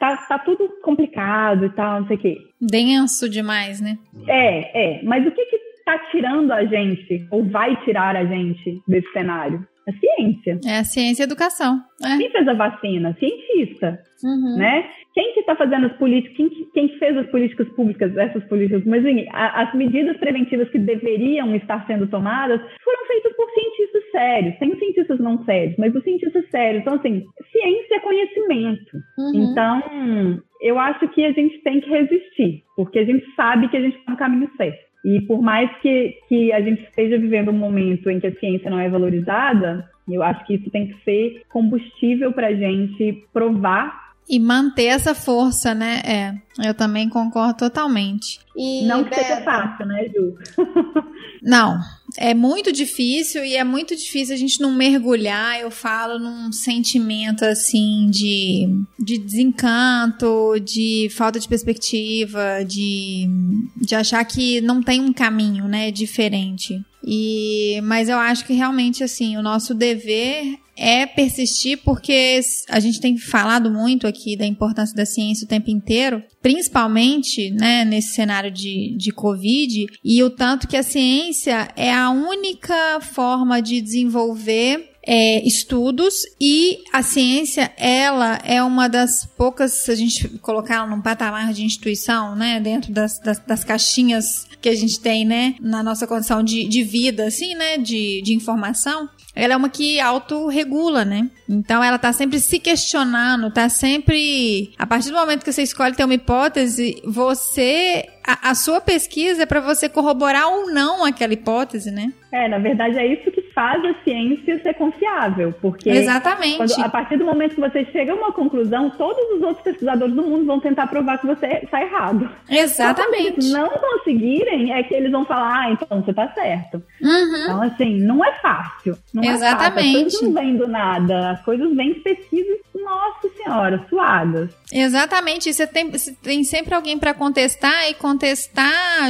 Tá, 0.00 0.16
tá 0.28 0.38
tudo 0.38 0.68
complicado 0.82 1.66
e 1.66 1.70
tal, 1.70 2.00
não 2.00 2.06
sei 2.06 2.16
o 2.16 2.20
quê. 2.20 2.36
Denso 2.60 3.28
demais, 3.28 3.80
né? 3.80 3.98
É, 4.26 4.98
é. 4.98 5.02
Mas 5.02 5.26
o 5.26 5.30
que 5.30 5.44
que 5.44 5.58
tá 5.84 5.98
tirando 6.10 6.50
a 6.52 6.64
gente, 6.64 7.26
ou 7.30 7.44
vai 7.44 7.76
tirar 7.84 8.16
a 8.16 8.24
gente 8.24 8.80
desse 8.88 9.10
cenário? 9.12 9.66
A 9.88 9.92
ciência. 9.92 10.58
É 10.66 10.78
a 10.78 10.84
ciência 10.84 11.22
e 11.22 11.24
a 11.24 11.26
educação. 11.26 11.80
É. 12.02 12.16
Quem 12.16 12.30
fez 12.30 12.48
a 12.48 12.54
vacina? 12.54 13.16
Cientista, 13.20 14.00
Uhum. 14.24 14.56
né? 14.56 14.88
Quem 15.16 15.32
que 15.32 15.40
está 15.40 15.56
fazendo 15.56 15.86
as 15.86 15.96
políticas? 15.96 16.36
Quem, 16.36 16.48
que- 16.50 16.64
quem 16.74 16.88
fez 16.98 17.16
as 17.16 17.26
políticas 17.30 17.66
públicas, 17.70 18.14
essas 18.18 18.44
políticas? 18.44 18.84
Mas 18.84 19.02
enfim, 19.02 19.26
a- 19.32 19.62
as 19.62 19.74
medidas 19.74 20.14
preventivas 20.18 20.68
que 20.68 20.78
deveriam 20.78 21.56
estar 21.56 21.86
sendo 21.86 22.06
tomadas 22.06 22.60
foram 22.84 23.06
feitas 23.06 23.34
por 23.34 23.48
cientistas 23.50 24.10
sérios. 24.12 24.58
Tem 24.58 24.76
cientistas 24.78 25.18
não 25.18 25.42
sérios, 25.46 25.74
mas 25.78 25.94
os 25.94 26.04
cientistas 26.04 26.44
sérios. 26.50 26.82
Então, 26.82 26.94
assim, 26.96 27.24
ciência 27.50 27.94
é 27.96 28.00
conhecimento. 28.00 28.96
Uhum. 29.18 29.32
Então, 29.50 30.42
eu 30.60 30.78
acho 30.78 31.08
que 31.08 31.24
a 31.24 31.32
gente 31.32 31.58
tem 31.62 31.80
que 31.80 31.88
resistir, 31.88 32.62
porque 32.76 32.98
a 32.98 33.04
gente 33.04 33.24
sabe 33.34 33.68
que 33.68 33.76
a 33.78 33.80
gente 33.80 33.96
está 33.96 34.12
no 34.12 34.18
caminho 34.18 34.50
certo. 34.58 34.84
E 35.04 35.20
por 35.22 35.40
mais 35.40 35.70
que, 35.78 36.14
que 36.28 36.52
a 36.52 36.60
gente 36.60 36.82
esteja 36.82 37.16
vivendo 37.16 37.50
um 37.50 37.54
momento 37.58 38.10
em 38.10 38.20
que 38.20 38.26
a 38.26 38.34
ciência 38.34 38.68
não 38.70 38.78
é 38.80 38.88
valorizada, 38.88 39.88
eu 40.10 40.22
acho 40.22 40.44
que 40.46 40.54
isso 40.56 40.70
tem 40.70 40.88
que 40.88 41.04
ser 41.04 41.42
combustível 41.48 42.32
para 42.32 42.48
a 42.48 42.54
gente 42.54 43.24
provar. 43.32 44.05
E 44.28 44.40
manter 44.40 44.86
essa 44.86 45.14
força, 45.14 45.74
né? 45.74 46.00
É, 46.04 46.34
eu 46.68 46.74
também 46.74 47.08
concordo 47.08 47.58
totalmente. 47.58 48.40
E, 48.56 48.84
não 48.86 49.04
que 49.04 49.14
seja 49.14 49.42
fácil, 49.42 49.86
né, 49.86 50.08
Ju? 50.08 50.36
Não, 51.42 51.78
é 52.18 52.34
muito 52.34 52.72
difícil 52.72 53.44
e 53.44 53.54
é 53.54 53.62
muito 53.62 53.94
difícil 53.94 54.34
a 54.34 54.38
gente 54.38 54.60
não 54.60 54.72
mergulhar, 54.72 55.60
eu 55.60 55.70
falo, 55.70 56.18
num 56.18 56.50
sentimento 56.50 57.44
assim 57.44 58.08
de, 58.10 58.66
de 58.98 59.16
desencanto, 59.16 60.58
de 60.58 61.08
falta 61.14 61.38
de 61.38 61.46
perspectiva, 61.46 62.64
de, 62.66 63.28
de 63.76 63.94
achar 63.94 64.24
que 64.24 64.60
não 64.60 64.82
tem 64.82 65.00
um 65.00 65.12
caminho, 65.12 65.68
né, 65.68 65.92
diferente. 65.92 66.84
E, 67.04 67.80
mas 67.82 68.08
eu 68.08 68.18
acho 68.18 68.44
que 68.44 68.52
realmente 68.52 69.04
assim, 69.04 69.36
o 69.36 69.42
nosso 69.42 69.74
dever 69.74 70.58
é 70.76 71.06
persistir 71.06 71.78
porque 71.82 72.40
a 72.68 72.78
gente 72.78 73.00
tem 73.00 73.16
falado 73.16 73.70
muito 73.70 74.06
aqui 74.06 74.36
da 74.36 74.44
importância 74.44 74.94
da 74.94 75.06
ciência 75.06 75.46
o 75.46 75.48
tempo 75.48 75.70
inteiro, 75.70 76.22
principalmente 76.42 77.50
né, 77.50 77.84
nesse 77.84 78.14
cenário 78.14 78.50
de, 78.50 78.94
de 78.96 79.10
Covid, 79.10 79.86
e 80.04 80.22
o 80.22 80.28
tanto 80.28 80.68
que 80.68 80.76
a 80.76 80.82
ciência 80.82 81.68
é 81.76 81.92
a 81.92 82.10
única 82.10 83.00
forma 83.00 83.62
de 83.62 83.80
desenvolver 83.80 84.95
é, 85.06 85.46
estudos 85.46 86.22
e 86.40 86.82
a 86.92 87.02
ciência, 87.02 87.72
ela 87.76 88.38
é 88.44 88.62
uma 88.62 88.88
das 88.88 89.24
poucas, 89.24 89.72
se 89.72 89.90
a 89.90 89.94
gente 89.94 90.28
colocar 90.38 90.74
ela 90.76 90.86
num 90.86 91.00
patamar 91.00 91.52
de 91.52 91.64
instituição, 91.64 92.34
né, 92.34 92.58
dentro 92.60 92.92
das, 92.92 93.18
das, 93.20 93.38
das 93.38 93.64
caixinhas 93.64 94.46
que 94.60 94.68
a 94.68 94.74
gente 94.74 94.98
tem, 94.98 95.24
né, 95.24 95.54
na 95.60 95.82
nossa 95.82 96.06
condição 96.06 96.42
de, 96.42 96.66
de 96.68 96.82
vida, 96.82 97.26
assim, 97.26 97.54
né, 97.54 97.78
de, 97.78 98.20
de 98.22 98.34
informação, 98.34 99.08
ela 99.36 99.52
é 99.52 99.56
uma 99.56 99.68
que 99.68 100.00
autorregula, 100.00 101.04
né? 101.04 101.30
Então 101.46 101.84
ela 101.84 101.98
tá 101.98 102.10
sempre 102.10 102.40
se 102.40 102.58
questionando, 102.58 103.50
tá 103.50 103.68
sempre. 103.68 104.72
A 104.78 104.86
partir 104.86 105.10
do 105.10 105.14
momento 105.14 105.44
que 105.44 105.52
você 105.52 105.62
escolhe 105.62 105.94
ter 105.94 106.04
uma 106.04 106.14
hipótese, 106.14 107.02
você. 107.04 108.06
A, 108.26 108.50
a 108.50 108.54
sua 108.54 108.80
pesquisa 108.80 109.42
é 109.44 109.46
para 109.46 109.60
você 109.60 109.88
corroborar 109.88 110.48
ou 110.48 110.70
não 110.70 111.04
aquela 111.04 111.32
hipótese, 111.32 111.90
né? 111.90 112.12
É, 112.32 112.48
na 112.48 112.58
verdade 112.58 112.98
é 112.98 113.06
isso 113.06 113.30
que 113.30 113.40
faz 113.54 113.82
a 113.84 113.94
ciência 114.04 114.60
ser 114.62 114.74
confiável, 114.74 115.54
porque 115.62 115.88
Exatamente. 115.88 116.56
quando- 116.58 116.84
a 116.84 116.88
partir 116.88 117.16
do 117.16 117.24
momento 117.24 117.54
que 117.54 117.60
você 117.60 117.84
chega 117.86 118.12
a 118.12 118.14
uma 118.14 118.32
conclusão, 118.32 118.90
todos 118.90 119.22
os 119.36 119.42
outros 119.42 119.62
pesquisadores 119.62 120.14
do 120.14 120.22
mundo 120.22 120.44
vão 120.44 120.60
tentar 120.60 120.86
provar 120.88 121.18
que 121.18 121.26
você 121.26 121.46
está 121.62 121.80
errado. 121.80 122.28
Exatamente. 122.48 123.42
Se 123.42 123.52
não 123.52 123.68
conseguirem, 123.70 124.72
é 124.72 124.82
que 124.82 124.92
eles 124.92 125.10
vão 125.10 125.24
falar, 125.24 125.60
ah, 125.66 125.70
então 125.70 126.02
você 126.02 126.12
tá 126.12 126.28
certo. 126.34 126.82
Uhum. 127.00 127.42
Então, 127.44 127.62
assim, 127.62 127.98
não 128.00 128.22
é 128.24 128.32
fácil. 128.40 128.98
Não 129.14 129.22
É 129.22 129.26
fácil. 129.28 129.46
Exatamente. 129.46 129.96
As 129.96 130.02
coisas 130.02 130.22
não 130.22 130.32
vêm 130.34 130.56
do 130.56 130.68
nada. 130.68 131.30
As 131.30 131.42
coisas 131.42 131.74
vêm 131.74 131.92
de 131.94 132.00
pesquisas, 132.00 132.58
nossa 132.74 133.28
senhora, 133.36 133.82
suadas. 133.88 134.50
Exatamente. 134.70 135.48
E 135.48 135.54
Você 135.54 135.66
tem, 135.66 135.90
tem 136.22 136.44
sempre 136.44 136.74
alguém 136.74 136.98
para 136.98 137.14
contestar 137.14 137.88
e 137.88 137.94
contestar 137.94 138.15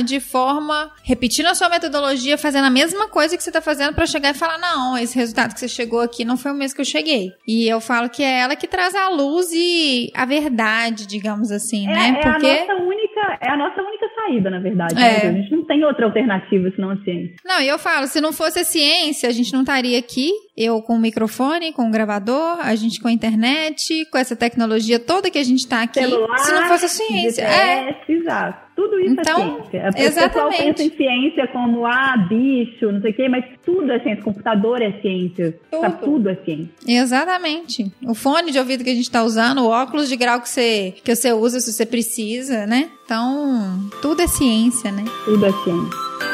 de 0.04 0.20
forma 0.20 0.92
repetindo 1.02 1.46
a 1.46 1.54
sua 1.54 1.68
metodologia, 1.68 2.36
fazendo 2.36 2.66
a 2.66 2.70
mesma 2.70 3.08
coisa 3.08 3.36
que 3.36 3.42
você 3.42 3.50
está 3.50 3.60
fazendo 3.60 3.94
para 3.94 4.06
chegar 4.06 4.30
e 4.30 4.34
falar: 4.34 4.58
não, 4.58 4.96
esse 4.96 5.16
resultado 5.16 5.54
que 5.54 5.60
você 5.60 5.68
chegou 5.68 6.00
aqui 6.00 6.24
não 6.24 6.36
foi 6.36 6.52
o 6.52 6.54
mesmo 6.54 6.76
que 6.76 6.80
eu 6.80 6.86
cheguei. 6.86 7.32
E 7.46 7.68
eu 7.68 7.80
falo 7.80 8.08
que 8.08 8.22
é 8.22 8.40
ela 8.40 8.56
que 8.56 8.66
traz 8.66 8.94
a 8.94 9.08
luz 9.10 9.50
e 9.52 10.10
a 10.14 10.24
verdade, 10.24 11.06
digamos 11.06 11.50
assim, 11.50 11.88
é, 11.88 11.92
né? 11.92 12.08
É 12.08 12.22
Porque... 12.22 12.46
a 12.46 12.60
nossa 12.60 12.82
única, 12.82 13.38
é 13.40 13.50
a 13.50 13.56
nossa 13.56 13.82
única 13.82 14.06
saída, 14.14 14.50
na 14.50 14.58
verdade. 14.58 14.94
Né? 14.94 15.18
É. 15.18 15.24
Né? 15.24 15.28
A 15.28 15.42
gente 15.42 15.52
não 15.52 15.64
tem 15.64 15.84
outra 15.84 16.06
alternativa 16.06 16.70
senão 16.74 16.90
a 16.90 16.96
ciência. 16.98 17.36
Não, 17.44 17.60
e 17.60 17.68
eu 17.68 17.78
falo, 17.78 18.06
se 18.06 18.20
não 18.20 18.32
fosse 18.32 18.58
a 18.58 18.64
ciência, 18.64 19.28
a 19.28 19.32
gente 19.32 19.52
não 19.52 19.60
estaria 19.60 19.98
aqui. 19.98 20.30
Eu 20.56 20.80
com 20.82 20.94
o 20.94 20.98
microfone, 20.98 21.72
com 21.72 21.88
o 21.88 21.90
gravador, 21.90 22.58
a 22.60 22.74
gente 22.74 23.00
com 23.00 23.08
a 23.08 23.12
internet, 23.12 24.06
com 24.10 24.18
essa 24.18 24.34
tecnologia 24.34 24.98
toda 24.98 25.30
que 25.30 25.38
a 25.38 25.44
gente 25.44 25.60
está 25.60 25.82
aqui. 25.82 26.00
Celular, 26.00 26.38
se 26.38 26.52
não 26.52 26.68
fosse 26.68 26.84
a 26.86 26.88
ciência. 26.88 27.46
GPS, 27.46 28.10
é. 28.10 28.12
exato. 28.12 28.65
Tudo 28.76 29.00
isso 29.00 29.18
é 29.18 29.22
então, 29.22 29.40
é 29.40 29.70
ciência. 29.70 29.82
O 29.84 29.98
exatamente. 29.98 30.28
pessoal 30.28 30.50
pensa 30.50 30.82
em 30.82 30.90
ciência 30.90 31.48
como, 31.48 31.86
ah, 31.86 32.14
bicho, 32.28 32.92
não 32.92 33.00
sei 33.00 33.10
o 33.10 33.14
quê, 33.14 33.26
mas 33.26 33.44
tudo 33.64 33.90
é 33.90 33.98
ciência. 34.00 34.22
Computador 34.22 34.82
é 34.82 34.92
ciência. 35.00 35.58
Tudo. 35.70 35.80
Tá, 35.80 35.90
tudo 35.90 36.28
é 36.28 36.34
ciência. 36.36 36.68
Exatamente. 36.86 37.90
O 38.04 38.14
fone 38.14 38.52
de 38.52 38.58
ouvido 38.58 38.84
que 38.84 38.90
a 38.90 38.94
gente 38.94 39.04
está 39.04 39.24
usando, 39.24 39.62
o 39.62 39.68
óculos 39.70 40.10
de 40.10 40.16
grau 40.16 40.42
que 40.42 40.48
você, 40.50 40.94
que 41.02 41.14
você 41.14 41.32
usa 41.32 41.58
se 41.58 41.72
você 41.72 41.86
precisa, 41.86 42.66
né? 42.66 42.90
Então, 43.06 43.80
tudo 44.02 44.20
é 44.20 44.26
ciência, 44.26 44.92
né? 44.92 45.04
Tudo 45.24 45.46
é 45.46 45.52
ciência. 45.52 46.25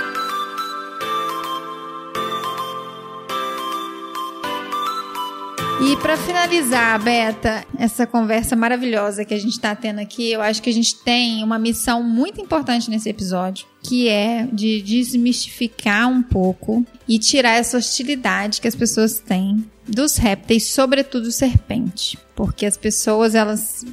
E 5.84 5.96
para 5.96 6.16
finalizar, 6.16 7.02
Beta, 7.02 7.66
essa 7.76 8.06
conversa 8.06 8.54
maravilhosa 8.54 9.24
que 9.24 9.34
a 9.34 9.38
gente 9.38 9.54
está 9.54 9.74
tendo 9.74 9.98
aqui, 9.98 10.30
eu 10.30 10.40
acho 10.40 10.62
que 10.62 10.70
a 10.70 10.72
gente 10.72 10.94
tem 11.02 11.42
uma 11.42 11.58
missão 11.58 12.04
muito 12.04 12.40
importante 12.40 12.88
nesse 12.88 13.08
episódio, 13.08 13.66
que 13.82 14.08
é 14.08 14.46
de 14.52 14.80
desmistificar 14.80 16.08
um 16.08 16.22
pouco 16.22 16.86
e 17.08 17.18
tirar 17.18 17.54
essa 17.54 17.76
hostilidade 17.76 18.60
que 18.60 18.68
as 18.68 18.76
pessoas 18.76 19.18
têm 19.18 19.68
dos 19.84 20.16
répteis, 20.16 20.68
sobretudo 20.68 21.32
serpente, 21.32 22.16
porque 22.36 22.64
as 22.64 22.76
pessoas 22.76 23.34
elas 23.34 23.84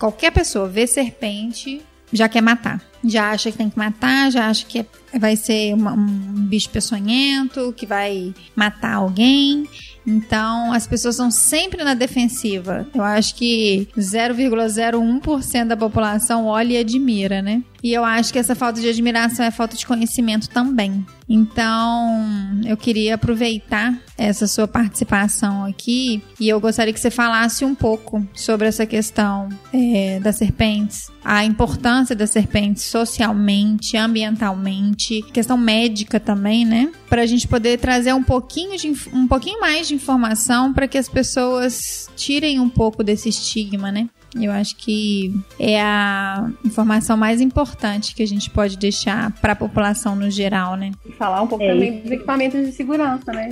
qualquer 0.00 0.32
pessoa 0.32 0.68
vê 0.68 0.84
serpente 0.84 1.80
já 2.12 2.28
quer 2.28 2.40
matar. 2.40 2.82
Já 3.04 3.30
acha 3.30 3.52
que 3.52 3.58
tem 3.58 3.70
que 3.70 3.78
matar, 3.78 4.32
já 4.32 4.48
acha 4.48 4.66
que 4.66 4.84
vai 5.16 5.36
ser 5.36 5.74
uma, 5.74 5.92
um 5.92 6.46
bicho 6.46 6.70
peçonhento, 6.70 7.72
que 7.76 7.86
vai 7.86 8.34
matar 8.54 8.94
alguém. 8.94 9.68
Então, 10.06 10.72
as 10.72 10.86
pessoas 10.86 11.16
são 11.16 11.30
sempre 11.30 11.82
na 11.82 11.94
defensiva. 11.94 12.86
Eu 12.94 13.02
acho 13.02 13.34
que 13.34 13.88
0,01% 13.98 15.64
da 15.66 15.76
população 15.76 16.46
olha 16.46 16.74
e 16.74 16.76
admira, 16.78 17.42
né? 17.42 17.62
E 17.82 17.92
eu 17.92 18.04
acho 18.04 18.32
que 18.32 18.38
essa 18.38 18.54
falta 18.54 18.80
de 18.80 18.88
admiração 18.88 19.44
é 19.44 19.50
falta 19.50 19.76
de 19.76 19.86
conhecimento 19.86 20.48
também. 20.48 21.04
Então, 21.28 22.20
eu 22.64 22.76
queria 22.76 23.16
aproveitar 23.16 23.98
essa 24.16 24.46
sua 24.46 24.68
participação 24.68 25.64
aqui 25.64 26.22
e 26.38 26.48
eu 26.48 26.60
gostaria 26.60 26.92
que 26.92 27.00
você 27.00 27.10
falasse 27.10 27.64
um 27.64 27.74
pouco 27.74 28.26
sobre 28.32 28.68
essa 28.68 28.86
questão 28.86 29.48
é, 29.72 30.20
das 30.20 30.36
serpentes, 30.36 31.10
a 31.24 31.44
importância 31.44 32.14
das 32.14 32.30
serpentes 32.30 32.84
socialmente, 32.84 33.96
ambientalmente, 33.96 35.22
questão 35.32 35.56
médica 35.56 36.20
também, 36.20 36.64
né? 36.64 36.92
Para 37.08 37.22
a 37.22 37.26
gente 37.26 37.48
poder 37.48 37.78
trazer 37.78 38.12
um 38.14 38.22
pouquinho, 38.22 38.76
de, 38.78 38.94
um 39.12 39.26
pouquinho 39.26 39.60
mais 39.60 39.88
de 39.88 39.94
informação 39.94 40.72
para 40.72 40.86
que 40.86 40.96
as 40.96 41.08
pessoas 41.08 42.08
tirem 42.14 42.60
um 42.60 42.68
pouco 42.68 43.02
desse 43.02 43.28
estigma, 43.28 43.90
né? 43.90 44.08
Eu 44.34 44.52
acho 44.52 44.76
que 44.76 45.34
é 45.58 45.80
a 45.80 46.50
informação 46.64 47.16
mais 47.16 47.40
importante 47.40 48.14
que 48.14 48.22
a 48.22 48.26
gente 48.26 48.50
pode 48.50 48.76
deixar 48.76 49.32
para 49.40 49.52
a 49.52 49.56
população 49.56 50.16
no 50.16 50.30
geral, 50.30 50.76
né? 50.76 50.92
Falar 51.18 51.42
um 51.42 51.46
pouco 51.46 51.64
é 51.64 51.72
também 51.72 52.00
dos 52.00 52.10
equipamentos 52.10 52.66
de 52.66 52.72
segurança, 52.72 53.32
né? 53.32 53.50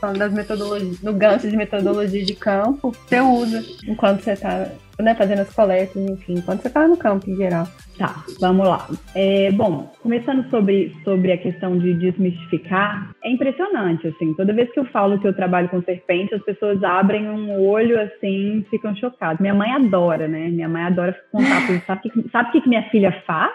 Falando 0.00 0.18
das 0.18 0.32
metodologias, 0.32 1.00
no 1.00 1.12
gancho 1.12 1.48
de 1.48 1.56
metodologia 1.56 2.24
de 2.24 2.34
campo, 2.34 2.94
você 3.08 3.20
usa 3.20 3.64
enquanto 3.86 4.22
você 4.22 4.32
está 4.32 4.68
né, 4.98 5.14
fazendo 5.14 5.40
as 5.40 5.54
coletas, 5.54 5.96
enfim, 5.96 6.34
enquanto 6.34 6.62
você 6.62 6.68
está 6.68 6.86
no 6.88 6.96
campo 6.96 7.28
em 7.30 7.36
geral. 7.36 7.66
Tá, 7.98 8.24
vamos 8.40 8.66
lá. 8.66 8.86
É, 9.14 9.50
bom, 9.52 9.90
começando 10.02 10.48
sobre, 10.50 10.94
sobre 11.04 11.32
a 11.32 11.38
questão 11.38 11.78
de 11.78 11.94
desmistificar, 11.94 13.14
é 13.22 13.30
impressionante, 13.30 14.08
assim, 14.08 14.34
toda 14.34 14.52
vez 14.52 14.70
que 14.72 14.80
eu 14.80 14.84
falo 14.86 15.18
que 15.18 15.26
eu 15.26 15.34
trabalho 15.34 15.68
com 15.68 15.82
serpente, 15.82 16.34
as 16.34 16.42
pessoas 16.42 16.82
abrem 16.82 17.28
um 17.28 17.60
olho, 17.66 18.00
assim, 18.00 18.64
ficam 18.70 18.94
chocadas. 18.96 19.40
Minha 19.40 19.54
mãe 19.54 19.70
adora, 19.70 20.28
né? 20.28 20.48
Minha 20.48 20.68
mãe 20.68 20.82
adora 20.82 21.16
contar, 21.30 21.60
sabe 21.86 22.00
o 22.08 22.10
que, 22.10 22.30
sabe 22.30 22.52
que, 22.52 22.60
que 22.60 22.68
minha 22.68 22.88
filha 22.90 23.12
faz? 23.26 23.52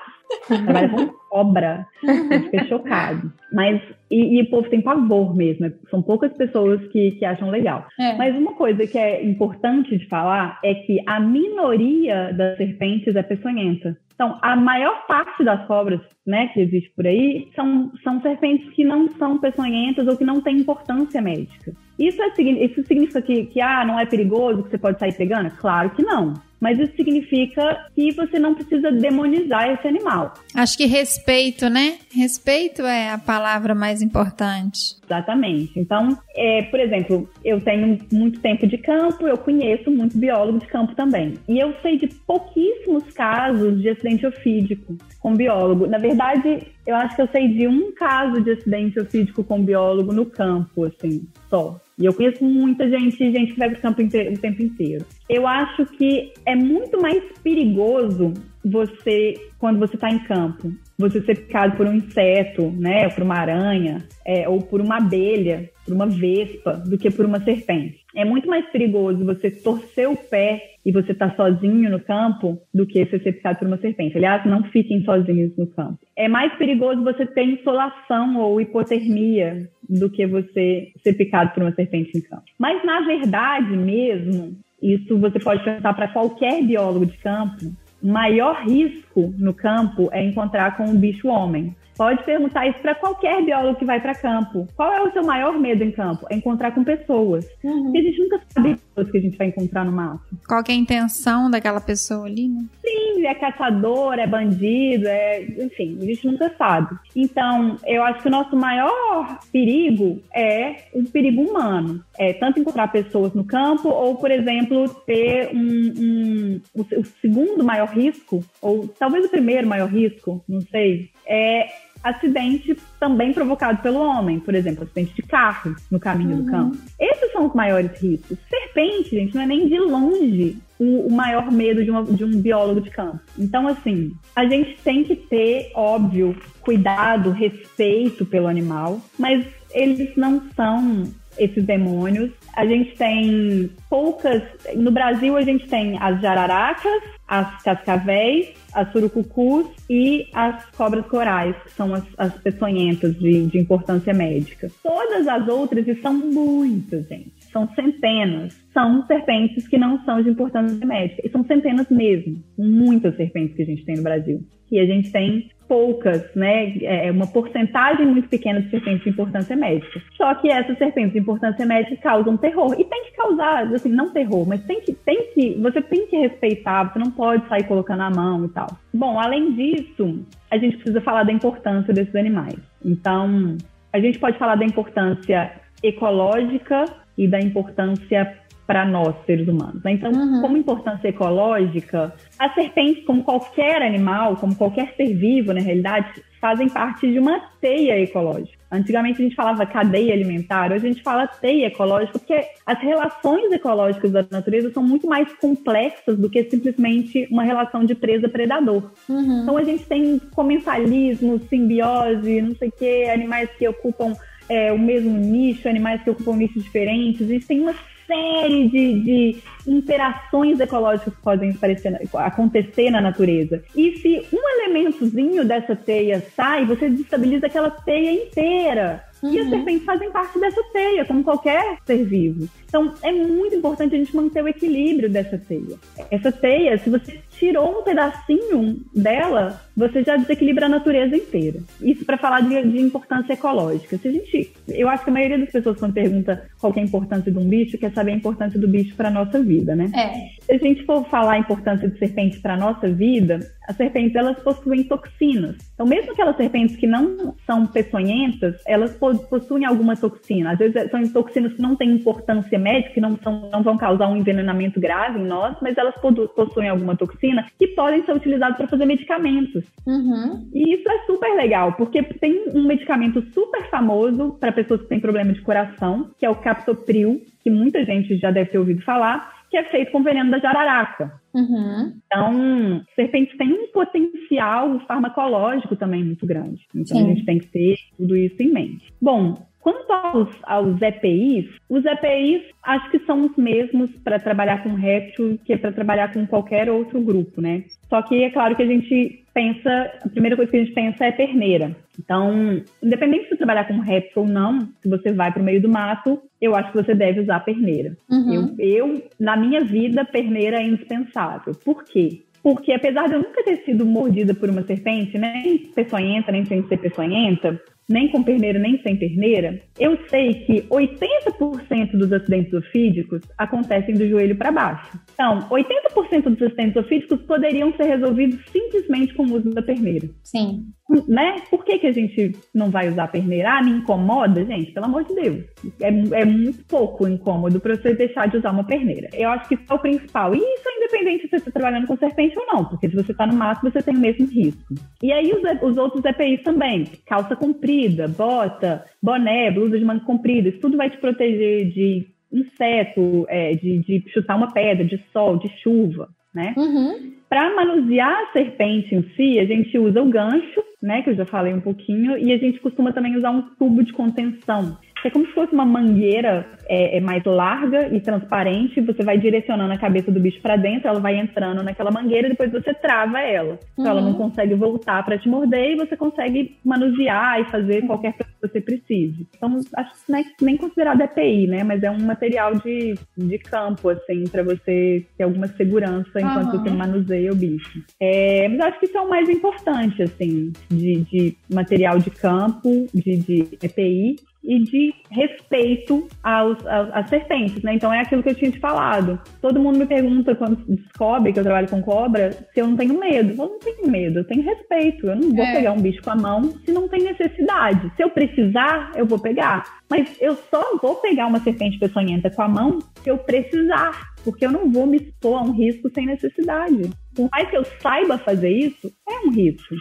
Trabalha 0.47 0.89
com 0.89 1.07
cobra. 1.29 1.85
Eu 2.03 2.41
fiquei 2.43 2.67
chocado. 2.67 3.31
Mas, 3.51 3.81
e, 4.11 4.37
e, 4.37 4.41
o 4.41 4.49
povo 4.49 4.69
tem 4.69 4.81
pavor 4.81 5.35
mesmo. 5.35 5.65
Né? 5.65 5.73
São 5.89 6.01
poucas 6.01 6.33
pessoas 6.33 6.85
que, 6.87 7.11
que 7.11 7.25
acham 7.25 7.49
legal. 7.49 7.87
É. 7.99 8.15
Mas 8.17 8.35
uma 8.35 8.53
coisa 8.53 8.85
que 8.85 8.97
é 8.97 9.23
importante 9.23 9.97
de 9.97 10.07
falar 10.07 10.59
é 10.63 10.75
que 10.75 11.01
a 11.07 11.19
minoria 11.19 12.33
das 12.33 12.57
serpentes 12.57 13.15
é 13.15 13.23
peçonhenta. 13.23 13.97
Então, 14.13 14.37
a 14.41 14.55
maior 14.55 15.07
parte 15.07 15.43
das 15.43 15.65
cobras 15.65 15.99
né, 16.27 16.47
que 16.49 16.59
existe 16.59 16.91
por 16.95 17.07
aí 17.07 17.47
são, 17.55 17.91
são 18.03 18.21
serpentes 18.21 18.69
que 18.73 18.83
não 18.83 19.09
são 19.17 19.39
peçonhentas 19.39 20.07
ou 20.07 20.15
que 20.15 20.25
não 20.25 20.41
têm 20.41 20.57
importância 20.57 21.21
médica. 21.21 21.73
Isso, 21.97 22.21
é, 22.21 22.41
isso 22.41 22.83
significa 22.83 23.21
que, 23.21 23.45
que 23.45 23.61
ah, 23.61 23.83
não 23.83 23.99
é 23.99 24.05
perigoso, 24.05 24.63
que 24.63 24.69
você 24.69 24.77
pode 24.77 24.99
sair 24.99 25.13
pegando? 25.13 25.49
Claro 25.57 25.89
que 25.91 26.03
não 26.03 26.33
mas 26.61 26.79
isso 26.79 26.95
significa 26.95 27.87
que 27.95 28.11
você 28.11 28.37
não 28.37 28.53
precisa 28.53 28.91
demonizar 28.91 29.67
esse 29.71 29.87
animal. 29.87 30.35
Acho 30.53 30.77
que 30.77 30.85
respeito, 30.85 31.67
né? 31.69 31.97
Respeito 32.13 32.83
é 32.83 33.09
a 33.09 33.17
palavra 33.17 33.73
mais 33.73 34.01
importante. 34.01 35.01
Exatamente. 35.03 35.77
Então, 35.77 36.17
é, 36.35 36.61
por 36.63 36.79
exemplo, 36.79 37.27
eu 37.43 37.59
tenho 37.59 37.97
muito 38.13 38.39
tempo 38.39 38.67
de 38.67 38.77
campo, 38.77 39.27
eu 39.27 39.37
conheço 39.37 39.89
muito 39.89 40.17
biólogo 40.17 40.59
de 40.59 40.67
campo 40.67 40.95
também. 40.95 41.33
E 41.49 41.57
eu 41.57 41.73
sei 41.81 41.97
de 41.97 42.07
pouquíssimos 42.07 43.03
casos 43.11 43.81
de 43.81 43.89
acidente 43.89 44.25
ofídico 44.25 44.95
com 45.19 45.35
biólogo. 45.35 45.87
Na 45.87 45.97
verdade, 45.97 46.67
eu 46.85 46.95
acho 46.95 47.15
que 47.15 47.21
eu 47.21 47.29
sei 47.31 47.47
de 47.47 47.67
um 47.67 47.91
caso 47.93 48.41
de 48.41 48.51
acidente 48.51 48.99
ofídico 48.99 49.43
com 49.43 49.63
biólogo 49.63 50.13
no 50.13 50.25
campo, 50.25 50.85
assim, 50.85 51.27
só. 51.49 51.79
E 52.01 52.05
eu 52.05 52.13
conheço 52.13 52.43
muita 52.43 52.89
gente, 52.89 53.15
gente 53.31 53.53
que 53.53 53.59
vai 53.59 53.69
para 53.69 53.77
o 53.77 53.81
campo 53.81 54.01
o 54.01 54.37
tempo 54.39 54.63
inteiro. 54.63 55.05
Eu 55.29 55.47
acho 55.47 55.85
que 55.85 56.33
é 56.47 56.55
muito 56.55 56.99
mais 56.99 57.23
perigoso 57.43 58.33
você, 58.65 59.35
quando 59.59 59.79
você 59.79 59.95
está 59.95 60.09
em 60.09 60.19
campo, 60.19 60.73
você 60.97 61.21
ser 61.21 61.35
picado 61.35 61.77
por 61.77 61.85
um 61.85 61.93
inseto, 61.93 62.71
né, 62.71 63.07
por 63.09 63.23
uma 63.23 63.35
aranha, 63.35 64.03
é, 64.25 64.49
ou 64.49 64.61
por 64.61 64.81
uma 64.81 64.97
abelha, 64.97 65.69
por 65.85 65.93
uma 65.93 66.07
vespa, 66.07 66.73
do 66.73 66.97
que 66.97 67.11
por 67.11 67.25
uma 67.25 67.39
serpente. 67.39 68.00
É 68.15 68.25
muito 68.25 68.47
mais 68.47 68.65
perigoso 68.71 69.25
você 69.25 69.49
torcer 69.49 70.09
o 70.09 70.15
pé 70.15 70.61
e 70.85 70.91
você 70.91 71.11
estar 71.11 71.29
tá 71.29 71.35
sozinho 71.35 71.89
no 71.89 71.99
campo 71.99 72.59
do 72.73 72.85
que 72.85 73.05
você 73.05 73.19
ser 73.19 73.33
picado 73.33 73.59
por 73.59 73.67
uma 73.67 73.77
serpente. 73.77 74.17
Aliás, 74.17 74.45
não 74.45 74.63
fiquem 74.63 75.03
sozinhos 75.03 75.55
no 75.57 75.67
campo. 75.67 75.99
É 76.15 76.27
mais 76.27 76.53
perigoso 76.57 77.03
você 77.03 77.25
ter 77.25 77.43
insolação 77.43 78.37
ou 78.37 78.59
hipotermia 78.59 79.69
do 79.87 80.09
que 80.09 80.25
você 80.25 80.91
ser 81.03 81.13
picado 81.13 81.51
por 81.53 81.63
uma 81.63 81.73
serpente 81.73 82.17
em 82.17 82.21
campo. 82.21 82.43
Mas, 82.57 82.83
na 82.83 83.01
verdade 83.01 83.77
mesmo, 83.77 84.57
isso 84.81 85.17
você 85.19 85.39
pode 85.39 85.63
pensar 85.63 85.93
para 85.93 86.07
qualquer 86.07 86.63
biólogo 86.63 87.05
de 87.05 87.17
campo, 87.17 87.71
o 88.01 88.07
maior 88.07 88.63
risco 88.65 89.33
no 89.37 89.53
campo 89.53 90.09
é 90.11 90.23
encontrar 90.25 90.75
com 90.75 90.85
um 90.85 90.95
bicho 90.95 91.27
homem. 91.27 91.75
Pode 92.01 92.23
perguntar 92.23 92.65
isso 92.65 92.79
para 92.79 92.95
qualquer 92.95 93.45
biólogo 93.45 93.77
que 93.77 93.85
vai 93.85 94.01
para 94.01 94.15
campo. 94.15 94.67
Qual 94.75 94.91
é 94.91 95.03
o 95.03 95.11
seu 95.13 95.23
maior 95.23 95.59
medo 95.59 95.83
em 95.83 95.91
campo? 95.91 96.25
É 96.31 96.35
encontrar 96.35 96.71
com 96.71 96.83
pessoas. 96.83 97.45
Uhum. 97.63 97.83
Porque 97.83 97.97
a 97.99 98.01
gente 98.01 98.19
nunca 98.19 98.41
sabe 98.49 98.75
pessoas 98.75 99.11
que 99.11 99.17
a 99.19 99.21
gente 99.21 99.37
vai 99.37 99.47
encontrar 99.49 99.85
no 99.85 99.91
mato. 99.91 100.23
Qual 100.47 100.63
é 100.67 100.71
a 100.71 100.73
intenção 100.73 101.51
daquela 101.51 101.79
pessoa 101.79 102.25
ali, 102.25 102.47
né? 102.47 102.65
Sim, 102.83 103.27
é 103.27 103.35
caçador, 103.35 104.17
é 104.17 104.25
bandido, 104.25 105.07
é, 105.07 105.43
enfim, 105.43 105.99
a 106.01 106.05
gente 106.05 106.25
nunca 106.25 106.51
sabe. 106.57 106.95
Então, 107.15 107.77
eu 107.85 108.03
acho 108.03 108.23
que 108.23 108.27
o 108.29 108.31
nosso 108.31 108.55
maior 108.55 109.37
perigo 109.53 110.23
é 110.33 110.85
um 110.95 111.05
perigo 111.05 111.43
humano. 111.43 112.03
É 112.17 112.33
tanto 112.33 112.59
encontrar 112.59 112.87
pessoas 112.87 113.31
no 113.35 113.43
campo 113.43 113.89
ou, 113.89 114.15
por 114.15 114.31
exemplo, 114.31 114.89
ter 115.05 115.51
um, 115.53 115.93
um 115.99 116.61
o, 116.73 116.81
o 116.81 117.05
segundo 117.21 117.63
maior 117.63 117.89
risco 117.89 118.43
ou 118.59 118.87
talvez 118.87 119.23
o 119.23 119.29
primeiro 119.29 119.67
maior 119.67 119.87
risco, 119.87 120.43
não 120.49 120.61
sei, 120.61 121.11
é 121.27 121.67
acidente 122.03 122.77
também 122.99 123.33
provocado 123.33 123.81
pelo 123.81 123.99
homem, 123.99 124.39
por 124.39 124.55
exemplo, 124.55 124.83
acidente 124.83 125.15
de 125.15 125.21
carro 125.23 125.75
no 125.89 125.99
caminho 125.99 126.37
uhum. 126.37 126.45
do 126.45 126.51
campo. 126.51 126.77
Esses 126.99 127.31
são 127.31 127.47
os 127.47 127.53
maiores 127.53 127.99
riscos. 128.01 128.37
Serpente, 128.49 129.09
gente, 129.11 129.35
não 129.35 129.41
é 129.41 129.45
nem 129.45 129.67
de 129.67 129.79
longe 129.79 130.57
o, 130.79 131.07
o 131.07 131.11
maior 131.11 131.51
medo 131.51 131.83
de, 131.83 131.91
uma, 131.91 132.03
de 132.03 132.23
um 132.23 132.41
biólogo 132.41 132.81
de 132.81 132.89
campo. 132.89 133.19
Então, 133.37 133.67
assim, 133.67 134.13
a 134.35 134.45
gente 134.45 134.77
tem 134.83 135.03
que 135.03 135.15
ter, 135.15 135.71
óbvio, 135.75 136.35
cuidado, 136.61 137.31
respeito 137.31 138.25
pelo 138.25 138.47
animal, 138.47 138.99
mas 139.17 139.45
eles 139.73 140.15
não 140.15 140.41
são 140.55 141.03
esses 141.37 141.63
demônios. 141.63 142.31
A 142.55 142.65
gente 142.65 142.95
tem 142.95 143.69
poucas. 143.89 144.43
No 144.75 144.91
Brasil, 144.91 145.35
a 145.37 145.41
gente 145.41 145.67
tem 145.67 145.97
as 145.99 146.21
jararacas, 146.21 147.01
as 147.27 147.63
cascavéis, 147.63 148.49
as 148.73 148.91
surucucus 148.91 149.67
e 149.89 150.27
as 150.33 150.65
cobras 150.71 151.05
corais, 151.07 151.55
que 151.63 151.71
são 151.71 151.93
as, 151.93 152.03
as 152.17 152.33
peçonhentas 152.41 153.17
de, 153.17 153.45
de 153.47 153.57
importância 153.57 154.13
médica. 154.13 154.69
Todas 154.83 155.27
as 155.27 155.47
outras, 155.47 155.87
e 155.87 155.95
são 156.01 156.13
muitas, 156.13 157.07
gente, 157.07 157.31
são 157.51 157.67
centenas, 157.73 158.59
são 158.73 159.05
serpentes 159.05 159.67
que 159.67 159.77
não 159.77 160.03
são 160.03 160.21
de 160.21 160.29
importância 160.29 160.85
médica. 160.85 161.21
E 161.25 161.29
são 161.29 161.43
centenas 161.45 161.89
mesmo, 161.89 162.41
muitas 162.57 163.15
serpentes 163.15 163.55
que 163.55 163.61
a 163.61 163.65
gente 163.65 163.85
tem 163.85 163.97
no 163.97 164.03
Brasil. 164.03 164.41
E 164.71 164.79
a 164.79 164.85
gente 164.85 165.11
tem 165.11 165.49
poucas, 165.67 166.33
né? 166.35 166.77
É, 166.81 167.07
é 167.07 167.11
uma 167.11 167.27
porcentagem 167.27 168.05
muito 168.05 168.27
pequena 168.27 168.61
de 168.61 168.69
serpentes 168.69 169.03
de 169.03 169.09
importância 169.09 169.55
médica. 169.55 170.01
Só 170.17 170.35
que 170.35 170.49
essas 170.49 170.77
serpentes 170.77 171.13
de 171.13 171.19
importância 171.19 171.65
médica 171.65 171.95
causam 171.97 172.35
terror. 172.35 172.73
E 172.77 172.83
tem 172.83 173.05
que 173.05 173.15
causar, 173.15 173.63
assim, 173.73 173.89
não 173.89 174.11
terror, 174.11 174.45
mas 174.47 174.63
tem 174.65 174.81
que, 174.81 174.93
tem 174.93 175.31
que, 175.33 175.53
você 175.61 175.81
tem 175.81 176.07
que 176.07 176.17
respeitar, 176.17 176.91
você 176.91 176.99
não 176.99 177.11
pode 177.11 177.47
sair 177.47 177.63
colocando 177.63 178.01
a 178.01 178.09
mão 178.09 178.45
e 178.45 178.49
tal. 178.49 178.67
Bom, 178.93 179.19
além 179.19 179.53
disso, 179.53 180.25
a 180.49 180.57
gente 180.57 180.75
precisa 180.77 180.99
falar 181.01 181.23
da 181.23 181.31
importância 181.31 181.93
desses 181.93 182.15
animais. 182.15 182.59
Então, 182.83 183.57
a 183.93 183.99
gente 183.99 184.19
pode 184.19 184.37
falar 184.37 184.55
da 184.55 184.65
importância 184.65 185.53
ecológica 185.83 186.85
e 187.21 187.27
da 187.27 187.39
importância 187.39 188.35
para 188.65 188.85
nós, 188.85 189.13
seres 189.25 189.47
humanos. 189.47 189.83
Né? 189.83 189.91
Então, 189.91 190.11
uhum. 190.11 190.41
como 190.41 190.57
importância 190.57 191.09
ecológica, 191.09 192.13
as 192.39 192.53
serpentes, 192.53 193.03
como 193.05 193.23
qualquer 193.23 193.81
animal, 193.81 194.37
como 194.37 194.55
qualquer 194.55 194.95
ser 194.95 195.13
vivo, 195.13 195.53
na 195.53 195.59
realidade, 195.59 196.23
fazem 196.39 196.69
parte 196.69 197.11
de 197.11 197.19
uma 197.19 197.39
teia 197.59 197.99
ecológica. 197.99 198.57
Antigamente 198.71 199.21
a 199.21 199.23
gente 199.25 199.35
falava 199.35 199.65
cadeia 199.65 200.13
alimentar, 200.13 200.71
hoje 200.71 200.87
a 200.87 200.89
gente 200.89 201.03
fala 201.03 201.27
teia 201.27 201.67
ecológica, 201.67 202.17
porque 202.17 202.45
as 202.65 202.79
relações 202.79 203.51
ecológicas 203.51 204.11
da 204.11 204.25
natureza 204.31 204.71
são 204.71 204.81
muito 204.81 205.05
mais 205.05 205.31
complexas 205.33 206.17
do 206.17 206.29
que 206.29 206.41
simplesmente 206.45 207.27
uma 207.29 207.43
relação 207.43 207.83
de 207.83 207.93
presa-predador. 207.93 208.89
Uhum. 209.09 209.43
Então 209.43 209.57
a 209.57 209.63
gente 209.63 209.85
tem 209.85 210.17
comensalismo, 210.33 211.39
simbiose, 211.49 212.41
não 212.41 212.55
sei 212.55 212.69
o 212.69 212.71
quê, 212.71 213.09
animais 213.13 213.49
que 213.57 213.67
ocupam 213.67 214.15
é, 214.51 214.69
o 214.73 214.77
mesmo 214.77 215.17
nicho, 215.17 215.69
animais 215.69 216.03
que 216.03 216.09
ocupam 216.09 216.35
nichos 216.35 216.61
diferentes. 216.65 217.21
Existem 217.21 217.61
uma 217.61 217.73
série 218.05 218.67
de, 218.67 218.99
de 218.99 219.37
interações 219.65 220.59
ecológicas 220.59 221.13
que 221.13 221.21
podem 221.21 221.51
aparecer, 221.51 221.97
acontecer 222.15 222.89
na 222.89 222.99
natureza. 222.99 223.63
E 223.73 223.97
se 223.97 224.27
um 224.35 224.49
elementozinho 224.59 225.45
dessa 225.45 225.73
teia 225.73 226.21
sai, 226.35 226.65
você 226.65 226.89
desestabiliza 226.89 227.47
aquela 227.47 227.71
teia 227.71 228.11
inteira. 228.11 229.01
Uhum. 229.21 229.33
E 229.33 229.39
as 229.39 229.45
uhum. 229.45 229.51
serpentes 229.51 229.85
fazem 229.85 230.11
parte 230.11 230.39
dessa 230.39 230.63
teia, 230.73 231.05
como 231.05 231.23
qualquer 231.23 231.77
ser 231.85 232.03
vivo. 232.05 232.47
Então, 232.67 232.93
é 233.03 233.11
muito 233.11 233.53
importante 233.55 233.93
a 233.93 233.97
gente 233.97 234.15
manter 234.15 234.41
o 234.41 234.47
equilíbrio 234.47 235.09
dessa 235.09 235.37
teia. 235.37 235.77
Essa 236.09 236.31
teia, 236.31 236.77
se 236.77 236.89
você 236.89 237.19
tirou 237.31 237.79
um 237.79 237.83
pedacinho 237.83 238.79
dela, 238.95 239.61
você 239.75 240.03
já 240.03 240.15
desequilibra 240.15 240.67
a 240.67 240.69
natureza 240.69 241.15
inteira. 241.15 241.59
Isso 241.81 242.05
para 242.05 242.17
falar 242.17 242.41
de, 242.41 242.61
de, 242.63 242.79
importância 242.79 243.33
ecológica. 243.33 243.97
Se 243.97 244.07
a 244.07 244.11
gente, 244.11 244.53
eu 244.69 244.87
acho 244.87 245.03
que 245.03 245.09
a 245.09 245.13
maioria 245.13 245.39
das 245.39 245.51
pessoas 245.51 245.77
quando 245.77 245.93
pergunta 245.93 246.47
qual 246.59 246.73
é 246.75 246.79
a 246.79 246.83
importância 246.83 247.31
de 247.31 247.37
um 247.37 247.47
bicho 247.47 247.77
quer 247.77 247.91
saber 247.91 248.11
a 248.11 248.15
importância 248.15 248.59
do 248.59 248.67
bicho 248.67 248.95
para 248.95 249.09
nossa 249.09 249.41
vida, 249.41 249.75
né? 249.75 249.91
É. 249.93 250.41
Se 250.45 250.53
a 250.53 250.57
gente 250.57 250.85
for 250.85 251.03
falar 251.09 251.33
a 251.33 251.39
importância 251.39 251.89
de 251.89 251.97
serpentes 251.97 252.39
para 252.39 252.55
nossa 252.55 252.87
vida, 252.87 253.39
as 253.71 253.77
serpentes 253.77 254.15
elas 254.15 254.37
possuem 254.39 254.83
toxinas. 254.83 255.55
Então, 255.73 255.85
mesmo 255.85 256.11
aquelas 256.11 256.35
serpentes 256.35 256.75
que 256.75 256.85
não 256.85 257.33
são 257.45 257.65
peçonhentas, 257.65 258.61
elas 258.67 258.95
possuem 258.97 259.65
alguma 259.65 259.95
toxina. 259.95 260.51
Às 260.51 260.59
vezes 260.59 260.91
são 260.91 261.01
toxinas 261.11 261.53
que 261.53 261.61
não 261.61 261.75
têm 261.75 261.91
importância 261.91 262.59
médica, 262.59 262.93
que 262.93 263.01
não, 263.01 263.17
são, 263.17 263.49
não 263.49 263.63
vão 263.63 263.77
causar 263.77 264.07
um 264.07 264.17
envenenamento 264.17 264.79
grave 264.79 265.19
em 265.19 265.25
nós, 265.25 265.55
mas 265.61 265.77
elas 265.77 265.95
possuem 266.35 266.69
alguma 266.69 266.95
toxina 266.95 267.45
que 267.57 267.67
podem 267.69 268.03
ser 268.03 268.13
utilizadas 268.13 268.57
para 268.57 268.67
fazer 268.67 268.85
medicamentos. 268.85 269.63
Uhum. 269.85 270.49
E 270.53 270.75
isso 270.75 270.89
é 270.89 271.05
super 271.05 271.33
legal, 271.35 271.73
porque 271.73 272.03
tem 272.03 272.49
um 272.53 272.67
medicamento 272.67 273.21
super 273.33 273.69
famoso 273.69 274.37
para 274.39 274.51
pessoas 274.51 274.81
que 274.81 274.87
têm 274.87 274.99
problema 274.99 275.31
de 275.31 275.41
coração, 275.41 276.11
que 276.19 276.25
é 276.25 276.29
o 276.29 276.35
captopril, 276.35 277.21
que 277.43 277.49
muita 277.49 277.83
gente 277.85 278.17
já 278.17 278.31
deve 278.31 278.51
ter 278.51 278.59
ouvido 278.59 278.81
falar, 278.83 279.40
que 279.51 279.57
é 279.57 279.65
feito 279.65 279.91
com 279.91 280.01
veneno 280.01 280.31
da 280.31 280.39
jararaca. 280.39 281.11
Uhum. 281.33 281.93
Então, 282.05 282.85
serpentes 282.95 283.37
têm 283.37 283.51
um 283.51 283.67
potencial 283.67 284.79
farmacológico 284.87 285.75
também 285.75 286.03
muito 286.03 286.25
grande. 286.25 286.65
Então, 286.73 286.97
Sim. 286.97 287.03
a 287.03 287.07
gente 287.09 287.25
tem 287.25 287.37
que 287.37 287.47
ter 287.47 287.75
tudo 287.97 288.15
isso 288.15 288.41
em 288.41 288.51
mente. 288.51 288.87
Bom, 289.01 289.45
Quanto 289.61 289.91
aos, 289.91 290.29
aos 290.43 290.81
EPIs, 290.81 291.45
os 291.69 291.85
EPIs 291.85 292.41
acho 292.63 292.89
que 292.89 292.99
são 293.05 293.21
os 293.21 293.35
mesmos 293.37 293.91
para 294.03 294.19
trabalhar 294.19 294.63
com 294.63 294.73
réptil 294.73 295.39
que 295.45 295.55
para 295.55 295.71
trabalhar 295.71 296.11
com 296.11 296.25
qualquer 296.25 296.69
outro 296.69 296.99
grupo, 296.99 297.39
né? 297.39 297.63
Só 297.87 298.01
que 298.01 298.23
é 298.23 298.31
claro 298.31 298.55
que 298.55 298.63
a 298.63 298.67
gente 298.67 299.23
pensa, 299.33 299.91
a 300.03 300.09
primeira 300.09 300.35
coisa 300.35 300.51
que 300.51 300.57
a 300.57 300.63
gente 300.63 300.73
pensa 300.73 301.05
é 301.05 301.11
perneira. 301.11 301.75
Então, 301.99 302.61
independente 302.81 303.25
se 303.25 303.29
você 303.29 303.37
trabalhar 303.37 303.67
com 303.67 303.79
réptil 303.79 304.23
ou 304.23 304.27
não, 304.27 304.59
se 304.81 304.89
você 304.89 305.11
vai 305.13 305.31
para 305.31 305.41
o 305.41 305.45
meio 305.45 305.61
do 305.61 305.69
mato, 305.69 306.19
eu 306.41 306.55
acho 306.55 306.71
que 306.71 306.81
você 306.81 306.95
deve 306.95 307.21
usar 307.21 307.39
perneira. 307.41 307.95
Uhum. 308.09 308.55
Eu, 308.57 308.87
eu, 308.87 309.03
na 309.19 309.37
minha 309.37 309.63
vida, 309.63 310.03
perneira 310.03 310.57
é 310.57 310.67
indispensável. 310.67 311.53
Por 311.63 311.83
quê? 311.83 312.23
Porque 312.41 312.73
apesar 312.73 313.07
de 313.07 313.13
eu 313.13 313.19
nunca 313.21 313.43
ter 313.43 313.57
sido 313.57 313.85
mordida 313.85 314.33
por 314.33 314.49
uma 314.49 314.63
serpente, 314.63 315.17
nem 315.17 315.59
peçonhenta, 315.75 316.31
nem 316.31 316.43
sem 316.45 316.67
ser 316.67 316.77
peçonhenta, 316.77 317.61
nem 317.91 318.09
com 318.09 318.23
perneira, 318.23 318.57
nem 318.57 318.81
sem 318.81 318.95
perneira, 318.95 319.59
eu 319.79 319.97
sei 320.09 320.33
que 320.45 320.61
80% 320.63 321.91
dos 321.93 322.11
acidentes 322.11 322.53
ofídicos 322.53 323.21
acontecem 323.37 323.95
do 323.95 324.07
joelho 324.07 324.35
para 324.35 324.51
baixo. 324.51 324.99
Então, 325.13 325.39
80% 325.49 326.23
dos 326.23 326.41
acidentes 326.41 326.75
ofídicos 326.75 327.21
poderiam 327.23 327.73
ser 327.73 327.83
resolvidos 327.83 328.39
simplesmente 328.51 329.13
com 329.13 329.23
o 329.23 329.33
uso 329.33 329.49
da 329.49 329.61
perneira. 329.61 330.09
Sim 330.23 330.65
né? 331.07 331.35
Por 331.49 331.63
que, 331.63 331.79
que 331.79 331.87
a 331.87 331.91
gente 331.91 332.35
não 332.53 332.69
vai 332.69 332.89
usar 332.89 333.07
perneira? 333.07 333.57
Ah, 333.57 333.63
me 333.63 333.71
incomoda, 333.71 334.43
gente, 334.45 334.71
pelo 334.71 334.85
amor 334.85 335.03
de 335.05 335.15
Deus. 335.15 335.43
É, 335.79 335.87
é 335.87 336.25
muito 336.25 336.63
pouco 336.65 337.07
incômodo 337.07 337.59
para 337.59 337.75
você 337.75 337.93
deixar 337.93 338.27
de 338.27 338.37
usar 338.37 338.51
uma 338.51 338.63
perneira. 338.63 339.09
Eu 339.13 339.29
acho 339.29 339.47
que 339.47 339.55
isso 339.55 339.63
é 339.69 339.73
o 339.73 339.79
principal. 339.79 340.35
E 340.35 340.37
isso 340.37 340.63
é 340.67 340.77
independente 340.77 341.23
se 341.23 341.29
você 341.29 341.35
está 341.37 341.51
trabalhando 341.51 341.87
com 341.87 341.97
serpente 341.97 342.37
ou 342.37 342.45
não, 342.47 342.65
porque 342.65 342.89
se 342.89 342.95
você 342.95 343.11
está 343.11 343.25
no 343.25 343.33
mato, 343.33 343.61
você 343.61 343.81
tem 343.81 343.95
o 343.95 343.99
mesmo 343.99 344.25
risco. 344.27 344.73
E 345.01 345.11
aí 345.11 345.31
os, 345.31 345.61
os 345.61 345.77
outros 345.77 346.03
EPIs 346.03 346.43
também. 346.43 346.85
Calça 347.05 347.35
comprida, 347.35 347.80
bota, 347.89 348.85
boné, 349.01 349.51
blusa 349.51 349.77
de 349.77 349.85
manga 349.85 350.03
comprida, 350.05 350.49
isso 350.49 350.59
tudo 350.59 350.77
vai 350.77 350.89
te 350.89 350.97
proteger 350.97 351.69
de 351.71 352.07
inseto, 352.31 353.25
é, 353.27 353.53
de, 353.55 353.79
de 353.79 354.03
chutar 354.11 354.37
uma 354.37 354.53
pedra, 354.53 354.85
de 354.85 354.97
sol, 355.11 355.37
de 355.37 355.49
chuva, 355.61 356.07
né? 356.33 356.53
Uhum. 356.57 357.13
Para 357.27 357.53
manusear 357.55 358.11
a 358.11 358.31
serpente 358.33 358.95
em 358.95 359.03
si, 359.15 359.39
a 359.39 359.45
gente 359.45 359.77
usa 359.77 360.01
o 360.01 360.09
gancho, 360.09 360.63
né, 360.81 361.01
que 361.01 361.11
eu 361.11 361.15
já 361.15 361.25
falei 361.25 361.53
um 361.53 361.61
pouquinho, 361.61 362.17
e 362.17 362.33
a 362.33 362.37
gente 362.37 362.59
costuma 362.59 362.91
também 362.91 363.15
usar 363.15 363.31
um 363.31 363.41
tubo 363.57 363.83
de 363.83 363.93
contenção. 363.93 364.77
É 365.03 365.09
como 365.09 365.25
se 365.25 365.33
fosse 365.33 365.53
uma 365.53 365.65
mangueira 365.65 366.45
é, 366.67 366.97
é 366.97 367.01
mais 367.01 367.23
larga 367.25 367.87
e 367.93 367.99
transparente, 367.99 368.81
você 368.81 369.03
vai 369.03 369.17
direcionando 369.17 369.73
a 369.73 369.77
cabeça 369.77 370.11
do 370.11 370.19
bicho 370.19 370.41
para 370.41 370.55
dentro, 370.55 370.87
ela 370.87 370.99
vai 370.99 371.17
entrando 371.17 371.63
naquela 371.63 371.91
mangueira 371.91 372.27
e 372.27 372.31
depois 372.31 372.51
você 372.51 372.73
trava 372.73 373.19
ela. 373.19 373.59
Então 373.73 373.91
ela 373.91 374.01
não 374.01 374.11
uhum. 374.11 374.29
consegue 374.29 374.53
voltar 374.55 375.03
para 375.03 375.17
te 375.17 375.27
morder 375.27 375.71
e 375.71 375.77
você 375.77 375.97
consegue 375.97 376.57
manusear 376.63 377.41
e 377.41 377.45
fazer 377.45 377.85
qualquer 377.85 378.13
coisa 378.13 378.31
que 378.31 378.47
você 378.47 378.61
precise. 378.61 379.27
Então, 379.35 379.59
acho 379.75 380.05
que 380.05 380.11
não 380.11 380.19
é 380.19 380.23
nem 380.41 380.57
considerado 380.57 381.01
EPI, 381.01 381.47
né? 381.47 381.63
Mas 381.63 381.83
é 381.83 381.91
um 381.91 381.99
material 381.99 382.55
de, 382.55 382.95
de 383.17 383.37
campo, 383.39 383.89
assim, 383.89 384.23
para 384.31 384.43
você 384.43 385.05
ter 385.17 385.23
alguma 385.23 385.47
segurança 385.47 386.19
enquanto 386.19 386.53
uhum. 386.53 386.63
você 386.63 386.69
manuseia 386.69 387.31
o 387.31 387.35
bicho. 387.35 387.83
É, 387.99 388.47
mas 388.47 388.59
acho 388.61 388.79
que 388.79 388.85
isso 388.85 388.97
é 388.97 389.01
o 389.01 389.09
mais 389.09 389.27
importante, 389.29 390.03
assim, 390.03 390.51
de, 390.69 391.01
de 391.01 391.37
material 391.49 391.99
de 391.99 392.09
campo, 392.11 392.87
de, 392.93 393.17
de 393.17 393.57
EPI 393.61 394.15
e 394.43 394.59
de 394.63 394.93
respeito 395.09 396.07
aos, 396.23 396.65
aos, 396.65 396.89
às 396.93 397.09
serpentes, 397.09 397.61
né? 397.63 397.75
Então 397.75 397.93
é 397.93 398.01
aquilo 398.01 398.23
que 398.23 398.29
eu 398.29 398.35
tinha 398.35 398.51
te 398.51 398.59
falado. 398.59 399.19
Todo 399.41 399.59
mundo 399.59 399.77
me 399.77 399.85
pergunta 399.85 400.35
quando 400.35 400.55
descobre 400.67 401.31
que 401.31 401.39
eu 401.39 401.43
trabalho 401.43 401.69
com 401.69 401.81
cobra 401.81 402.31
se 402.31 402.59
eu 402.59 402.67
não 402.67 402.75
tenho 402.75 402.99
medo. 402.99 403.31
Eu 403.31 403.49
não 403.49 403.59
tenho 403.59 403.87
medo, 403.87 404.19
eu 404.19 404.27
tenho 404.27 404.43
respeito. 404.43 405.07
Eu 405.07 405.15
não 405.15 405.29
vou 405.35 405.45
é. 405.45 405.53
pegar 405.53 405.71
um 405.73 405.81
bicho 405.81 406.01
com 406.01 406.11
a 406.11 406.15
mão 406.15 406.43
se 406.65 406.71
não 406.71 406.87
tem 406.87 407.03
necessidade. 407.03 407.91
Se 407.95 408.03
eu 408.03 408.09
precisar, 408.09 408.91
eu 408.95 409.05
vou 409.05 409.19
pegar. 409.19 409.81
Mas 409.89 410.15
eu 410.19 410.35
só 410.49 410.77
vou 410.81 410.95
pegar 410.95 411.27
uma 411.27 411.39
serpente 411.39 411.77
peçonhenta 411.77 412.29
com 412.29 412.41
a 412.41 412.47
mão 412.47 412.79
se 413.03 413.09
eu 413.09 413.17
precisar, 413.17 414.13
porque 414.23 414.45
eu 414.45 414.51
não 414.51 414.71
vou 414.71 414.87
me 414.87 414.97
expor 414.97 415.39
a 415.39 415.43
um 415.43 415.51
risco 415.51 415.89
sem 415.93 416.05
necessidade. 416.05 416.89
Por 417.15 417.29
mais 417.31 417.49
que 417.49 417.57
eu 417.57 417.63
saiba 417.81 418.17
fazer 418.17 418.49
isso, 418.49 418.91
é 419.07 419.27
um 419.27 419.31
risco. 419.31 419.75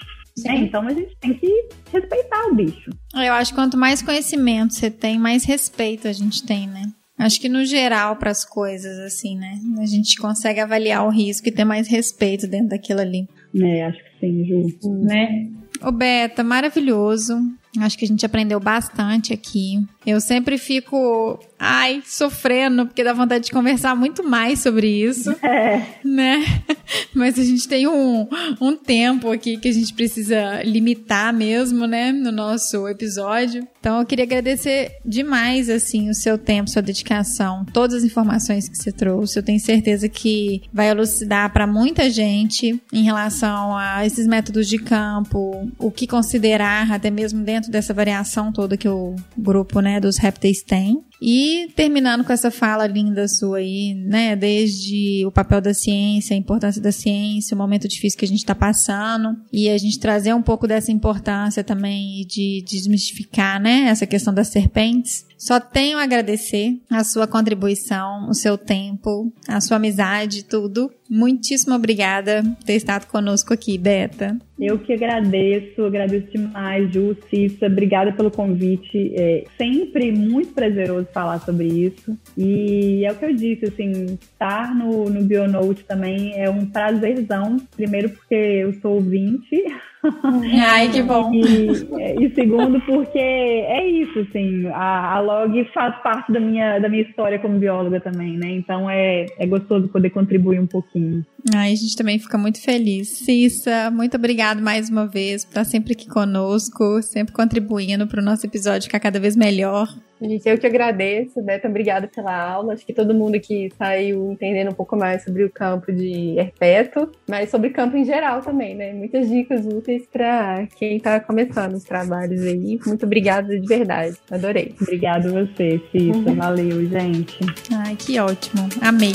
É, 0.46 0.54
então 0.56 0.86
a 0.86 0.92
gente 0.92 1.16
tem 1.20 1.34
que 1.34 1.68
respeitar 1.92 2.46
o 2.46 2.54
bicho. 2.54 2.90
Eu 3.14 3.32
acho 3.32 3.52
que 3.52 3.58
quanto 3.58 3.76
mais 3.76 4.02
conhecimento 4.02 4.74
você 4.74 4.90
tem, 4.90 5.18
mais 5.18 5.44
respeito 5.44 6.08
a 6.08 6.12
gente 6.12 6.44
tem, 6.44 6.66
né? 6.66 6.86
Acho 7.18 7.38
que 7.38 7.50
no 7.50 7.64
geral 7.66 8.16
para 8.16 8.30
as 8.30 8.46
coisas 8.46 8.98
assim, 9.00 9.36
né? 9.36 9.58
A 9.78 9.84
gente 9.84 10.16
consegue 10.16 10.58
avaliar 10.58 11.04
o 11.06 11.10
risco 11.10 11.48
e 11.48 11.52
ter 11.52 11.64
mais 11.64 11.86
respeito 11.86 12.46
dentro 12.46 12.68
daquilo 12.68 13.00
ali. 13.00 13.28
É, 13.54 13.84
acho 13.84 13.98
que 13.98 14.20
sim, 14.20 14.44
Ju. 14.46 15.04
Né? 15.04 15.50
Ô 15.82 15.92
Beta, 15.92 16.42
maravilhoso. 16.42 17.36
Acho 17.78 17.98
que 17.98 18.06
a 18.06 18.08
gente 18.08 18.24
aprendeu 18.24 18.58
bastante 18.58 19.32
aqui. 19.34 19.84
Eu 20.06 20.20
sempre 20.20 20.56
fico, 20.56 21.38
ai, 21.58 22.02
sofrendo, 22.06 22.86
porque 22.86 23.04
dá 23.04 23.12
vontade 23.12 23.44
de 23.44 23.50
conversar 23.50 23.94
muito 23.94 24.24
mais 24.24 24.60
sobre 24.60 24.88
isso. 24.88 25.30
É. 25.42 25.82
Né? 26.04 26.42
Mas 27.14 27.38
a 27.38 27.44
gente 27.44 27.68
tem 27.68 27.86
um, 27.86 28.26
um 28.60 28.76
tempo 28.76 29.30
aqui 29.30 29.56
que 29.56 29.68
a 29.68 29.72
gente 29.72 29.92
precisa 29.92 30.62
limitar 30.62 31.32
mesmo, 31.32 31.86
né, 31.86 32.12
no 32.12 32.32
nosso 32.32 32.88
episódio. 32.88 33.66
Então 33.78 33.98
eu 33.98 34.06
queria 34.06 34.24
agradecer 34.24 34.92
demais, 35.04 35.68
assim, 35.68 36.08
o 36.08 36.14
seu 36.14 36.36
tempo, 36.36 36.70
sua 36.70 36.82
dedicação, 36.82 37.64
todas 37.72 37.96
as 37.96 38.04
informações 38.04 38.68
que 38.68 38.76
você 38.76 38.92
trouxe. 38.92 39.38
Eu 39.38 39.42
tenho 39.42 39.60
certeza 39.60 40.08
que 40.08 40.62
vai 40.72 40.88
elucidar 40.88 41.52
para 41.52 41.66
muita 41.66 42.10
gente 42.10 42.80
em 42.92 43.02
relação 43.02 43.76
a 43.76 44.04
esses 44.04 44.26
métodos 44.26 44.68
de 44.68 44.78
campo, 44.78 45.70
o 45.78 45.90
que 45.90 46.06
considerar, 46.06 46.90
até 46.90 47.10
mesmo 47.10 47.42
dentro 47.42 47.70
dessa 47.70 47.94
variação 47.94 48.52
toda 48.52 48.76
que 48.76 48.88
o 48.88 49.14
grupo, 49.36 49.80
né, 49.80 49.89
dos 49.98 50.18
répteis 50.18 50.62
tem. 50.62 51.09
E 51.20 51.68
terminando 51.76 52.24
com 52.24 52.32
essa 52.32 52.50
fala 52.50 52.86
linda 52.86 53.28
sua 53.28 53.58
aí, 53.58 53.94
né? 53.94 54.34
Desde 54.34 55.24
o 55.26 55.30
papel 55.30 55.60
da 55.60 55.74
ciência, 55.74 56.34
a 56.34 56.38
importância 56.38 56.80
da 56.80 56.90
ciência, 56.90 57.54
o 57.54 57.58
momento 57.58 57.86
difícil 57.86 58.18
que 58.18 58.24
a 58.24 58.28
gente 58.28 58.38
está 58.38 58.54
passando, 58.54 59.36
e 59.52 59.68
a 59.68 59.76
gente 59.76 60.00
trazer 60.00 60.32
um 60.34 60.42
pouco 60.42 60.66
dessa 60.66 60.90
importância 60.90 61.62
também 61.62 62.24
de 62.26 62.64
desmistificar, 62.66 63.60
né? 63.60 63.88
Essa 63.88 64.06
questão 64.06 64.32
das 64.32 64.48
serpentes. 64.48 65.28
Só 65.36 65.58
tenho 65.58 65.96
a 65.96 66.02
agradecer 66.02 66.78
a 66.90 67.02
sua 67.02 67.26
contribuição, 67.26 68.28
o 68.28 68.34
seu 68.34 68.58
tempo, 68.58 69.32
a 69.48 69.58
sua 69.58 69.78
amizade, 69.78 70.44
tudo. 70.44 70.90
Muitíssimo 71.08 71.74
obrigada 71.74 72.42
por 72.42 72.64
ter 72.64 72.74
estado 72.74 73.06
conosco 73.06 73.54
aqui, 73.54 73.78
Beta. 73.78 74.38
Eu 74.58 74.78
que 74.78 74.92
agradeço, 74.92 75.82
agradeço 75.82 76.30
demais, 76.30 76.92
Ju, 76.92 77.16
obrigada 77.62 78.12
pelo 78.12 78.30
convite. 78.30 79.14
É 79.16 79.44
sempre 79.56 80.12
muito 80.12 80.52
prazeroso 80.52 81.06
falar 81.12 81.40
sobre 81.40 81.66
isso. 81.66 82.16
E 82.36 83.04
é 83.04 83.12
o 83.12 83.16
que 83.16 83.24
eu 83.24 83.34
disse, 83.34 83.66
assim, 83.66 84.18
estar 84.20 84.74
no, 84.74 85.08
no 85.08 85.22
Bionote 85.22 85.84
também 85.84 86.40
é 86.40 86.48
um 86.48 86.66
prazerzão. 86.66 87.58
Primeiro 87.76 88.10
porque 88.10 88.34
eu 88.34 88.72
sou 88.80 88.94
ouvinte. 88.94 89.56
Ai, 90.66 90.90
que 90.90 91.02
bom. 91.02 91.32
E, 91.32 92.24
e, 92.24 92.34
segundo, 92.34 92.80
porque 92.82 93.18
é 93.18 93.86
isso, 93.86 94.20
assim, 94.20 94.66
a, 94.68 95.16
a 95.16 95.20
log 95.20 95.64
faz 95.74 95.94
parte 96.02 96.32
da 96.32 96.40
minha, 96.40 96.78
da 96.78 96.88
minha 96.88 97.02
história 97.02 97.38
como 97.38 97.58
bióloga 97.58 98.00
também, 98.00 98.36
né? 98.38 98.50
Então 98.50 98.88
é, 98.88 99.26
é 99.38 99.46
gostoso 99.46 99.88
poder 99.88 100.10
contribuir 100.10 100.58
um 100.58 100.66
pouquinho. 100.66 101.24
Ai, 101.54 101.72
a 101.72 101.76
gente 101.76 101.96
também 101.96 102.18
fica 102.18 102.38
muito 102.38 102.62
feliz. 102.62 103.08
Cissa, 103.08 103.90
muito 103.90 104.16
obrigado 104.16 104.62
mais 104.62 104.88
uma 104.88 105.06
vez 105.06 105.44
por 105.44 105.50
estar 105.50 105.64
sempre 105.64 105.92
aqui 105.92 106.08
conosco, 106.08 107.02
sempre 107.02 107.34
contribuindo 107.34 108.06
para 108.06 108.20
o 108.20 108.24
nosso 108.24 108.46
episódio 108.46 108.84
ficar 108.84 109.00
cada 109.00 109.20
vez 109.20 109.36
melhor. 109.36 109.88
Gente, 110.20 110.46
eu 110.46 110.58
que 110.58 110.66
agradeço, 110.66 111.40
Beto, 111.40 111.66
obrigada 111.66 112.06
pela 112.06 112.36
aula. 112.36 112.74
Acho 112.74 112.84
que 112.84 112.92
todo 112.92 113.14
mundo 113.14 113.36
aqui 113.36 113.70
saiu 113.78 114.32
entendendo 114.32 114.70
um 114.70 114.74
pouco 114.74 114.94
mais 114.94 115.24
sobre 115.24 115.44
o 115.44 115.50
campo 115.50 115.90
de 115.90 116.38
herpeto, 116.38 117.10
mas 117.26 117.48
sobre 117.48 117.70
campo 117.70 117.96
em 117.96 118.04
geral 118.04 118.42
também, 118.42 118.74
né? 118.74 118.92
Muitas 118.92 119.30
dicas 119.30 119.64
úteis 119.64 119.89
para 120.12 120.66
quem 120.76 120.96
está 120.96 121.20
começando 121.20 121.74
os 121.74 121.84
trabalhos 121.84 122.42
aí. 122.42 122.78
Muito 122.86 123.06
obrigada 123.06 123.58
de 123.58 123.66
verdade, 123.66 124.16
adorei. 124.30 124.74
Obrigada 124.80 125.28
a 125.28 125.44
você, 125.44 125.80
Cissa. 125.92 126.18
Uhum. 126.18 126.34
Valeu, 126.34 126.86
gente. 126.86 127.38
Ai, 127.72 127.96
que 127.96 128.18
ótimo. 128.18 128.68
Amei. 128.80 129.12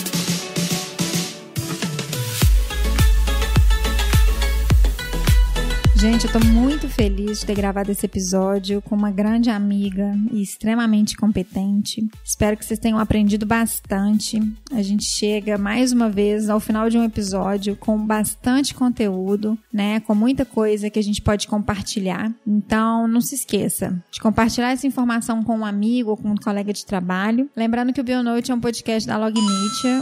Gente, 6.05 6.25
eu 6.25 6.31
tô 6.31 6.39
muito 6.39 6.87
feliz 6.87 7.39
de 7.39 7.47
ter 7.47 7.55
gravado 7.55 7.91
esse 7.91 8.05
episódio 8.05 8.79
com 8.79 8.93
uma 8.93 9.09
grande 9.09 9.49
amiga 9.49 10.15
e 10.31 10.39
extremamente 10.39 11.17
competente. 11.17 12.07
Espero 12.23 12.55
que 12.55 12.63
vocês 12.63 12.79
tenham 12.79 12.99
aprendido 12.99 13.43
bastante. 13.43 14.39
A 14.71 14.83
gente 14.83 15.03
chega 15.03 15.57
mais 15.57 15.91
uma 15.91 16.07
vez 16.07 16.47
ao 16.47 16.59
final 16.59 16.91
de 16.91 16.97
um 16.99 17.03
episódio 17.03 17.75
com 17.75 17.97
bastante 17.97 18.75
conteúdo, 18.75 19.57
né? 19.73 19.99
Com 20.01 20.13
muita 20.13 20.45
coisa 20.45 20.91
que 20.91 20.99
a 20.99 21.03
gente 21.03 21.23
pode 21.23 21.47
compartilhar. 21.47 22.31
Então, 22.45 23.07
não 23.07 23.19
se 23.19 23.33
esqueça 23.33 23.99
de 24.11 24.21
compartilhar 24.21 24.73
essa 24.73 24.85
informação 24.85 25.43
com 25.43 25.57
um 25.57 25.65
amigo 25.65 26.11
ou 26.11 26.17
com 26.17 26.29
um 26.29 26.37
colega 26.37 26.71
de 26.71 26.85
trabalho. 26.85 27.49
Lembrando 27.55 27.91
que 27.91 27.99
o 27.99 28.03
Bionote 28.03 28.51
é 28.51 28.55
um 28.55 28.61
podcast 28.61 29.07
da 29.07 29.17
Log 29.17 29.35